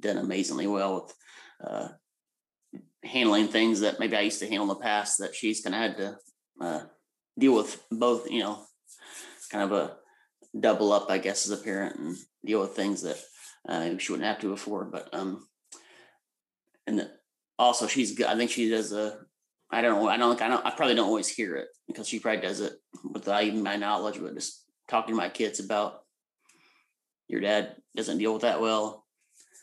done 0.00 0.16
amazingly 0.16 0.66
well 0.66 0.94
with 0.94 1.14
uh, 1.62 1.88
handling 3.04 3.48
things 3.48 3.80
that 3.80 4.00
maybe 4.00 4.16
I 4.16 4.22
used 4.22 4.40
to 4.40 4.48
handle 4.48 4.62
in 4.62 4.68
the 4.68 4.76
past 4.76 5.18
that 5.18 5.34
she's 5.34 5.60
kind 5.60 5.74
of 5.74 5.80
had 5.82 5.96
to 5.98 6.16
uh, 6.58 6.80
deal 7.38 7.54
with 7.54 7.84
both, 7.90 8.30
you 8.30 8.40
know, 8.40 8.64
kind 9.52 9.70
of 9.70 9.72
a 9.72 9.96
double 10.58 10.90
up, 10.90 11.10
I 11.10 11.18
guess, 11.18 11.44
as 11.44 11.60
a 11.60 11.62
parent 11.62 11.98
and 11.98 12.16
deal 12.46 12.62
with 12.62 12.70
things 12.70 13.02
that 13.02 13.18
uh, 13.68 13.98
she 13.98 14.10
wouldn't 14.10 14.26
have 14.26 14.40
to 14.40 14.48
before. 14.48 14.86
But, 14.86 15.12
um, 15.12 15.46
and 16.86 16.98
the, 16.98 17.10
also 17.58 17.88
she's 17.88 18.14
good. 18.14 18.26
I 18.26 18.36
think 18.36 18.50
she 18.50 18.70
does 18.70 18.92
a, 18.92 19.18
I 19.74 19.82
don't 19.82 20.00
know. 20.00 20.08
I 20.08 20.16
don't, 20.16 20.40
I 20.40 20.48
don't, 20.48 20.66
I 20.66 20.70
probably 20.70 20.94
don't 20.94 21.08
always 21.08 21.28
hear 21.28 21.56
it 21.56 21.68
because 21.88 22.08
she 22.08 22.20
probably 22.20 22.42
does 22.42 22.60
it 22.60 22.74
without 23.12 23.42
even 23.42 23.62
my 23.62 23.76
knowledge, 23.76 24.20
but 24.20 24.34
just 24.34 24.64
talking 24.88 25.14
to 25.14 25.16
my 25.16 25.28
kids 25.28 25.58
about 25.60 26.04
your 27.26 27.40
dad 27.40 27.76
doesn't 27.96 28.18
deal 28.18 28.32
with 28.32 28.42
that 28.42 28.60
well 28.60 29.04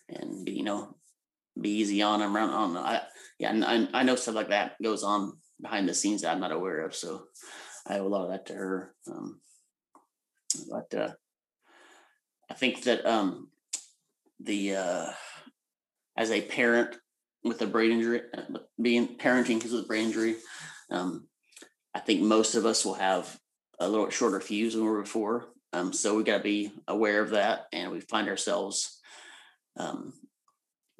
and 0.09 0.43
be, 0.45 0.51
you 0.51 0.63
know, 0.63 0.95
be 1.59 1.69
easy 1.69 2.01
on 2.01 2.21
him. 2.21 2.35
Around 2.35 2.49
on, 2.49 2.77
I, 2.77 3.01
yeah, 3.39 3.53
I, 3.65 3.87
I 3.93 4.03
know 4.03 4.15
stuff 4.15 4.35
like 4.35 4.49
that 4.49 4.73
goes 4.83 5.03
on 5.03 5.33
behind 5.61 5.87
the 5.87 5.93
scenes 5.93 6.21
that 6.21 6.31
I'm 6.31 6.41
not 6.41 6.51
aware 6.51 6.85
of. 6.85 6.93
So 6.95 7.23
I 7.87 7.99
owe 7.99 8.07
a 8.07 8.09
lot 8.09 8.25
of 8.25 8.31
that 8.31 8.47
to 8.47 8.53
her. 8.53 8.93
Um, 9.07 9.39
but 10.69 10.93
uh, 10.93 11.11
I 12.49 12.53
think 12.53 12.83
that 12.83 13.05
um, 13.05 13.49
the 14.39 14.75
uh, 14.75 15.07
as 16.17 16.31
a 16.31 16.41
parent 16.41 16.97
with 17.43 17.61
a 17.61 17.67
brain 17.67 17.91
injury, 17.91 18.21
uh, 18.37 18.59
being 18.81 19.17
parenting 19.17 19.55
because 19.55 19.73
of 19.73 19.81
the 19.81 19.87
brain 19.87 20.05
injury, 20.05 20.35
um, 20.89 21.27
I 21.93 21.99
think 21.99 22.21
most 22.21 22.55
of 22.55 22.65
us 22.65 22.85
will 22.85 22.93
have 22.95 23.39
a 23.79 23.89
little 23.89 24.09
shorter 24.09 24.39
fuse 24.39 24.73
than 24.73 24.83
we 24.83 24.89
were 24.89 25.01
before. 25.01 25.47
Um, 25.73 25.93
so 25.93 26.15
we 26.15 26.23
got 26.23 26.37
to 26.37 26.43
be 26.43 26.71
aware 26.87 27.21
of 27.21 27.31
that, 27.31 27.67
and 27.71 27.91
we 27.91 28.01
find 28.01 28.27
ourselves 28.27 28.99
um, 29.77 30.13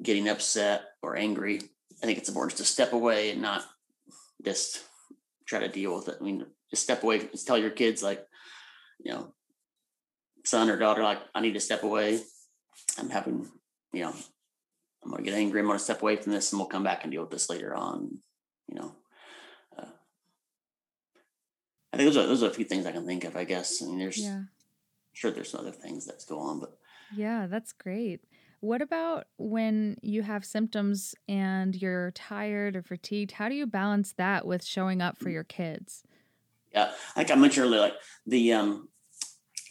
getting 0.02 0.28
upset 0.28 0.82
or 1.02 1.16
angry. 1.16 1.60
I 2.02 2.06
think 2.06 2.18
it's 2.18 2.28
important 2.28 2.56
to 2.58 2.64
step 2.64 2.92
away 2.92 3.30
and 3.30 3.42
not 3.42 3.64
just 4.44 4.82
try 5.46 5.60
to 5.60 5.68
deal 5.68 5.94
with 5.94 6.08
it. 6.08 6.16
I 6.20 6.24
mean, 6.24 6.46
just 6.70 6.82
step 6.82 7.02
away. 7.02 7.18
Just 7.18 7.46
tell 7.46 7.58
your 7.58 7.70
kids, 7.70 8.02
like, 8.02 8.26
you 9.04 9.12
know, 9.12 9.34
son 10.44 10.70
or 10.70 10.76
daughter, 10.76 11.02
like, 11.02 11.20
I 11.34 11.40
need 11.40 11.54
to 11.54 11.60
step 11.60 11.82
away. 11.84 12.20
I'm 12.98 13.10
having, 13.10 13.48
you 13.92 14.02
know, 14.02 14.14
I'm 15.02 15.10
going 15.10 15.24
to 15.24 15.30
get 15.30 15.36
angry. 15.36 15.60
I'm 15.60 15.66
going 15.66 15.78
to 15.78 15.84
step 15.84 16.02
away 16.02 16.16
from 16.16 16.32
this 16.32 16.52
and 16.52 16.60
we'll 16.60 16.68
come 16.68 16.84
back 16.84 17.02
and 17.02 17.12
deal 17.12 17.22
with 17.22 17.30
this 17.30 17.50
later 17.50 17.74
on. 17.74 18.18
You 18.68 18.76
know, 18.76 18.94
uh, 19.76 19.86
I 21.92 21.96
think 21.96 22.08
those 22.08 22.16
are, 22.16 22.26
those 22.26 22.42
are 22.42 22.48
a 22.48 22.54
few 22.54 22.64
things 22.64 22.86
I 22.86 22.92
can 22.92 23.06
think 23.06 23.24
of, 23.24 23.36
I 23.36 23.44
guess. 23.44 23.82
I 23.82 23.86
mean, 23.86 23.98
there's, 23.98 24.18
yeah. 24.18 24.42
sure 25.12 25.30
there's 25.30 25.54
other 25.54 25.72
things 25.72 26.06
that 26.06 26.24
go 26.28 26.38
on, 26.38 26.60
but. 26.60 26.78
Yeah, 27.14 27.46
that's 27.46 27.72
great. 27.72 28.20
What 28.60 28.80
about 28.80 29.26
when 29.38 29.96
you 30.02 30.22
have 30.22 30.44
symptoms 30.44 31.16
and 31.28 31.74
you're 31.74 32.12
tired 32.12 32.76
or 32.76 32.82
fatigued? 32.82 33.32
How 33.32 33.48
do 33.48 33.56
you 33.56 33.66
balance 33.66 34.12
that 34.18 34.46
with 34.46 34.64
showing 34.64 35.02
up 35.02 35.18
for 35.18 35.30
your 35.30 35.42
kids? 35.42 36.04
Yeah, 36.72 36.92
like 37.16 37.32
I 37.32 37.34
mentioned 37.34 37.66
earlier, 37.66 37.80
like 37.80 37.96
the 38.24 38.52
um, 38.52 38.88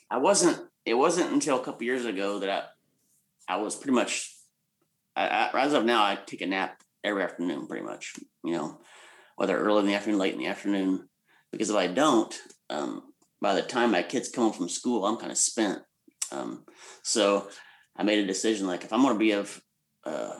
I 0.10 0.17
wasn't. 0.17 0.60
It 0.86 0.96
wasn't 0.96 1.32
until 1.32 1.60
a 1.60 1.63
couple 1.63 1.84
years 1.84 2.04
ago 2.04 2.39
that 2.39 2.50
I, 3.48 3.54
I 3.54 3.58
was 3.58 3.76
pretty 3.76 3.94
much. 3.94 4.36
As 5.15 5.74
of 5.74 5.86
now, 5.86 6.04
I 6.04 6.17
take 6.26 6.41
a 6.41 6.45
nap 6.45 6.82
every 7.04 7.24
afternoon, 7.24 7.67
pretty 7.67 7.86
much. 7.86 8.13
You 8.43 8.54
know, 8.54 8.82
whether 9.36 9.58
early 9.58 9.82
in 9.82 9.88
the 9.88 9.95
afternoon, 9.95 10.19
late 10.19 10.34
in 10.34 10.39
the 10.39 10.47
afternoon, 10.47 11.10
because 11.52 11.69
if 11.69 11.76
I 11.76 11.88
don't, 11.88 12.34
um, 12.69 13.13
by 13.41 13.56
the 13.56 13.62
time 13.62 13.91
my 13.91 14.04
kids 14.04 14.30
come 14.30 14.45
home 14.45 14.54
from 14.54 14.69
school, 14.69 15.06
I'm 15.06 15.17
kind 15.17 15.32
of 15.32 15.38
spent. 15.38 15.80
Um, 16.32 16.63
so 17.04 17.50
I 17.95 18.04
made 18.04 18.19
a 18.19 18.28
decision 18.28 18.67
like 18.67 18.84
if 18.84 18.93
I'm 18.93 19.02
going 19.02 19.15
to 19.15 19.19
be 19.19 19.32
of 19.32 19.62
uh, 20.06 20.39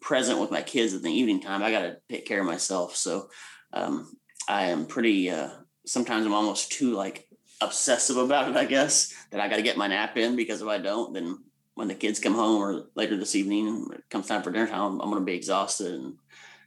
present 0.00 0.40
with 0.40 0.50
my 0.50 0.62
kids 0.62 0.92
in 0.92 1.02
the 1.02 1.12
evening 1.12 1.40
time, 1.40 1.62
I 1.62 1.70
got 1.70 1.82
to 1.82 1.96
take 2.10 2.26
care 2.26 2.40
of 2.40 2.46
myself. 2.46 2.96
So 2.96 3.28
um, 3.72 4.12
I 4.48 4.66
am 4.66 4.86
pretty. 4.86 5.30
Uh, 5.30 5.50
sometimes 5.86 6.26
I'm 6.26 6.34
almost 6.34 6.72
too 6.72 6.94
like 6.94 7.26
obsessive 7.60 8.16
about 8.16 8.50
it. 8.50 8.56
I 8.56 8.64
guess 8.64 9.14
that 9.30 9.40
I 9.40 9.48
got 9.48 9.56
to 9.56 9.62
get 9.62 9.76
my 9.76 9.86
nap 9.86 10.16
in 10.16 10.36
because 10.36 10.62
if 10.62 10.68
I 10.68 10.78
don't, 10.78 11.14
then 11.14 11.38
when 11.80 11.88
the 11.88 11.94
kids 11.94 12.20
come 12.20 12.34
home 12.34 12.60
or 12.60 12.88
later 12.94 13.16
this 13.16 13.34
evening, 13.34 13.88
it 13.94 14.04
comes 14.10 14.26
time 14.26 14.42
for 14.42 14.52
dinner 14.52 14.66
time, 14.66 15.00
I'm 15.00 15.08
going 15.08 15.14
to 15.14 15.20
be 15.24 15.32
exhausted 15.32 15.94
and 15.94 16.16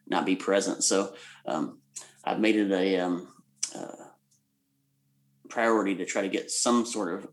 not 0.07 0.25
be 0.25 0.35
present. 0.35 0.83
So 0.83 1.13
um, 1.45 1.77
I've 2.23 2.39
made 2.39 2.55
it 2.55 2.71
a 2.71 2.97
um, 2.97 3.27
uh, 3.75 4.05
priority 5.49 5.93
to 5.97 6.05
try 6.05 6.23
to 6.23 6.29
get 6.29 6.49
some 6.49 6.83
sort 6.83 7.13
of 7.13 7.27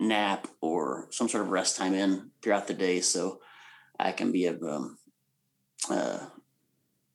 nap 0.00 0.48
or 0.62 1.08
some 1.10 1.28
sort 1.28 1.44
of 1.44 1.50
rest 1.50 1.76
time 1.76 1.92
in 1.92 2.30
throughout 2.40 2.66
the 2.66 2.72
day 2.72 3.02
so 3.02 3.40
I 4.00 4.12
can 4.12 4.32
be 4.32 4.46
a, 4.46 4.58
um, 4.58 4.96
uh, 5.90 6.20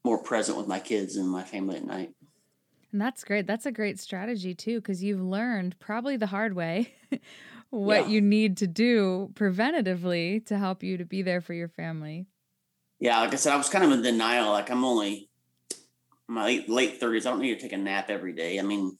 more 0.04 0.22
present 0.22 0.60
with 0.60 0.68
my 0.68 0.80
kids 0.80 1.16
and 1.16 1.28
my 1.28 1.42
family 1.42 1.78
at 1.78 1.88
night. 1.88 2.14
And 2.92 3.02
that's 3.02 3.24
great. 3.24 3.48
That's 3.48 3.66
a 3.66 3.72
great 3.72 4.00
strategy 4.00 4.54
too, 4.54 4.80
because 4.80 5.04
you've 5.04 5.24
learned 5.24 5.80
probably 5.80 6.18
the 6.18 6.28
hard 6.28 6.54
way 6.54 6.94
what 7.74 8.04
yeah. 8.04 8.14
you 8.14 8.22
need 8.22 8.58
to 8.58 8.68
do 8.68 9.32
preventatively 9.34 10.46
to 10.46 10.60
help 10.60 10.84
you 10.84 10.98
to 10.98 11.06
be 11.06 11.24
there 11.24 11.42
for 11.42 11.56
your 11.56 11.68
family. 11.68 12.28
Yeah, 13.00 13.20
like 13.22 13.34
I 13.34 13.38
said, 13.38 13.52
I 13.52 13.58
was 13.58 13.68
kind 13.68 13.84
of 13.84 13.92
in 13.92 14.04
denial. 14.04 14.52
Like 14.52 14.70
I'm 14.70 14.86
only 14.86 15.32
my 16.28 16.46
late, 16.46 16.70
late 16.70 17.02
30s. 17.02 17.26
I 17.26 17.32
don't 17.32 17.42
need 17.42 17.56
to 17.56 17.62
take 17.62 17.74
a 17.74 17.78
nap 17.78 18.12
every 18.12 18.34
day. 18.34 18.60
I 18.60 18.62
mean, 18.62 18.96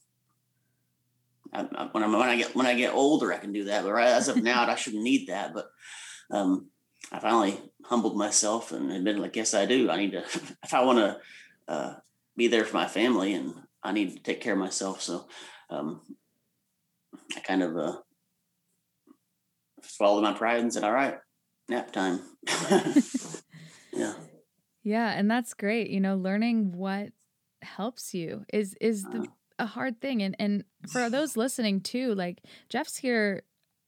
I, 1.52 1.62
when, 1.92 2.02
i 2.02 2.08
when 2.08 2.28
I 2.28 2.36
get 2.36 2.56
when 2.56 2.66
I 2.66 2.74
get 2.74 2.92
older, 2.92 3.32
I 3.32 3.38
can 3.38 3.52
do 3.52 3.64
that. 3.66 3.84
But 3.84 3.92
right 3.92 4.08
as 4.08 4.26
of 4.26 4.42
now, 4.42 4.68
I 4.68 4.74
shouldn't 4.74 5.04
need 5.04 5.28
that. 5.28 5.54
But 5.54 5.70
um, 6.32 6.66
I 7.12 7.20
finally 7.20 7.60
humbled 7.84 8.16
myself 8.16 8.72
and 8.72 8.90
admitted, 8.90 9.22
like, 9.22 9.36
yes, 9.36 9.54
I 9.54 9.66
do. 9.66 9.88
I 9.88 9.96
need 9.98 10.12
to 10.12 10.18
if 10.64 10.74
I 10.74 10.82
want 10.82 10.98
to 10.98 11.20
uh, 11.68 11.94
be 12.36 12.48
there 12.48 12.64
for 12.64 12.76
my 12.76 12.88
family, 12.88 13.34
and 13.34 13.54
I 13.84 13.92
need 13.92 14.16
to 14.16 14.22
take 14.22 14.40
care 14.40 14.54
of 14.54 14.58
myself. 14.58 15.00
So 15.00 15.28
um, 15.70 16.00
I 17.36 17.38
kind 17.38 17.62
of 17.62 17.76
uh, 17.76 17.96
swallowed 19.96 20.22
my 20.22 20.32
pride 20.32 20.60
and 20.60 20.72
said, 20.72 20.84
"All 20.84 20.92
right, 20.92 21.18
nap 21.68 21.92
time." 21.92 22.20
yeah. 23.92 24.14
Yeah, 24.82 25.12
and 25.12 25.30
that's 25.30 25.54
great. 25.54 25.90
You 25.90 26.00
know, 26.00 26.16
learning 26.16 26.72
what 26.76 27.10
helps 27.62 28.12
you 28.12 28.44
is 28.52 28.76
is 28.80 29.02
the 29.04 29.20
uh 29.20 29.24
a 29.58 29.66
hard 29.66 30.00
thing 30.00 30.22
and 30.22 30.34
and 30.38 30.64
for 30.88 31.08
those 31.08 31.36
listening 31.36 31.80
too 31.80 32.14
like 32.14 32.42
jeff's 32.68 32.96
here 32.96 33.42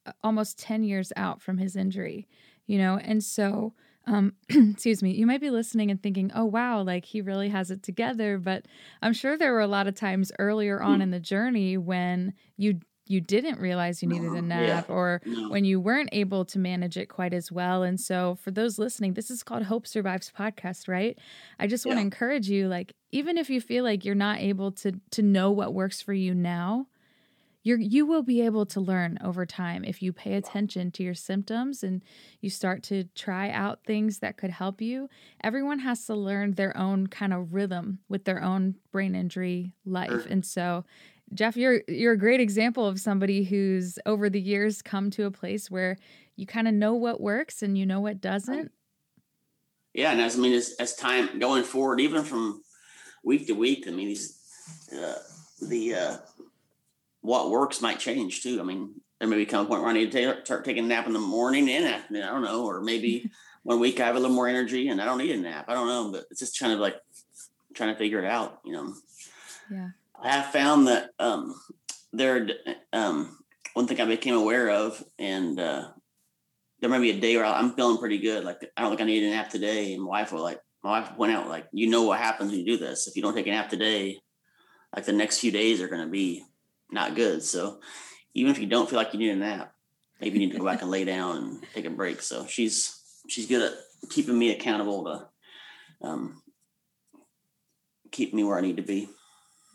uh, 0.05 0.11
almost 0.23 0.57
10 0.59 0.83
years 0.83 1.11
out 1.15 1.41
from 1.41 1.57
his 1.57 1.75
injury 1.75 2.27
you 2.65 2.77
know 2.77 2.97
and 2.97 3.23
so 3.23 3.73
um 4.05 4.33
excuse 4.49 5.03
me 5.03 5.11
you 5.11 5.25
might 5.25 5.41
be 5.41 5.49
listening 5.49 5.91
and 5.91 6.01
thinking 6.01 6.31
oh 6.33 6.45
wow 6.45 6.81
like 6.81 7.05
he 7.05 7.21
really 7.21 7.49
has 7.49 7.69
it 7.69 7.83
together 7.83 8.37
but 8.37 8.65
i'm 9.01 9.13
sure 9.13 9.37
there 9.37 9.53
were 9.53 9.59
a 9.59 9.67
lot 9.67 9.87
of 9.87 9.95
times 9.95 10.31
earlier 10.39 10.81
on 10.81 10.99
mm. 10.99 11.03
in 11.03 11.11
the 11.11 11.19
journey 11.19 11.77
when 11.77 12.33
you 12.55 12.79
you 13.09 13.21
didn't 13.21 13.59
realize 13.59 14.01
you 14.01 14.09
needed 14.09 14.31
a 14.31 14.41
nap 14.41 14.85
yeah. 14.87 14.93
or 14.93 15.21
when 15.49 15.65
you 15.65 15.79
weren't 15.79 16.09
able 16.11 16.45
to 16.45 16.59
manage 16.59 16.97
it 16.97 17.07
quite 17.07 17.33
as 17.33 17.51
well. 17.51 17.83
And 17.83 17.99
so 17.99 18.37
for 18.41 18.51
those 18.51 18.77
listening, 18.79 19.13
this 19.13 19.29
is 19.29 19.43
called 19.43 19.63
Hope 19.63 19.87
Survives 19.87 20.31
podcast, 20.37 20.87
right? 20.87 21.17
I 21.59 21.67
just 21.67 21.85
yeah. 21.85 21.91
want 21.91 21.99
to 21.99 22.01
encourage 22.01 22.49
you 22.49 22.67
like 22.67 22.93
even 23.11 23.37
if 23.37 23.49
you 23.49 23.61
feel 23.61 23.83
like 23.83 24.05
you're 24.05 24.15
not 24.15 24.39
able 24.39 24.71
to 24.73 24.99
to 25.11 25.21
know 25.21 25.51
what 25.51 25.73
works 25.73 26.01
for 26.01 26.13
you 26.13 26.33
now, 26.33 26.87
you're 27.63 27.79
you 27.79 28.05
will 28.05 28.23
be 28.23 28.41
able 28.41 28.65
to 28.65 28.79
learn 28.79 29.17
over 29.23 29.45
time 29.45 29.83
if 29.83 30.01
you 30.01 30.13
pay 30.13 30.33
attention 30.33 30.91
to 30.91 31.03
your 31.03 31.13
symptoms 31.13 31.83
and 31.83 32.03
you 32.41 32.49
start 32.49 32.83
to 32.83 33.03
try 33.15 33.49
out 33.49 33.83
things 33.85 34.19
that 34.19 34.37
could 34.37 34.51
help 34.51 34.81
you. 34.81 35.09
Everyone 35.43 35.79
has 35.79 36.05
to 36.05 36.15
learn 36.15 36.53
their 36.53 36.75
own 36.77 37.07
kind 37.07 37.33
of 37.33 37.53
rhythm 37.53 37.99
with 38.07 38.25
their 38.25 38.41
own 38.41 38.75
brain 38.91 39.15
injury 39.15 39.73
life. 39.85 40.25
And 40.29 40.45
so 40.45 40.85
Jeff, 41.33 41.57
you're 41.57 41.81
you're 41.87 42.13
a 42.13 42.17
great 42.17 42.39
example 42.39 42.87
of 42.87 42.99
somebody 42.99 43.43
who's 43.43 43.99
over 44.05 44.29
the 44.29 44.41
years 44.41 44.81
come 44.81 45.09
to 45.11 45.25
a 45.25 45.31
place 45.31 45.69
where 45.69 45.97
you 46.35 46.45
kind 46.45 46.67
of 46.67 46.73
know 46.73 46.93
what 46.93 47.19
works 47.19 47.61
and 47.61 47.77
you 47.77 47.85
know 47.85 47.99
what 47.99 48.21
doesn't. 48.21 48.71
Yeah, 49.93 50.11
and 50.11 50.21
as 50.21 50.37
I 50.37 50.39
mean, 50.39 50.53
as, 50.53 50.75
as 50.79 50.95
time 50.95 51.39
going 51.39 51.63
forward, 51.63 51.99
even 51.99 52.23
from 52.23 52.61
week 53.23 53.47
to 53.47 53.53
week, 53.53 53.85
I 53.87 53.91
mean, 53.91 54.07
these 54.07 54.39
uh, 54.95 55.15
the 55.67 55.95
uh, 55.95 56.17
what 57.21 57.49
works 57.49 57.81
might 57.81 57.99
change 57.99 58.41
too. 58.41 58.59
I 58.59 58.63
mean, 58.63 58.93
there 59.19 59.27
may 59.27 59.37
become 59.37 59.65
a 59.65 59.67
point 59.67 59.81
where 59.81 59.89
I 59.89 59.93
need 59.93 60.11
to 60.11 60.35
take, 60.35 60.45
start 60.45 60.63
taking 60.63 60.85
a 60.85 60.87
nap 60.87 61.07
in 61.07 61.13
the 61.13 61.19
morning 61.19 61.69
and 61.69 61.85
afternoon. 61.85 62.23
I 62.23 62.31
don't 62.31 62.43
know, 62.43 62.65
or 62.65 62.81
maybe 62.81 63.29
one 63.63 63.79
week 63.79 63.99
I 63.99 64.05
have 64.05 64.15
a 64.15 64.19
little 64.19 64.35
more 64.35 64.47
energy 64.47 64.87
and 64.87 65.01
I 65.01 65.05
don't 65.05 65.17
need 65.17 65.31
a 65.31 65.37
nap. 65.37 65.65
I 65.67 65.73
don't 65.73 65.87
know, 65.87 66.11
but 66.11 66.25
it's 66.31 66.39
just 66.39 66.59
kind 66.59 66.71
of 66.71 66.79
like 66.79 66.95
trying 67.73 67.93
to 67.93 67.97
figure 67.97 68.19
it 68.19 68.25
out. 68.25 68.59
You 68.63 68.73
know. 68.73 68.93
Yeah. 69.69 69.89
I 70.21 70.29
have 70.29 70.51
found 70.51 70.87
that 70.87 71.09
um, 71.19 71.55
there, 72.11 72.47
um, 72.91 73.37
one 73.73 73.87
thing 73.87 74.01
I 74.01 74.05
became 74.05 74.35
aware 74.35 74.69
of, 74.69 75.03
and 75.19 75.59
uh, 75.59 75.89
there 76.79 76.89
might 76.89 76.99
be 76.99 77.11
a 77.11 77.19
day 77.19 77.35
where 77.35 77.45
I'm 77.45 77.73
feeling 77.73 77.97
pretty 77.97 78.17
good. 78.19 78.43
Like 78.43 78.57
I 78.75 78.81
don't 78.81 78.91
think 78.91 79.01
I 79.01 79.05
need 79.05 79.23
a 79.23 79.29
nap 79.29 79.49
today. 79.49 79.93
And 79.93 80.03
my 80.03 80.09
wife 80.09 80.31
will 80.31 80.41
like, 80.41 80.59
my 80.83 80.99
wife 80.99 81.17
went 81.17 81.33
out 81.33 81.47
like, 81.47 81.67
you 81.71 81.89
know 81.89 82.03
what 82.03 82.19
happens 82.19 82.51
when 82.51 82.59
you 82.59 82.65
do 82.65 82.77
this. 82.77 83.07
If 83.07 83.15
you 83.15 83.21
don't 83.21 83.35
take 83.35 83.47
a 83.47 83.51
nap 83.51 83.69
today, 83.69 84.19
like 84.95 85.05
the 85.05 85.13
next 85.13 85.39
few 85.39 85.51
days 85.51 85.81
are 85.81 85.87
going 85.87 86.05
to 86.05 86.11
be 86.11 86.43
not 86.91 87.15
good. 87.15 87.43
So 87.43 87.79
even 88.33 88.51
if 88.51 88.59
you 88.59 88.67
don't 88.67 88.89
feel 88.89 88.97
like 88.97 89.13
you 89.13 89.19
need 89.19 89.31
a 89.31 89.35
nap, 89.35 89.73
maybe 90.21 90.39
you 90.39 90.45
need 90.45 90.53
to 90.53 90.59
go 90.59 90.65
back 90.65 90.81
and 90.81 90.91
lay 90.91 91.03
down 91.03 91.37
and 91.37 91.63
take 91.73 91.85
a 91.85 91.89
break. 91.89 92.21
So 92.21 92.45
she's 92.45 92.99
she's 93.27 93.47
good 93.47 93.61
at 93.61 93.77
keeping 94.09 94.37
me 94.37 94.51
accountable 94.51 95.03
to 95.05 96.07
um, 96.07 96.41
keep 98.11 98.33
me 98.33 98.43
where 98.43 98.57
I 98.57 98.61
need 98.61 98.77
to 98.77 98.83
be. 98.83 99.09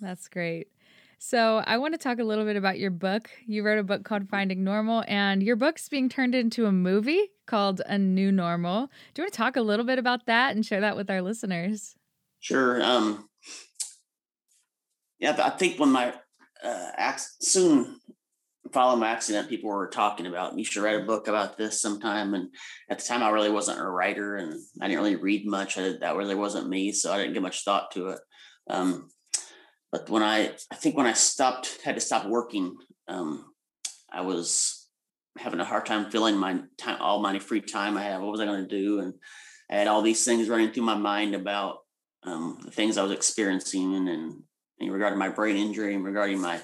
That's 0.03 0.29
great. 0.29 0.69
So, 1.19 1.63
I 1.65 1.79
want 1.79 1.95
to 1.95 1.99
talk 1.99 2.19
a 2.19 2.25
little 2.25 2.45
bit 2.45 2.57
about 2.57 2.81
your 2.81 2.91
book. 2.91 3.31
You 3.47 3.63
wrote 3.63 3.79
a 3.79 3.85
book 3.85 4.05
called 4.05 4.29
Finding 4.29 4.65
Normal, 4.65 5.05
and 5.07 5.41
your 5.41 5.55
book's 5.55 5.89
being 5.89 6.09
turned 6.09 6.35
into 6.35 6.67
a 6.67 6.73
movie 6.73 7.29
called 7.47 7.81
A 7.87 7.97
New 7.97 8.33
Normal. 8.33 8.89
Do 9.15 9.23
you 9.23 9.25
want 9.25 9.33
to 9.33 9.37
talk 9.37 9.55
a 9.55 9.63
little 9.63 9.87
bit 9.87 10.01
about 10.01 10.27
that 10.27 10.57
and 10.57 10.67
share 10.67 10.81
that 10.81 10.97
with 10.97 11.09
our 11.09 11.23
listeners? 11.23 11.95
Sure. 12.41 12.83
Um, 12.83 13.29
yeah, 15.21 15.37
I 15.39 15.51
think 15.51 15.79
when 15.79 15.93
my 15.93 16.13
uh, 16.65 17.17
soon 17.41 18.01
following 18.73 18.99
my 18.99 19.11
accident, 19.11 19.49
people 19.49 19.71
were 19.71 19.89
talking 19.89 20.27
about 20.27 20.59
you 20.59 20.65
should 20.65 20.83
write 20.83 21.01
a 21.01 21.05
book 21.05 21.29
about 21.29 21.57
this 21.57 21.81
sometime. 21.81 22.35
And 22.35 22.49
at 22.91 22.99
the 22.99 23.05
time, 23.05 23.23
I 23.23 23.31
really 23.31 23.51
wasn't 23.51 23.79
a 23.79 23.85
writer, 23.85 24.35
and 24.35 24.55
I 24.81 24.89
didn't 24.89 25.05
really 25.05 25.15
read 25.17 25.47
much. 25.47 25.79
I, 25.79 25.93
that 26.01 26.17
really 26.17 26.35
wasn't 26.35 26.69
me, 26.69 26.91
so 26.91 27.13
I 27.13 27.19
didn't 27.19 27.35
give 27.35 27.43
much 27.45 27.65
thought 27.65 27.93
to 27.93 28.09
it. 28.09 28.19
Um, 28.69 29.09
but 29.93 30.09
when 30.09 30.23
I, 30.23 30.51
I 30.71 30.75
think 30.75 30.97
when 30.97 31.07
I 31.07 31.13
stopped, 31.13 31.79
had 31.85 31.95
to 31.97 32.01
stop 32.01 32.27
working, 32.27 32.75
um, 33.09 33.45
I 34.11 34.23
was 34.23 34.89
having 35.39 35.61
a 35.61 35.65
hard 35.65 35.85
time 35.85 36.11
filling 36.11 36.37
my 36.37 36.61
time, 36.79 36.97
all 37.01 37.21
my 37.21 37.39
free 37.39 37.61
time 37.61 37.97
I 37.99 38.03
had. 38.03 38.21
What 38.21 38.33
was 38.33 38.41
I 38.41 38.47
going 38.47 38.67
to 38.67 38.81
do? 38.81 39.01
And 39.01 39.15
I 39.71 39.77
had 39.77 39.87
all 39.87 40.03
these 40.03 40.25
things 40.25 40.49
running 40.49 40.73
through 40.73 40.85
my 40.85 40.97
mind 40.97 41.35
about 41.35 41.79
um, 42.25 42.59
the 42.65 42.71
things 42.71 42.97
I 42.97 43.03
was 43.03 43.13
experiencing 43.13 43.95
and, 43.95 44.09
and, 44.09 44.43
and 44.81 44.93
regarding 44.93 45.19
my 45.19 45.29
brain 45.29 45.57
injury 45.57 45.95
and 45.95 46.05
regarding 46.05 46.41
my 46.41 46.61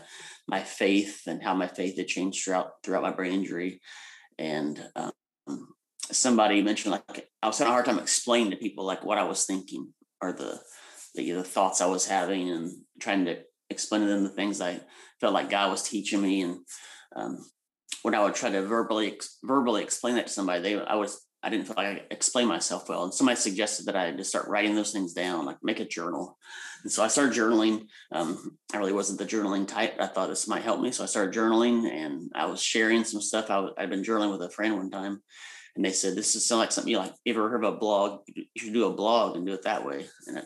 my 0.46 0.62
faith 0.62 1.24
and 1.26 1.42
how 1.42 1.52
my 1.52 1.66
faith 1.66 1.98
had 1.98 2.08
changed 2.08 2.42
throughout 2.42 2.70
throughout 2.82 3.02
my 3.02 3.12
brain 3.12 3.32
injury. 3.32 3.80
And 4.38 4.82
um, 4.96 5.68
somebody 6.10 6.62
mentioned 6.62 6.92
like 6.92 7.28
I 7.42 7.46
was 7.46 7.58
having 7.58 7.70
a 7.70 7.74
hard 7.74 7.84
time 7.84 7.98
explaining 7.98 8.52
to 8.52 8.56
people 8.56 8.84
like 8.84 9.04
what 9.04 9.18
I 9.18 9.24
was 9.24 9.44
thinking 9.44 9.92
or 10.22 10.32
the 10.32 10.58
the, 11.18 11.30
the 11.32 11.44
thoughts 11.44 11.80
I 11.80 11.86
was 11.86 12.06
having 12.06 12.50
and 12.50 12.72
trying 13.00 13.26
to 13.26 13.38
explain 13.70 14.02
to 14.02 14.06
them 14.06 14.22
the 14.22 14.30
things 14.30 14.60
I 14.60 14.80
felt 15.20 15.34
like 15.34 15.50
God 15.50 15.70
was 15.70 15.82
teaching 15.82 16.22
me. 16.22 16.42
And 16.42 16.58
um, 17.14 17.44
when 18.02 18.14
I 18.14 18.22
would 18.22 18.34
try 18.34 18.50
to 18.50 18.62
verbally 18.62 19.18
verbally 19.42 19.82
explain 19.82 20.14
that 20.14 20.28
to 20.28 20.32
somebody, 20.32 20.62
they 20.62 20.80
I 20.80 20.94
was 20.94 21.20
I 21.42 21.50
didn't 21.50 21.66
feel 21.66 21.76
like 21.76 21.86
I 21.86 22.02
explained 22.10 22.48
myself 22.48 22.88
well. 22.88 23.04
And 23.04 23.14
somebody 23.14 23.36
suggested 23.36 23.86
that 23.86 23.96
I 23.96 24.10
just 24.12 24.30
start 24.30 24.48
writing 24.48 24.74
those 24.74 24.92
things 24.92 25.12
down, 25.12 25.46
like 25.46 25.58
make 25.62 25.78
a 25.78 25.84
journal. 25.84 26.36
And 26.82 26.90
so 26.90 27.02
I 27.02 27.08
started 27.08 27.34
journaling. 27.34 27.86
Um, 28.10 28.58
I 28.72 28.78
really 28.78 28.92
wasn't 28.92 29.20
the 29.20 29.24
journaling 29.24 29.66
type. 29.66 29.96
I 30.00 30.06
thought 30.06 30.28
this 30.28 30.48
might 30.48 30.62
help 30.62 30.80
me. 30.80 30.90
So 30.90 31.04
I 31.04 31.06
started 31.06 31.34
journaling 31.34 31.88
and 31.90 32.30
I 32.34 32.46
was 32.46 32.60
sharing 32.60 33.04
some 33.04 33.20
stuff. 33.20 33.50
I'd 33.50 33.90
been 33.90 34.02
journaling 34.02 34.32
with 34.32 34.42
a 34.42 34.50
friend 34.50 34.76
one 34.76 34.90
time. 34.90 35.22
And 35.78 35.84
they 35.84 35.92
said, 35.92 36.16
this 36.16 36.34
is 36.34 36.50
like 36.50 36.72
something 36.72 36.90
you 36.90 36.98
like. 36.98 37.14
Ever 37.24 37.48
heard 37.48 37.62
of 37.62 37.74
a 37.74 37.76
blog? 37.76 38.22
You 38.34 38.46
should 38.56 38.72
do 38.72 38.86
a 38.86 38.92
blog 38.92 39.36
and 39.36 39.46
do 39.46 39.52
it 39.52 39.62
that 39.62 39.86
way. 39.86 40.06
And 40.26 40.42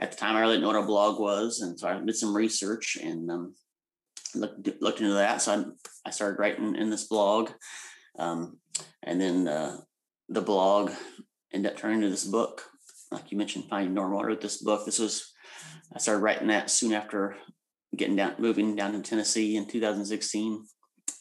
at 0.00 0.10
the 0.10 0.16
time, 0.16 0.34
I 0.34 0.40
really 0.40 0.54
didn't 0.54 0.62
know 0.62 0.76
what 0.76 0.82
a 0.82 0.86
blog 0.86 1.20
was. 1.20 1.60
And 1.60 1.78
so 1.78 1.86
I 1.86 2.00
did 2.00 2.16
some 2.16 2.36
research 2.36 2.98
and 3.00 3.30
um, 3.30 3.54
looked, 4.34 4.68
looked 4.82 5.00
into 5.00 5.12
that. 5.12 5.40
So 5.40 5.52
I, 5.52 6.08
I 6.08 6.10
started 6.10 6.40
writing 6.40 6.74
in 6.74 6.90
this 6.90 7.04
blog. 7.04 7.50
Um, 8.18 8.58
and 9.04 9.20
then 9.20 9.46
uh, 9.46 9.76
the 10.28 10.42
blog 10.42 10.90
ended 11.52 11.70
up 11.70 11.78
turning 11.78 11.98
into 11.98 12.10
this 12.10 12.24
book. 12.24 12.64
Like 13.12 13.30
you 13.30 13.38
mentioned, 13.38 13.66
Finding 13.70 13.94
Normal. 13.94 14.24
Wrote 14.24 14.40
this 14.40 14.64
book. 14.64 14.84
This 14.84 14.98
was, 14.98 15.32
I 15.94 16.00
started 16.00 16.22
writing 16.22 16.48
that 16.48 16.70
soon 16.70 16.92
after 16.92 17.36
getting 17.96 18.16
down, 18.16 18.34
moving 18.40 18.74
down 18.74 18.94
to 18.94 19.00
Tennessee 19.00 19.54
in 19.54 19.68
2016. 19.68 20.64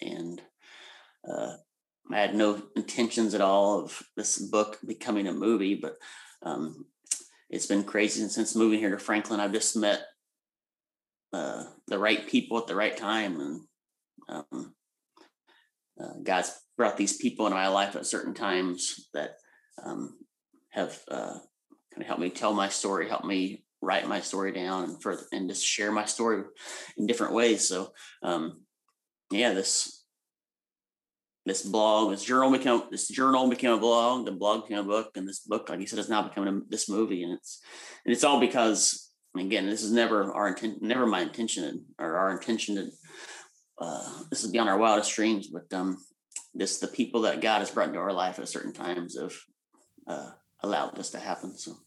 And 0.01 0.41
uh, 1.31 1.57
I 2.11 2.19
had 2.19 2.35
no 2.35 2.61
intentions 2.75 3.33
at 3.33 3.41
all 3.41 3.79
of 3.79 4.01
this 4.15 4.37
book 4.37 4.79
becoming 4.85 5.27
a 5.27 5.33
movie, 5.33 5.75
but 5.75 5.97
um, 6.43 6.85
it's 7.49 7.67
been 7.67 7.83
crazy. 7.83 8.21
And 8.21 8.31
since 8.31 8.55
moving 8.55 8.79
here 8.79 8.89
to 8.89 8.97
Franklin, 8.97 9.39
I've 9.39 9.53
just 9.53 9.75
met 9.75 10.01
uh, 11.33 11.65
the 11.87 11.99
right 11.99 12.27
people 12.27 12.57
at 12.57 12.67
the 12.67 12.75
right 12.75 12.95
time. 12.95 13.39
And 13.39 13.61
um, 14.27 14.73
uh, 16.01 16.13
God's 16.23 16.53
brought 16.77 16.97
these 16.97 17.17
people 17.17 17.45
into 17.45 17.55
my 17.55 17.67
life 17.67 17.95
at 17.95 18.05
certain 18.05 18.33
times 18.33 19.07
that 19.13 19.37
um, 19.83 20.17
have 20.69 20.99
uh, 21.09 21.37
kind 21.93 22.01
of 22.01 22.07
helped 22.07 22.21
me 22.21 22.29
tell 22.29 22.53
my 22.53 22.69
story, 22.69 23.07
helped 23.07 23.25
me 23.25 23.63
write 23.81 24.07
my 24.07 24.19
story 24.19 24.51
down 24.51 24.83
and 24.83 25.01
further 25.01 25.23
and 25.31 25.49
just 25.49 25.65
share 25.65 25.91
my 25.91 26.05
story 26.05 26.43
in 26.97 27.07
different 27.07 27.33
ways. 27.33 27.67
So 27.67 27.91
um, 28.23 28.65
yeah, 29.31 29.53
this 29.53 30.00
this 31.45 31.63
blog, 31.63 32.11
this 32.11 32.23
journal 32.23 32.51
became 32.51 32.83
this 32.91 33.07
journal 33.07 33.49
became 33.49 33.71
a 33.71 33.77
blog, 33.77 34.25
the 34.25 34.31
blog 34.31 34.63
became 34.63 34.79
a 34.79 34.83
book, 34.83 35.11
and 35.15 35.27
this 35.27 35.39
book, 35.39 35.69
like 35.69 35.79
you 35.79 35.87
said, 35.87 35.99
is 35.99 36.09
now 36.09 36.21
becoming 36.21 36.55
a, 36.55 36.61
this 36.69 36.87
movie, 36.89 37.23
and 37.23 37.33
it's 37.33 37.61
and 38.05 38.13
it's 38.13 38.23
all 38.23 38.39
because 38.39 39.11
again, 39.37 39.65
this 39.65 39.83
is 39.83 39.91
never 39.91 40.31
our 40.33 40.49
intent, 40.49 40.81
never 40.81 41.07
my 41.07 41.21
intention 41.21 41.85
or 41.99 42.17
our 42.17 42.31
intention 42.31 42.75
to. 42.75 42.89
Uh, 43.79 44.23
this 44.29 44.43
is 44.43 44.51
beyond 44.51 44.69
our 44.69 44.77
wildest 44.77 45.15
dreams, 45.15 45.47
but 45.47 45.65
um, 45.75 45.97
this 46.53 46.77
the 46.77 46.87
people 46.87 47.21
that 47.21 47.41
God 47.41 47.59
has 47.59 47.71
brought 47.71 47.87
into 47.87 47.99
our 47.99 48.13
life 48.13 48.37
at 48.37 48.47
certain 48.47 48.73
times 48.73 49.17
have 49.19 49.33
uh, 50.07 50.29
allowed 50.61 50.95
this 50.95 51.09
to 51.11 51.19
happen. 51.19 51.57
So 51.57 51.77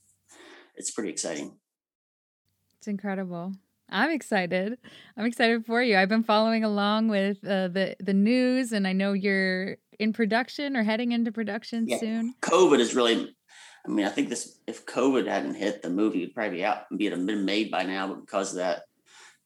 it's 0.74 0.90
pretty 0.90 1.10
exciting. 1.10 1.56
It's 2.78 2.88
incredible. 2.88 3.52
I'm 3.88 4.10
excited. 4.10 4.78
I'm 5.16 5.26
excited 5.26 5.66
for 5.66 5.82
you. 5.82 5.96
I've 5.96 6.08
been 6.08 6.24
following 6.24 6.64
along 6.64 7.08
with 7.08 7.44
uh, 7.44 7.68
the 7.68 7.96
the 8.00 8.14
news, 8.14 8.72
and 8.72 8.86
I 8.86 8.92
know 8.92 9.12
you're 9.12 9.76
in 9.98 10.12
production 10.12 10.76
or 10.76 10.82
heading 10.82 11.12
into 11.12 11.32
production 11.32 11.86
yeah. 11.86 11.98
soon. 11.98 12.34
COVID 12.40 12.80
is 12.80 12.94
really. 12.94 13.34
I 13.86 13.90
mean, 13.90 14.06
I 14.06 14.08
think 14.08 14.30
this 14.30 14.58
if 14.66 14.86
COVID 14.86 15.26
hadn't 15.26 15.54
hit, 15.54 15.82
the 15.82 15.90
movie 15.90 16.20
would 16.20 16.34
probably 16.34 16.58
be 16.58 16.64
out 16.64 16.84
and 16.90 16.98
be 16.98 17.10
been 17.10 17.44
made 17.44 17.70
by 17.70 17.84
now. 17.84 18.08
But 18.08 18.20
because 18.20 18.52
of 18.52 18.56
that, 18.56 18.84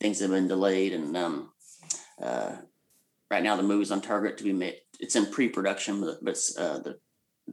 things 0.00 0.20
have 0.20 0.30
been 0.30 0.48
delayed, 0.48 0.92
and 0.92 1.16
um, 1.16 1.50
uh, 2.22 2.56
right 3.30 3.42
now 3.42 3.56
the 3.56 3.62
movie's 3.62 3.90
on 3.90 4.00
target 4.00 4.38
to 4.38 4.44
be 4.44 4.52
made. 4.52 4.76
It's 5.00 5.16
in 5.16 5.26
pre-production, 5.26 6.00
but, 6.00 6.24
but 6.24 6.38
uh, 6.56 6.78
the 6.78 6.98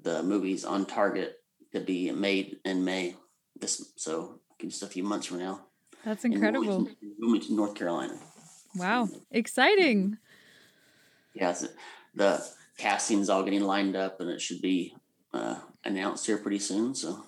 the 0.03 0.23
movie's 0.23 0.65
on 0.65 0.85
target 0.85 1.35
to 1.73 1.79
be 1.79 2.11
made 2.11 2.57
in 2.65 2.85
May. 2.85 3.15
This 3.59 3.93
so 3.97 4.41
just 4.61 4.83
a 4.83 4.87
few 4.87 5.03
months 5.03 5.25
from 5.25 5.39
now. 5.39 5.61
That's 6.05 6.23
incredible. 6.23 6.87
In 7.01 7.15
Wilmington, 7.19 7.55
North 7.55 7.73
Carolina. 7.73 8.17
Wow, 8.75 9.09
exciting. 9.31 10.17
Yeah, 11.33 11.53
the 12.13 12.45
casting's 12.77 13.29
all 13.29 13.43
getting 13.43 13.63
lined 13.63 13.95
up, 13.95 14.21
and 14.21 14.29
it 14.29 14.39
should 14.39 14.61
be 14.61 14.95
uh, 15.33 15.55
announced 15.83 16.25
here 16.27 16.37
pretty 16.37 16.59
soon. 16.59 16.93
So 16.93 17.25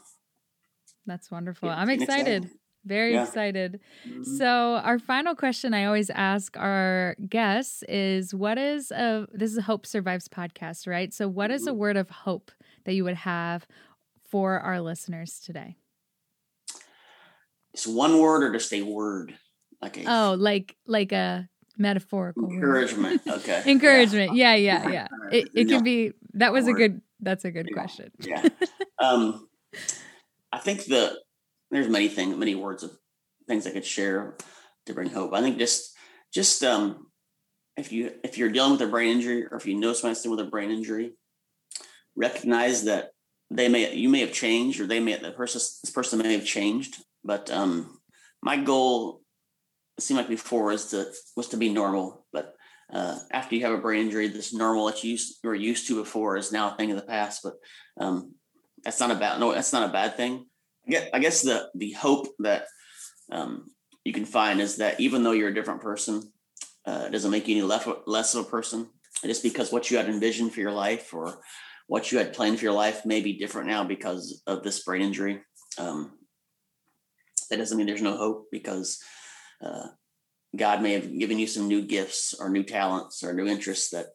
that's 1.05 1.31
wonderful. 1.31 1.69
Yeah, 1.69 1.79
I'm 1.79 1.89
excited. 1.89 2.49
Very 2.85 3.13
yeah. 3.13 3.23
excited. 3.23 3.81
Mm-hmm. 4.07 4.23
So, 4.37 4.75
our 4.77 4.97
final 4.97 5.35
question 5.35 5.73
I 5.73 5.85
always 5.85 6.09
ask 6.09 6.55
our 6.57 7.15
guests 7.27 7.83
is 7.89 8.33
what 8.33 8.57
is 8.57 8.91
a 8.91 9.27
this 9.33 9.51
is 9.51 9.57
a 9.57 9.63
Hope 9.63 9.85
Survives 9.85 10.29
podcast, 10.29 10.87
right? 10.87 11.13
So, 11.13 11.27
what 11.27 11.51
is 11.51 11.67
a 11.67 11.71
mm-hmm. 11.71 11.79
word 11.79 11.97
of 11.97 12.09
hope 12.09 12.51
that 12.85 12.93
you 12.93 13.03
would 13.03 13.15
have 13.15 13.67
for 14.29 14.59
our 14.59 14.79
listeners 14.79 15.39
today? 15.39 15.75
It's 17.77 17.85
one 17.85 18.17
word 18.17 18.41
or 18.41 18.51
just 18.51 18.73
a 18.73 18.81
word? 18.81 19.37
Like 19.83 19.97
a 19.97 20.11
oh, 20.11 20.33
like 20.33 20.75
like 20.87 21.11
a 21.11 21.47
metaphorical 21.77 22.49
encouragement. 22.49 23.23
Word. 23.23 23.35
Okay. 23.37 23.63
encouragement. 23.67 24.33
Yeah, 24.33 24.55
yeah, 24.55 24.89
yeah. 24.89 24.91
yeah. 24.91 25.07
It 25.31 25.49
it 25.53 25.67
can 25.67 25.83
be. 25.83 26.13
That 26.33 26.51
was 26.53 26.67
a 26.67 26.73
good. 26.73 27.03
That's 27.19 27.45
a 27.45 27.51
good 27.51 27.71
question. 27.71 28.11
Yeah. 28.19 28.47
um, 28.99 29.47
I 30.51 30.57
think 30.57 30.85
the 30.85 31.19
there's 31.69 31.87
many 31.87 32.07
things, 32.07 32.35
many 32.35 32.55
words 32.55 32.81
of 32.81 32.97
things 33.47 33.67
I 33.67 33.71
could 33.71 33.85
share 33.85 34.33
to 34.87 34.93
bring 34.95 35.11
hope. 35.11 35.35
I 35.35 35.41
think 35.41 35.59
just 35.59 35.95
just 36.33 36.63
um, 36.63 37.11
if 37.77 37.91
you 37.91 38.11
if 38.23 38.39
you're 38.39 38.49
dealing 38.49 38.71
with 38.71 38.81
a 38.81 38.87
brain 38.87 39.11
injury 39.11 39.45
or 39.45 39.55
if 39.55 39.67
you 39.67 39.75
know 39.75 39.93
someone's 39.93 40.23
dealing 40.23 40.39
with 40.39 40.47
a 40.47 40.49
brain 40.49 40.71
injury, 40.71 41.13
recognize 42.15 42.85
that 42.85 43.11
they 43.51 43.69
may 43.69 43.93
you 43.93 44.09
may 44.09 44.21
have 44.21 44.33
changed 44.33 44.79
or 44.79 44.87
they 44.87 44.99
may 44.99 45.15
the 45.15 45.31
person 45.31 45.59
this 45.59 45.91
person 45.93 46.17
may 46.17 46.33
have 46.33 46.43
changed 46.43 47.03
but 47.31 47.45
um, 47.59 47.99
my 48.41 48.57
goal 48.71 49.21
it 49.97 50.03
seemed 50.03 50.19
like 50.19 50.37
before 50.37 50.65
was 50.71 50.85
to 50.91 50.99
was 51.37 51.47
to 51.49 51.57
be 51.57 51.69
normal. 51.81 52.05
But 52.35 52.45
uh, 52.97 53.15
after 53.39 53.51
you 53.55 53.65
have 53.65 53.77
a 53.77 53.83
brain 53.85 54.05
injury, 54.05 54.27
this 54.29 54.53
normal 54.53 54.85
that 54.87 55.03
you, 55.03 55.11
used, 55.11 55.29
were 55.43 55.67
used 55.71 55.87
to 55.87 56.03
before 56.03 56.37
is 56.37 56.51
now 56.51 56.65
a 56.69 56.75
thing 56.75 56.91
of 56.91 56.99
the 56.99 57.11
past. 57.15 57.35
But 57.45 57.55
um, 58.03 58.15
that's 58.83 59.01
not 59.01 59.11
a 59.11 59.19
bad 59.23 59.39
no, 59.39 59.53
that's 59.53 59.73
not 59.73 59.89
a 59.89 59.93
bad 59.99 60.11
thing. 60.15 60.33
I 60.87 60.91
guess, 60.91 61.05
I 61.15 61.19
guess 61.19 61.41
the 61.41 61.57
the 61.81 61.91
hope 62.05 62.27
that 62.47 62.63
um, 63.37 63.51
you 64.05 64.13
can 64.13 64.25
find 64.25 64.61
is 64.61 64.77
that 64.77 64.99
even 64.99 65.21
though 65.21 65.35
you're 65.37 65.53
a 65.53 65.59
different 65.59 65.81
person, 65.91 66.15
Uh, 66.87 67.03
it 67.07 67.11
doesn't 67.11 67.35
make 67.35 67.47
you 67.47 67.55
any 67.57 67.67
less, 67.67 67.85
less 68.05 68.33
of 68.33 68.45
a 68.45 68.49
person. 68.49 68.87
Just 69.25 69.43
because 69.43 69.73
what 69.73 69.91
you 69.91 69.97
had 69.99 70.07
envisioned 70.07 70.53
for 70.53 70.61
your 70.61 70.71
life 70.87 71.13
or 71.13 71.43
what 71.87 72.11
you 72.11 72.17
had 72.17 72.31
planned 72.31 72.57
for 72.57 72.65
your 72.65 72.79
life 72.85 73.05
may 73.05 73.19
be 73.19 73.33
different 73.33 73.67
now 73.67 73.83
because 73.83 74.41
of 74.47 74.63
this 74.63 74.83
brain 74.85 75.01
injury. 75.01 75.43
Um, 75.77 76.16
that 77.47 77.57
doesn't 77.57 77.77
mean 77.77 77.87
there's 77.87 78.01
no 78.01 78.17
hope 78.17 78.47
because 78.51 79.01
uh, 79.61 79.87
God 80.55 80.81
may 80.81 80.93
have 80.93 81.17
given 81.17 81.39
you 81.39 81.47
some 81.47 81.67
new 81.67 81.81
gifts 81.81 82.33
or 82.33 82.49
new 82.49 82.63
talents 82.63 83.23
or 83.23 83.33
new 83.33 83.47
interests 83.47 83.89
that, 83.91 84.07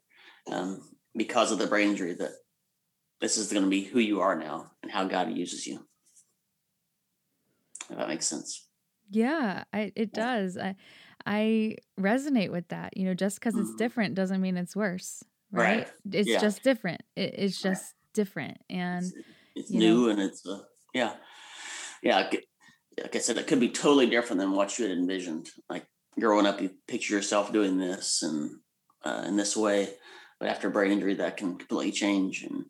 um, 0.51 0.81
because 1.17 1.53
of 1.53 1.59
the 1.59 1.67
brain 1.67 1.91
injury, 1.91 2.15
that 2.15 2.33
this 3.21 3.37
is 3.37 3.53
going 3.53 3.65
to 3.65 3.71
be 3.71 3.85
who 3.85 4.01
you 4.01 4.21
are 4.21 4.37
now 4.39 4.71
and 4.83 4.91
how 4.91 5.05
God 5.05 5.31
uses 5.37 5.67
you. 5.67 5.87
If 7.91 7.97
that 7.99 8.09
makes 8.09 8.27
sense. 8.27 8.67
Yeah, 9.11 9.65
I, 9.73 9.93
it 9.95 10.13
does. 10.13 10.57
I 10.57 10.77
I 11.27 11.77
resonate 12.01 12.51
with 12.51 12.69
that. 12.69 12.97
You 12.97 13.05
know, 13.05 13.15
just 13.15 13.39
because 13.39 13.57
it's 13.59 13.71
Mhm. 13.73 13.77
different 13.77 14.15
doesn't 14.15 14.41
mean 14.41 14.57
it's 14.57 14.75
worse, 14.75 15.23
right? 15.51 15.81
Right. 15.81 15.93
It's 16.13 16.29
Yeah. 16.29 16.39
just 16.39 16.63
different. 16.63 17.03
It, 17.15 17.35
it's 17.37 17.61
just 17.61 17.95
different, 18.15 18.59
and 18.71 19.05
It's, 19.05 19.15
it's 19.55 19.71
new 19.71 20.09
and 20.09 20.21
it's 20.21 20.47
uh, 20.47 20.63
yeah, 20.95 21.17
yeah. 22.03 22.31
Like 23.01 23.17
I 23.17 23.19
said, 23.21 23.39
it 23.39 23.47
could 23.47 23.61
be 23.61 23.71
totally 23.71 24.07
different 24.09 24.41
than 24.41 24.53
what 24.53 24.79
you 24.79 24.87
had 24.89 24.97
envisioned. 24.97 25.49
Like 25.69 25.87
growing 26.19 26.47
up, 26.47 26.61
you 26.61 26.71
picture 26.87 27.15
yourself 27.15 27.53
doing 27.53 27.79
this 27.79 28.23
and 28.23 28.59
uh, 29.05 29.25
in 29.27 29.37
this 29.37 29.57
way, 29.57 29.95
but 30.39 30.49
after 30.49 30.71
brain 30.71 30.93
injury, 30.93 31.15
that 31.15 31.37
can 31.37 31.57
completely 31.57 31.93
change, 31.93 32.43
and 32.45 32.67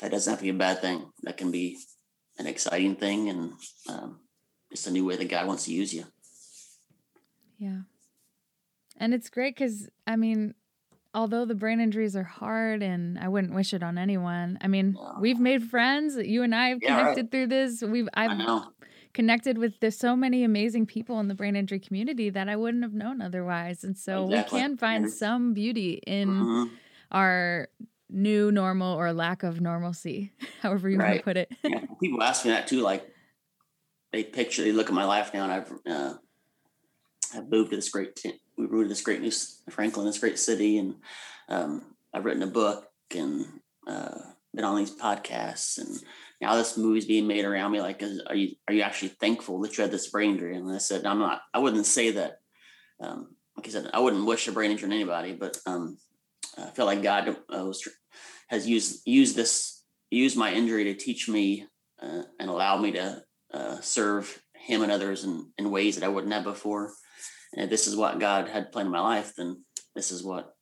that 0.00 0.10
doesn't 0.10 0.30
have 0.30 0.38
to 0.38 0.44
be 0.44 0.50
a 0.50 0.54
bad 0.54 0.80
thing. 0.80 1.10
That 1.22 1.36
can 1.36 1.50
be 1.50 1.78
an 2.38 2.46
exciting 2.46 2.96
thing, 2.96 3.28
and 3.28 3.52
um, 3.88 4.20
it's 4.70 4.86
a 4.86 4.90
new 4.90 5.04
way 5.04 5.16
that 5.16 5.28
God 5.28 5.46
wants 5.46 5.64
to 5.66 5.72
use 5.72 5.92
you. 5.94 6.06
yeah, 7.58 7.82
and 8.96 9.14
it's 9.14 9.30
great 9.30 9.54
because 9.54 9.88
I 10.06 10.16
mean, 10.16 10.54
although 11.14 11.44
the 11.44 11.54
brain 11.54 11.80
injuries 11.80 12.16
are 12.16 12.24
hard, 12.24 12.82
and 12.82 13.18
I 13.18 13.28
wouldn't 13.28 13.54
wish 13.54 13.74
it 13.74 13.82
on 13.82 13.98
anyone. 13.98 14.58
I 14.60 14.68
mean, 14.68 14.96
we've 15.20 15.40
made 15.40 15.64
friends. 15.64 16.16
You 16.16 16.42
and 16.42 16.54
I 16.54 16.68
have 16.70 16.78
Yeah, 16.80 16.94
right. 16.94 17.00
connected 17.00 17.30
through 17.30 17.48
this. 17.48 17.82
We've 17.82 18.08
I 18.14 18.24
I've 18.26 18.38
know. 18.38 18.72
Connected 19.14 19.56
with 19.56 19.78
there's 19.80 19.96
so 19.96 20.14
many 20.16 20.44
amazing 20.44 20.86
people 20.86 21.20
in 21.20 21.28
the 21.28 21.34
brain 21.34 21.56
injury 21.56 21.78
community 21.78 22.30
that 22.30 22.48
I 22.48 22.56
wouldn't 22.56 22.82
have 22.82 22.92
known 22.92 23.22
otherwise. 23.22 23.84
And 23.84 23.96
so 23.96 24.24
Exactly. 24.24 24.56
we 24.56 24.60
can 24.60 24.76
find 24.76 25.10
some 25.10 25.54
beauty 25.54 26.02
in 26.06 26.28
Mhm. 26.28 26.70
our 27.10 27.68
new 28.10 28.52
normal 28.52 28.98
or 28.98 29.12
lack 29.12 29.42
of 29.42 29.60
normalcy, 29.60 30.32
however 30.60 30.90
you 30.90 30.98
want 30.98 31.16
to 31.16 31.22
put 31.22 31.36
it. 31.36 31.50
yeah, 31.64 31.80
people 32.02 32.22
ask 32.22 32.44
me 32.44 32.50
that 32.50 32.66
too. 32.66 32.80
Like 32.80 33.08
they 34.12 34.24
picture, 34.24 34.62
they 34.62 34.72
look 34.72 34.88
at 34.88 34.94
my 34.94 35.04
life 35.04 35.32
now, 35.32 35.44
and 35.44 35.52
I've 35.52 35.72
uh, 35.86 36.14
I've 37.34 37.48
moved 37.48 37.70
to 37.70 37.76
this 37.76 37.88
great, 37.88 38.20
we 38.56 38.66
moved 38.66 38.84
to 38.84 38.88
this 38.88 39.00
great 39.00 39.20
new 39.20 39.32
Franklin, 39.70 40.06
this 40.06 40.18
great 40.18 40.38
city, 40.38 40.78
and 40.78 40.96
um, 41.48 41.94
I've 42.12 42.24
written 42.24 42.42
a 42.42 42.48
book 42.48 42.90
and 43.14 43.60
uh, 43.86 44.18
been 44.54 44.64
on 44.64 44.76
these 44.76 44.94
podcasts, 44.94 45.78
and 45.78 46.00
now 46.44 46.56
this 46.56 46.76
movie's 46.76 47.06
being 47.06 47.26
made 47.26 47.46
around 47.46 47.72
me. 47.72 47.80
Like, 47.80 48.02
is, 48.02 48.20
are 48.26 48.34
you 48.34 48.54
are 48.68 48.74
you 48.74 48.82
actually 48.82 49.08
thankful 49.08 49.60
that 49.60 49.76
you 49.76 49.82
had 49.82 49.90
this 49.90 50.10
brain 50.10 50.32
injury? 50.32 50.56
And 50.56 50.70
I 50.70 50.76
said, 50.76 51.06
I'm 51.06 51.18
not. 51.18 51.40
I 51.54 51.58
wouldn't 51.58 51.86
say 51.86 52.10
that. 52.10 52.36
Um, 53.00 53.34
like 53.56 53.66
I 53.66 53.70
said, 53.70 53.90
I 53.94 54.00
wouldn't 54.00 54.26
wish 54.26 54.46
a 54.46 54.52
brain 54.52 54.70
injury 54.70 54.88
on 54.88 54.92
anybody, 54.92 55.32
but 55.32 55.56
um, 55.64 55.96
I 56.58 56.66
feel 56.70 56.84
like 56.84 57.02
God 57.02 57.28
uh, 57.28 57.64
was 57.64 57.88
has 58.48 58.68
used 58.68 59.06
used 59.06 59.36
this 59.36 59.82
used 60.10 60.36
my 60.36 60.52
injury 60.52 60.84
to 60.84 60.94
teach 60.94 61.30
me 61.30 61.66
uh, 62.02 62.24
and 62.38 62.50
allow 62.50 62.76
me 62.76 62.92
to 62.92 63.22
uh, 63.54 63.80
serve 63.80 64.42
Him 64.54 64.82
and 64.82 64.92
others 64.92 65.24
in, 65.24 65.50
in 65.56 65.70
ways 65.70 65.96
that 65.96 66.04
I 66.04 66.08
wouldn't 66.08 66.34
have 66.34 66.44
before. 66.44 66.92
And 67.54 67.64
if 67.64 67.70
this 67.70 67.86
is 67.86 67.96
what 67.96 68.20
God 68.20 68.48
had 68.48 68.70
planned 68.70 68.88
in 68.88 68.92
my 68.92 69.00
life, 69.00 69.32
then 69.34 69.64
this 69.94 70.12
is 70.12 70.22
what 70.22 70.52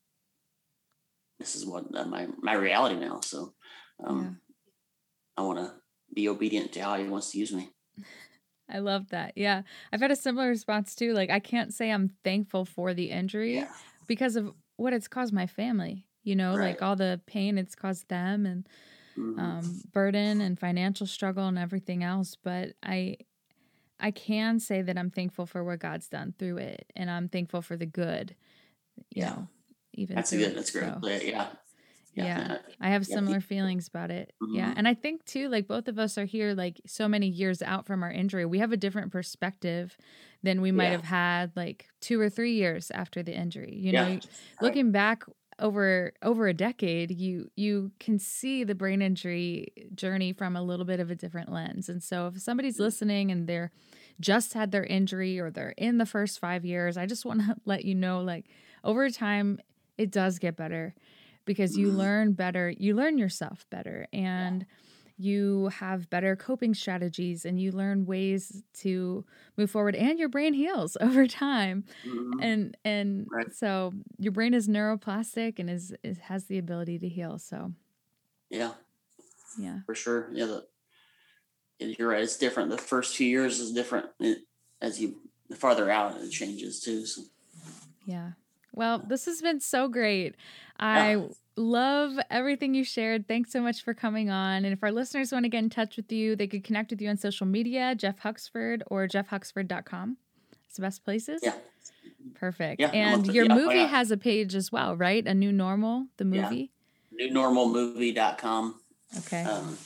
this 1.41 1.57
is 1.57 1.66
what 1.66 1.87
uh, 1.93 2.05
my 2.05 2.28
my 2.41 2.55
reality 2.55 3.01
now. 3.01 3.18
So 3.20 3.55
um, 4.07 4.39
I 5.37 5.43
want 5.43 5.59
to 5.59 5.72
be 6.14 6.28
obedient 6.28 6.72
to 6.72 6.80
how 6.80 6.97
He 6.97 7.05
wants 7.09 7.30
to 7.33 7.39
use 7.39 7.53
me. 7.53 7.70
I 8.68 8.78
love 8.78 9.09
that. 9.11 9.33
Yeah. 9.37 9.62
I've 9.93 10.01
had 10.01 10.11
a 10.11 10.16
similar 10.16 10.49
response 10.49 10.95
too. 10.95 11.12
Like, 11.12 11.30
I 11.30 11.41
can't 11.41 11.74
say 11.74 11.91
I'm 11.91 12.11
thankful 12.24 12.64
for 12.64 12.95
the 12.95 13.11
injury 13.11 13.57
because 14.07 14.37
of 14.37 14.55
what 14.76 14.93
it's 14.93 15.09
caused 15.09 15.33
my 15.33 15.47
family, 15.47 16.07
you 16.22 16.35
know, 16.37 16.53
Right. 16.57 16.68
like 16.70 16.83
all 16.83 16.97
the 16.97 17.20
pain 17.26 17.59
it's 17.59 17.74
caused 17.74 18.09
them 18.09 18.47
and 18.47 18.68
Mhm. 19.16 19.39
um, 19.39 19.83
burden 19.93 20.41
and 20.41 20.59
financial 20.59 21.07
struggle 21.07 21.47
and 21.49 21.59
everything 21.59 22.03
else. 22.03 22.35
But 22.37 22.74
I, 22.83 23.18
I 24.01 24.11
can 24.11 24.59
say 24.59 24.80
that 24.83 24.97
I'm 24.97 25.11
thankful 25.11 25.47
for 25.47 25.62
what 25.64 25.78
God's 25.80 26.09
done 26.09 26.35
through 26.39 26.59
it, 26.59 26.91
and 26.97 27.11
I'm 27.11 27.28
thankful 27.28 27.62
for 27.62 27.76
the 27.76 27.87
good. 27.87 28.35
You 29.11 29.22
Yeah. 29.22 29.30
know, 29.30 29.49
even 29.93 30.16
that's 30.16 30.33
a 30.33 30.39
good. 30.39 30.55
That's 30.57 30.70
great. 30.70 30.85
so, 31.03 31.26
Yeah. 31.26 31.53
Yeah. 32.14 32.24
Yeah. 32.24 32.58
I 32.80 32.90
have 32.90 33.06
similar 33.06 33.40
pe- 33.40 33.46
feelings 33.46 33.88
about 33.88 34.10
it. 34.10 34.32
Yeah, 34.50 34.70
Mhm. 34.72 34.74
and 34.78 34.88
I 34.88 34.94
think 34.94 35.24
too, 35.24 35.48
like 35.48 35.66
both 35.66 35.88
of 35.88 35.98
us 35.98 36.18
are 36.18 36.24
here, 36.26 36.54
like 36.54 36.80
so 36.86 37.08
many 37.08 37.28
years 37.28 37.62
out 37.62 37.86
from 37.86 38.02
our 38.02 38.10
injury, 38.12 38.44
we 38.44 38.58
have 38.58 38.72
a 38.72 38.76
different 38.76 39.12
perspective 39.12 39.96
than 40.42 40.60
we 40.60 40.72
might 40.72 40.84
Yeah. 40.86 40.90
have 40.92 41.04
had 41.04 41.52
like 41.56 41.88
two 42.00 42.20
or 42.20 42.28
three 42.28 42.54
years 42.54 42.90
after 42.90 43.22
the 43.22 43.34
injury. 43.34 43.74
You 43.74 43.92
Yeah. 43.92 44.14
know, 44.14 44.20
looking 44.60 44.90
back 44.92 45.24
over 45.58 46.12
over 46.22 46.48
a 46.48 46.54
decade 46.54 47.10
you 47.10 47.50
you 47.56 47.92
can 48.00 48.18
see 48.18 48.64
the 48.64 48.74
brain 48.74 49.02
injury 49.02 49.68
journey 49.94 50.32
from 50.32 50.56
a 50.56 50.62
little 50.62 50.86
bit 50.86 50.98
of 50.98 51.10
a 51.10 51.14
different 51.14 51.52
lens 51.52 51.90
and 51.90 52.02
so 52.02 52.26
if 52.26 52.40
somebody's 52.40 52.80
listening 52.80 53.30
and 53.30 53.46
they're 53.46 53.70
just 54.18 54.54
had 54.54 54.72
their 54.72 54.82
injury 54.84 55.38
or 55.38 55.50
they're 55.50 55.74
in 55.76 55.98
the 55.98 56.06
first 56.06 56.38
five 56.40 56.64
years 56.64 56.96
i 56.96 57.04
just 57.04 57.26
want 57.26 57.40
to 57.42 57.54
let 57.66 57.84
you 57.84 57.94
know 57.94 58.22
like 58.22 58.46
over 58.82 59.08
time 59.10 59.60
it 59.98 60.10
does 60.10 60.38
get 60.38 60.56
better 60.56 60.94
because 61.45 61.76
you 61.76 61.90
Mhm. 61.90 61.97
learn 61.97 62.32
better 62.32 62.70
you 62.70 62.95
learn 62.95 63.18
yourself 63.18 63.66
better 63.70 64.07
and 64.12 64.66
you 65.18 65.68
have 65.68 66.09
better 66.11 66.34
coping 66.36 66.74
strategies 66.74 67.45
and 67.45 67.61
you 67.61 67.70
learn 67.70 68.07
ways 68.07 68.62
to 68.72 69.24
move 69.57 69.70
forward 69.70 69.95
and 69.95 70.18
your 70.18 70.28
brain 70.28 70.55
heals 70.55 70.97
over 71.01 71.26
time 71.26 71.84
Mhm. 72.05 72.36
and 72.40 72.76
and 72.84 73.26
Right. 73.30 73.53
so 73.55 73.93
your 74.18 74.32
brain 74.32 74.55
is 74.55 74.68
neuroplastic 74.68 75.59
and 75.59 75.68
is, 75.70 75.95
is 76.03 76.18
has 76.18 76.47
the 76.47 76.59
ability 76.59 76.99
to 77.01 77.09
heal 77.09 77.38
so 77.38 77.72
yeah. 78.51 78.74
yeah 79.59 79.80
for 79.86 79.95
sure. 79.95 80.28
Yeah, 80.32 80.47
the, 80.47 80.66
you're 81.99 82.09
right. 82.09 82.22
It's 82.22 82.36
different. 82.36 82.70
The 82.70 82.78
first 82.78 83.16
few 83.16 83.28
years 83.28 83.59
is 83.61 83.72
different 83.72 84.07
it, 84.20 84.38
as 84.80 85.01
you 85.01 85.20
the 85.49 85.57
farther 85.57 85.90
out 85.90 86.20
it 86.20 86.30
changes 86.30 86.80
too. 86.80 87.05
So 87.07 87.22
yeah 88.07 88.32
well 88.72 88.98
this 88.98 89.26
has 89.26 89.40
been 89.40 89.60
so 89.60 89.88
great. 89.88 90.34
I 90.78 91.28
love 91.56 92.18
everything 92.30 92.74
you 92.74 92.82
shared. 92.82 93.28
Thanks 93.28 93.52
so 93.52 93.60
much 93.60 93.82
for 93.82 93.94
coming 93.94 94.30
on. 94.30 94.64
And 94.64 94.72
if 94.72 94.82
our 94.82 94.90
listeners 94.90 95.30
want 95.30 95.44
to 95.44 95.48
get 95.48 95.58
in 95.58 95.70
touch 95.70 95.96
with 95.96 96.10
you 96.10 96.36
they 96.36 96.46
could 96.46 96.64
connect 96.64 96.90
with 96.90 97.00
you 97.00 97.08
on 97.08 97.16
social 97.16 97.46
media 97.46 97.94
jeff 97.94 98.18
huxford 98.20 98.82
or 98.86 99.06
jeffhuxford.com 99.06 100.16
it's 100.66 100.76
the 100.76 100.82
best 100.82 101.04
places. 101.04 101.40
Yeah, 101.42 101.54
perfect. 102.34 102.80
Yeah, 102.80 102.88
and 102.88 103.26
your 103.26 103.44
yeah, 103.46 103.54
movie 103.54 103.74
yeah. 103.76 103.86
has 103.88 104.10
a 104.10 104.16
page 104.16 104.54
as 104.54 104.72
well 104.72 104.96
right? 104.96 105.26
A 105.26 105.34
new 105.34 105.52
normal 105.52 106.06
the 106.16 106.24
movie? 106.24 106.38
Yeah. 106.38 106.48
movie 106.50 106.70
newnormalmovie.com. 107.20 108.80
okay. 109.18 109.44
Um, 109.44 109.76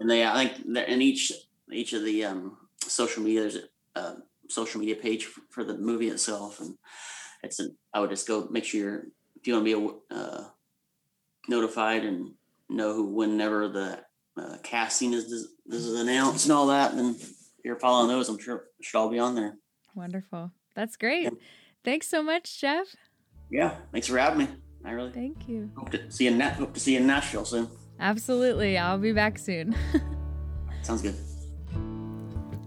and 0.00 0.10
they, 0.10 0.26
I 0.26 0.48
think, 0.48 0.76
in 0.88 1.02
each 1.02 1.32
each 1.72 1.92
of 1.92 2.04
the 2.04 2.24
um, 2.24 2.58
social 2.80 3.22
media, 3.22 3.40
there's 3.40 3.56
a 3.56 3.98
uh, 3.98 4.14
social 4.48 4.80
media 4.80 4.96
page 4.96 5.24
for, 5.24 5.40
for 5.50 5.64
the 5.64 5.76
movie 5.76 6.08
itself, 6.08 6.60
and 6.60 6.76
it's. 7.46 7.60
I 7.94 8.00
would 8.00 8.10
just 8.10 8.28
go 8.28 8.46
make 8.50 8.64
sure 8.64 8.80
you're, 8.80 9.02
if 9.36 9.46
you 9.46 9.54
want 9.54 9.66
to 9.66 9.90
be 9.90 10.14
uh, 10.14 10.44
notified 11.48 12.04
and 12.04 12.32
know 12.68 12.92
who 12.94 13.04
whenever 13.14 13.68
the 13.68 14.00
uh, 14.36 14.56
casting 14.62 15.12
is 15.14 15.28
this 15.66 15.80
is 15.84 16.00
announced 16.00 16.44
and 16.46 16.52
all 16.52 16.66
that, 16.66 16.94
then 16.96 17.16
you're 17.64 17.78
following 17.78 18.08
those, 18.08 18.28
I'm 18.28 18.38
sure 18.38 18.56
it 18.78 18.84
should 18.84 18.98
all 18.98 19.08
be 19.10 19.18
on 19.18 19.34
there. 19.34 19.56
wonderful 19.94 20.52
that's 20.74 20.96
great 20.96 21.24
Yeah. 21.24 21.30
thanks 21.84 22.06
so 22.06 22.22
much 22.22 22.60
jeff 22.60 22.94
Yeah, 23.50 23.74
thanks 23.92 24.06
for 24.08 24.18
having 24.18 24.38
me. 24.40 24.48
I 24.84 24.90
really 24.92 25.10
thank 25.10 25.48
you 25.48 25.70
hope 25.76 25.90
to 25.90 26.10
see 26.10 26.26
you 26.26 26.32
in 26.32 26.40
hope 26.40 26.74
to 26.74 26.80
see 26.80 26.92
you 26.94 27.00
in 27.00 27.06
Nashville 27.06 27.44
soon. 27.46 27.68
Absolutely. 27.98 28.76
I'll 28.76 28.98
be 28.98 29.12
back 29.12 29.38
soon. 29.38 29.74
Sounds 30.82 31.00
good. 31.02 31.16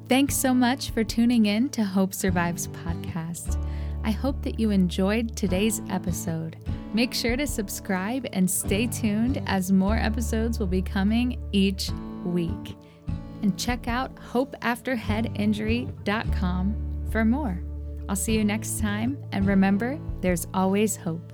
Thanks 0.09 0.35
so 0.35 0.53
much 0.55 0.89
for 0.89 1.03
tuning 1.03 1.45
in 1.45 1.69
to 1.69 1.83
Hope 1.83 2.13
Survives 2.15 2.67
podcast. 2.69 3.55
I 4.03 4.11
hope 4.11 4.41
that 4.43 4.59
you 4.59 4.69
enjoyed 4.71 5.35
today's 5.35 5.81
episode. 5.89 6.55
Make 6.93 7.13
sure 7.13 7.35
to 7.35 7.45
subscribe 7.45 8.25
and 8.33 8.49
stay 8.49 8.87
tuned 8.87 9.43
as 9.45 9.71
more 9.71 9.97
episodes 9.97 10.59
will 10.59 10.67
be 10.67 10.81
coming 10.81 11.39
each 11.51 11.91
week. 12.23 12.75
And 13.41 13.57
check 13.57 13.87
out 13.87 14.13
hopeafterheadinjury.com 14.15 17.07
for 17.11 17.25
more. 17.25 17.61
I'll 18.07 18.15
see 18.15 18.35
you 18.35 18.43
next 18.43 18.79
time, 18.79 19.17
and 19.31 19.45
remember, 19.45 19.99
there's 20.21 20.47
always 20.53 20.95
hope. 20.95 21.31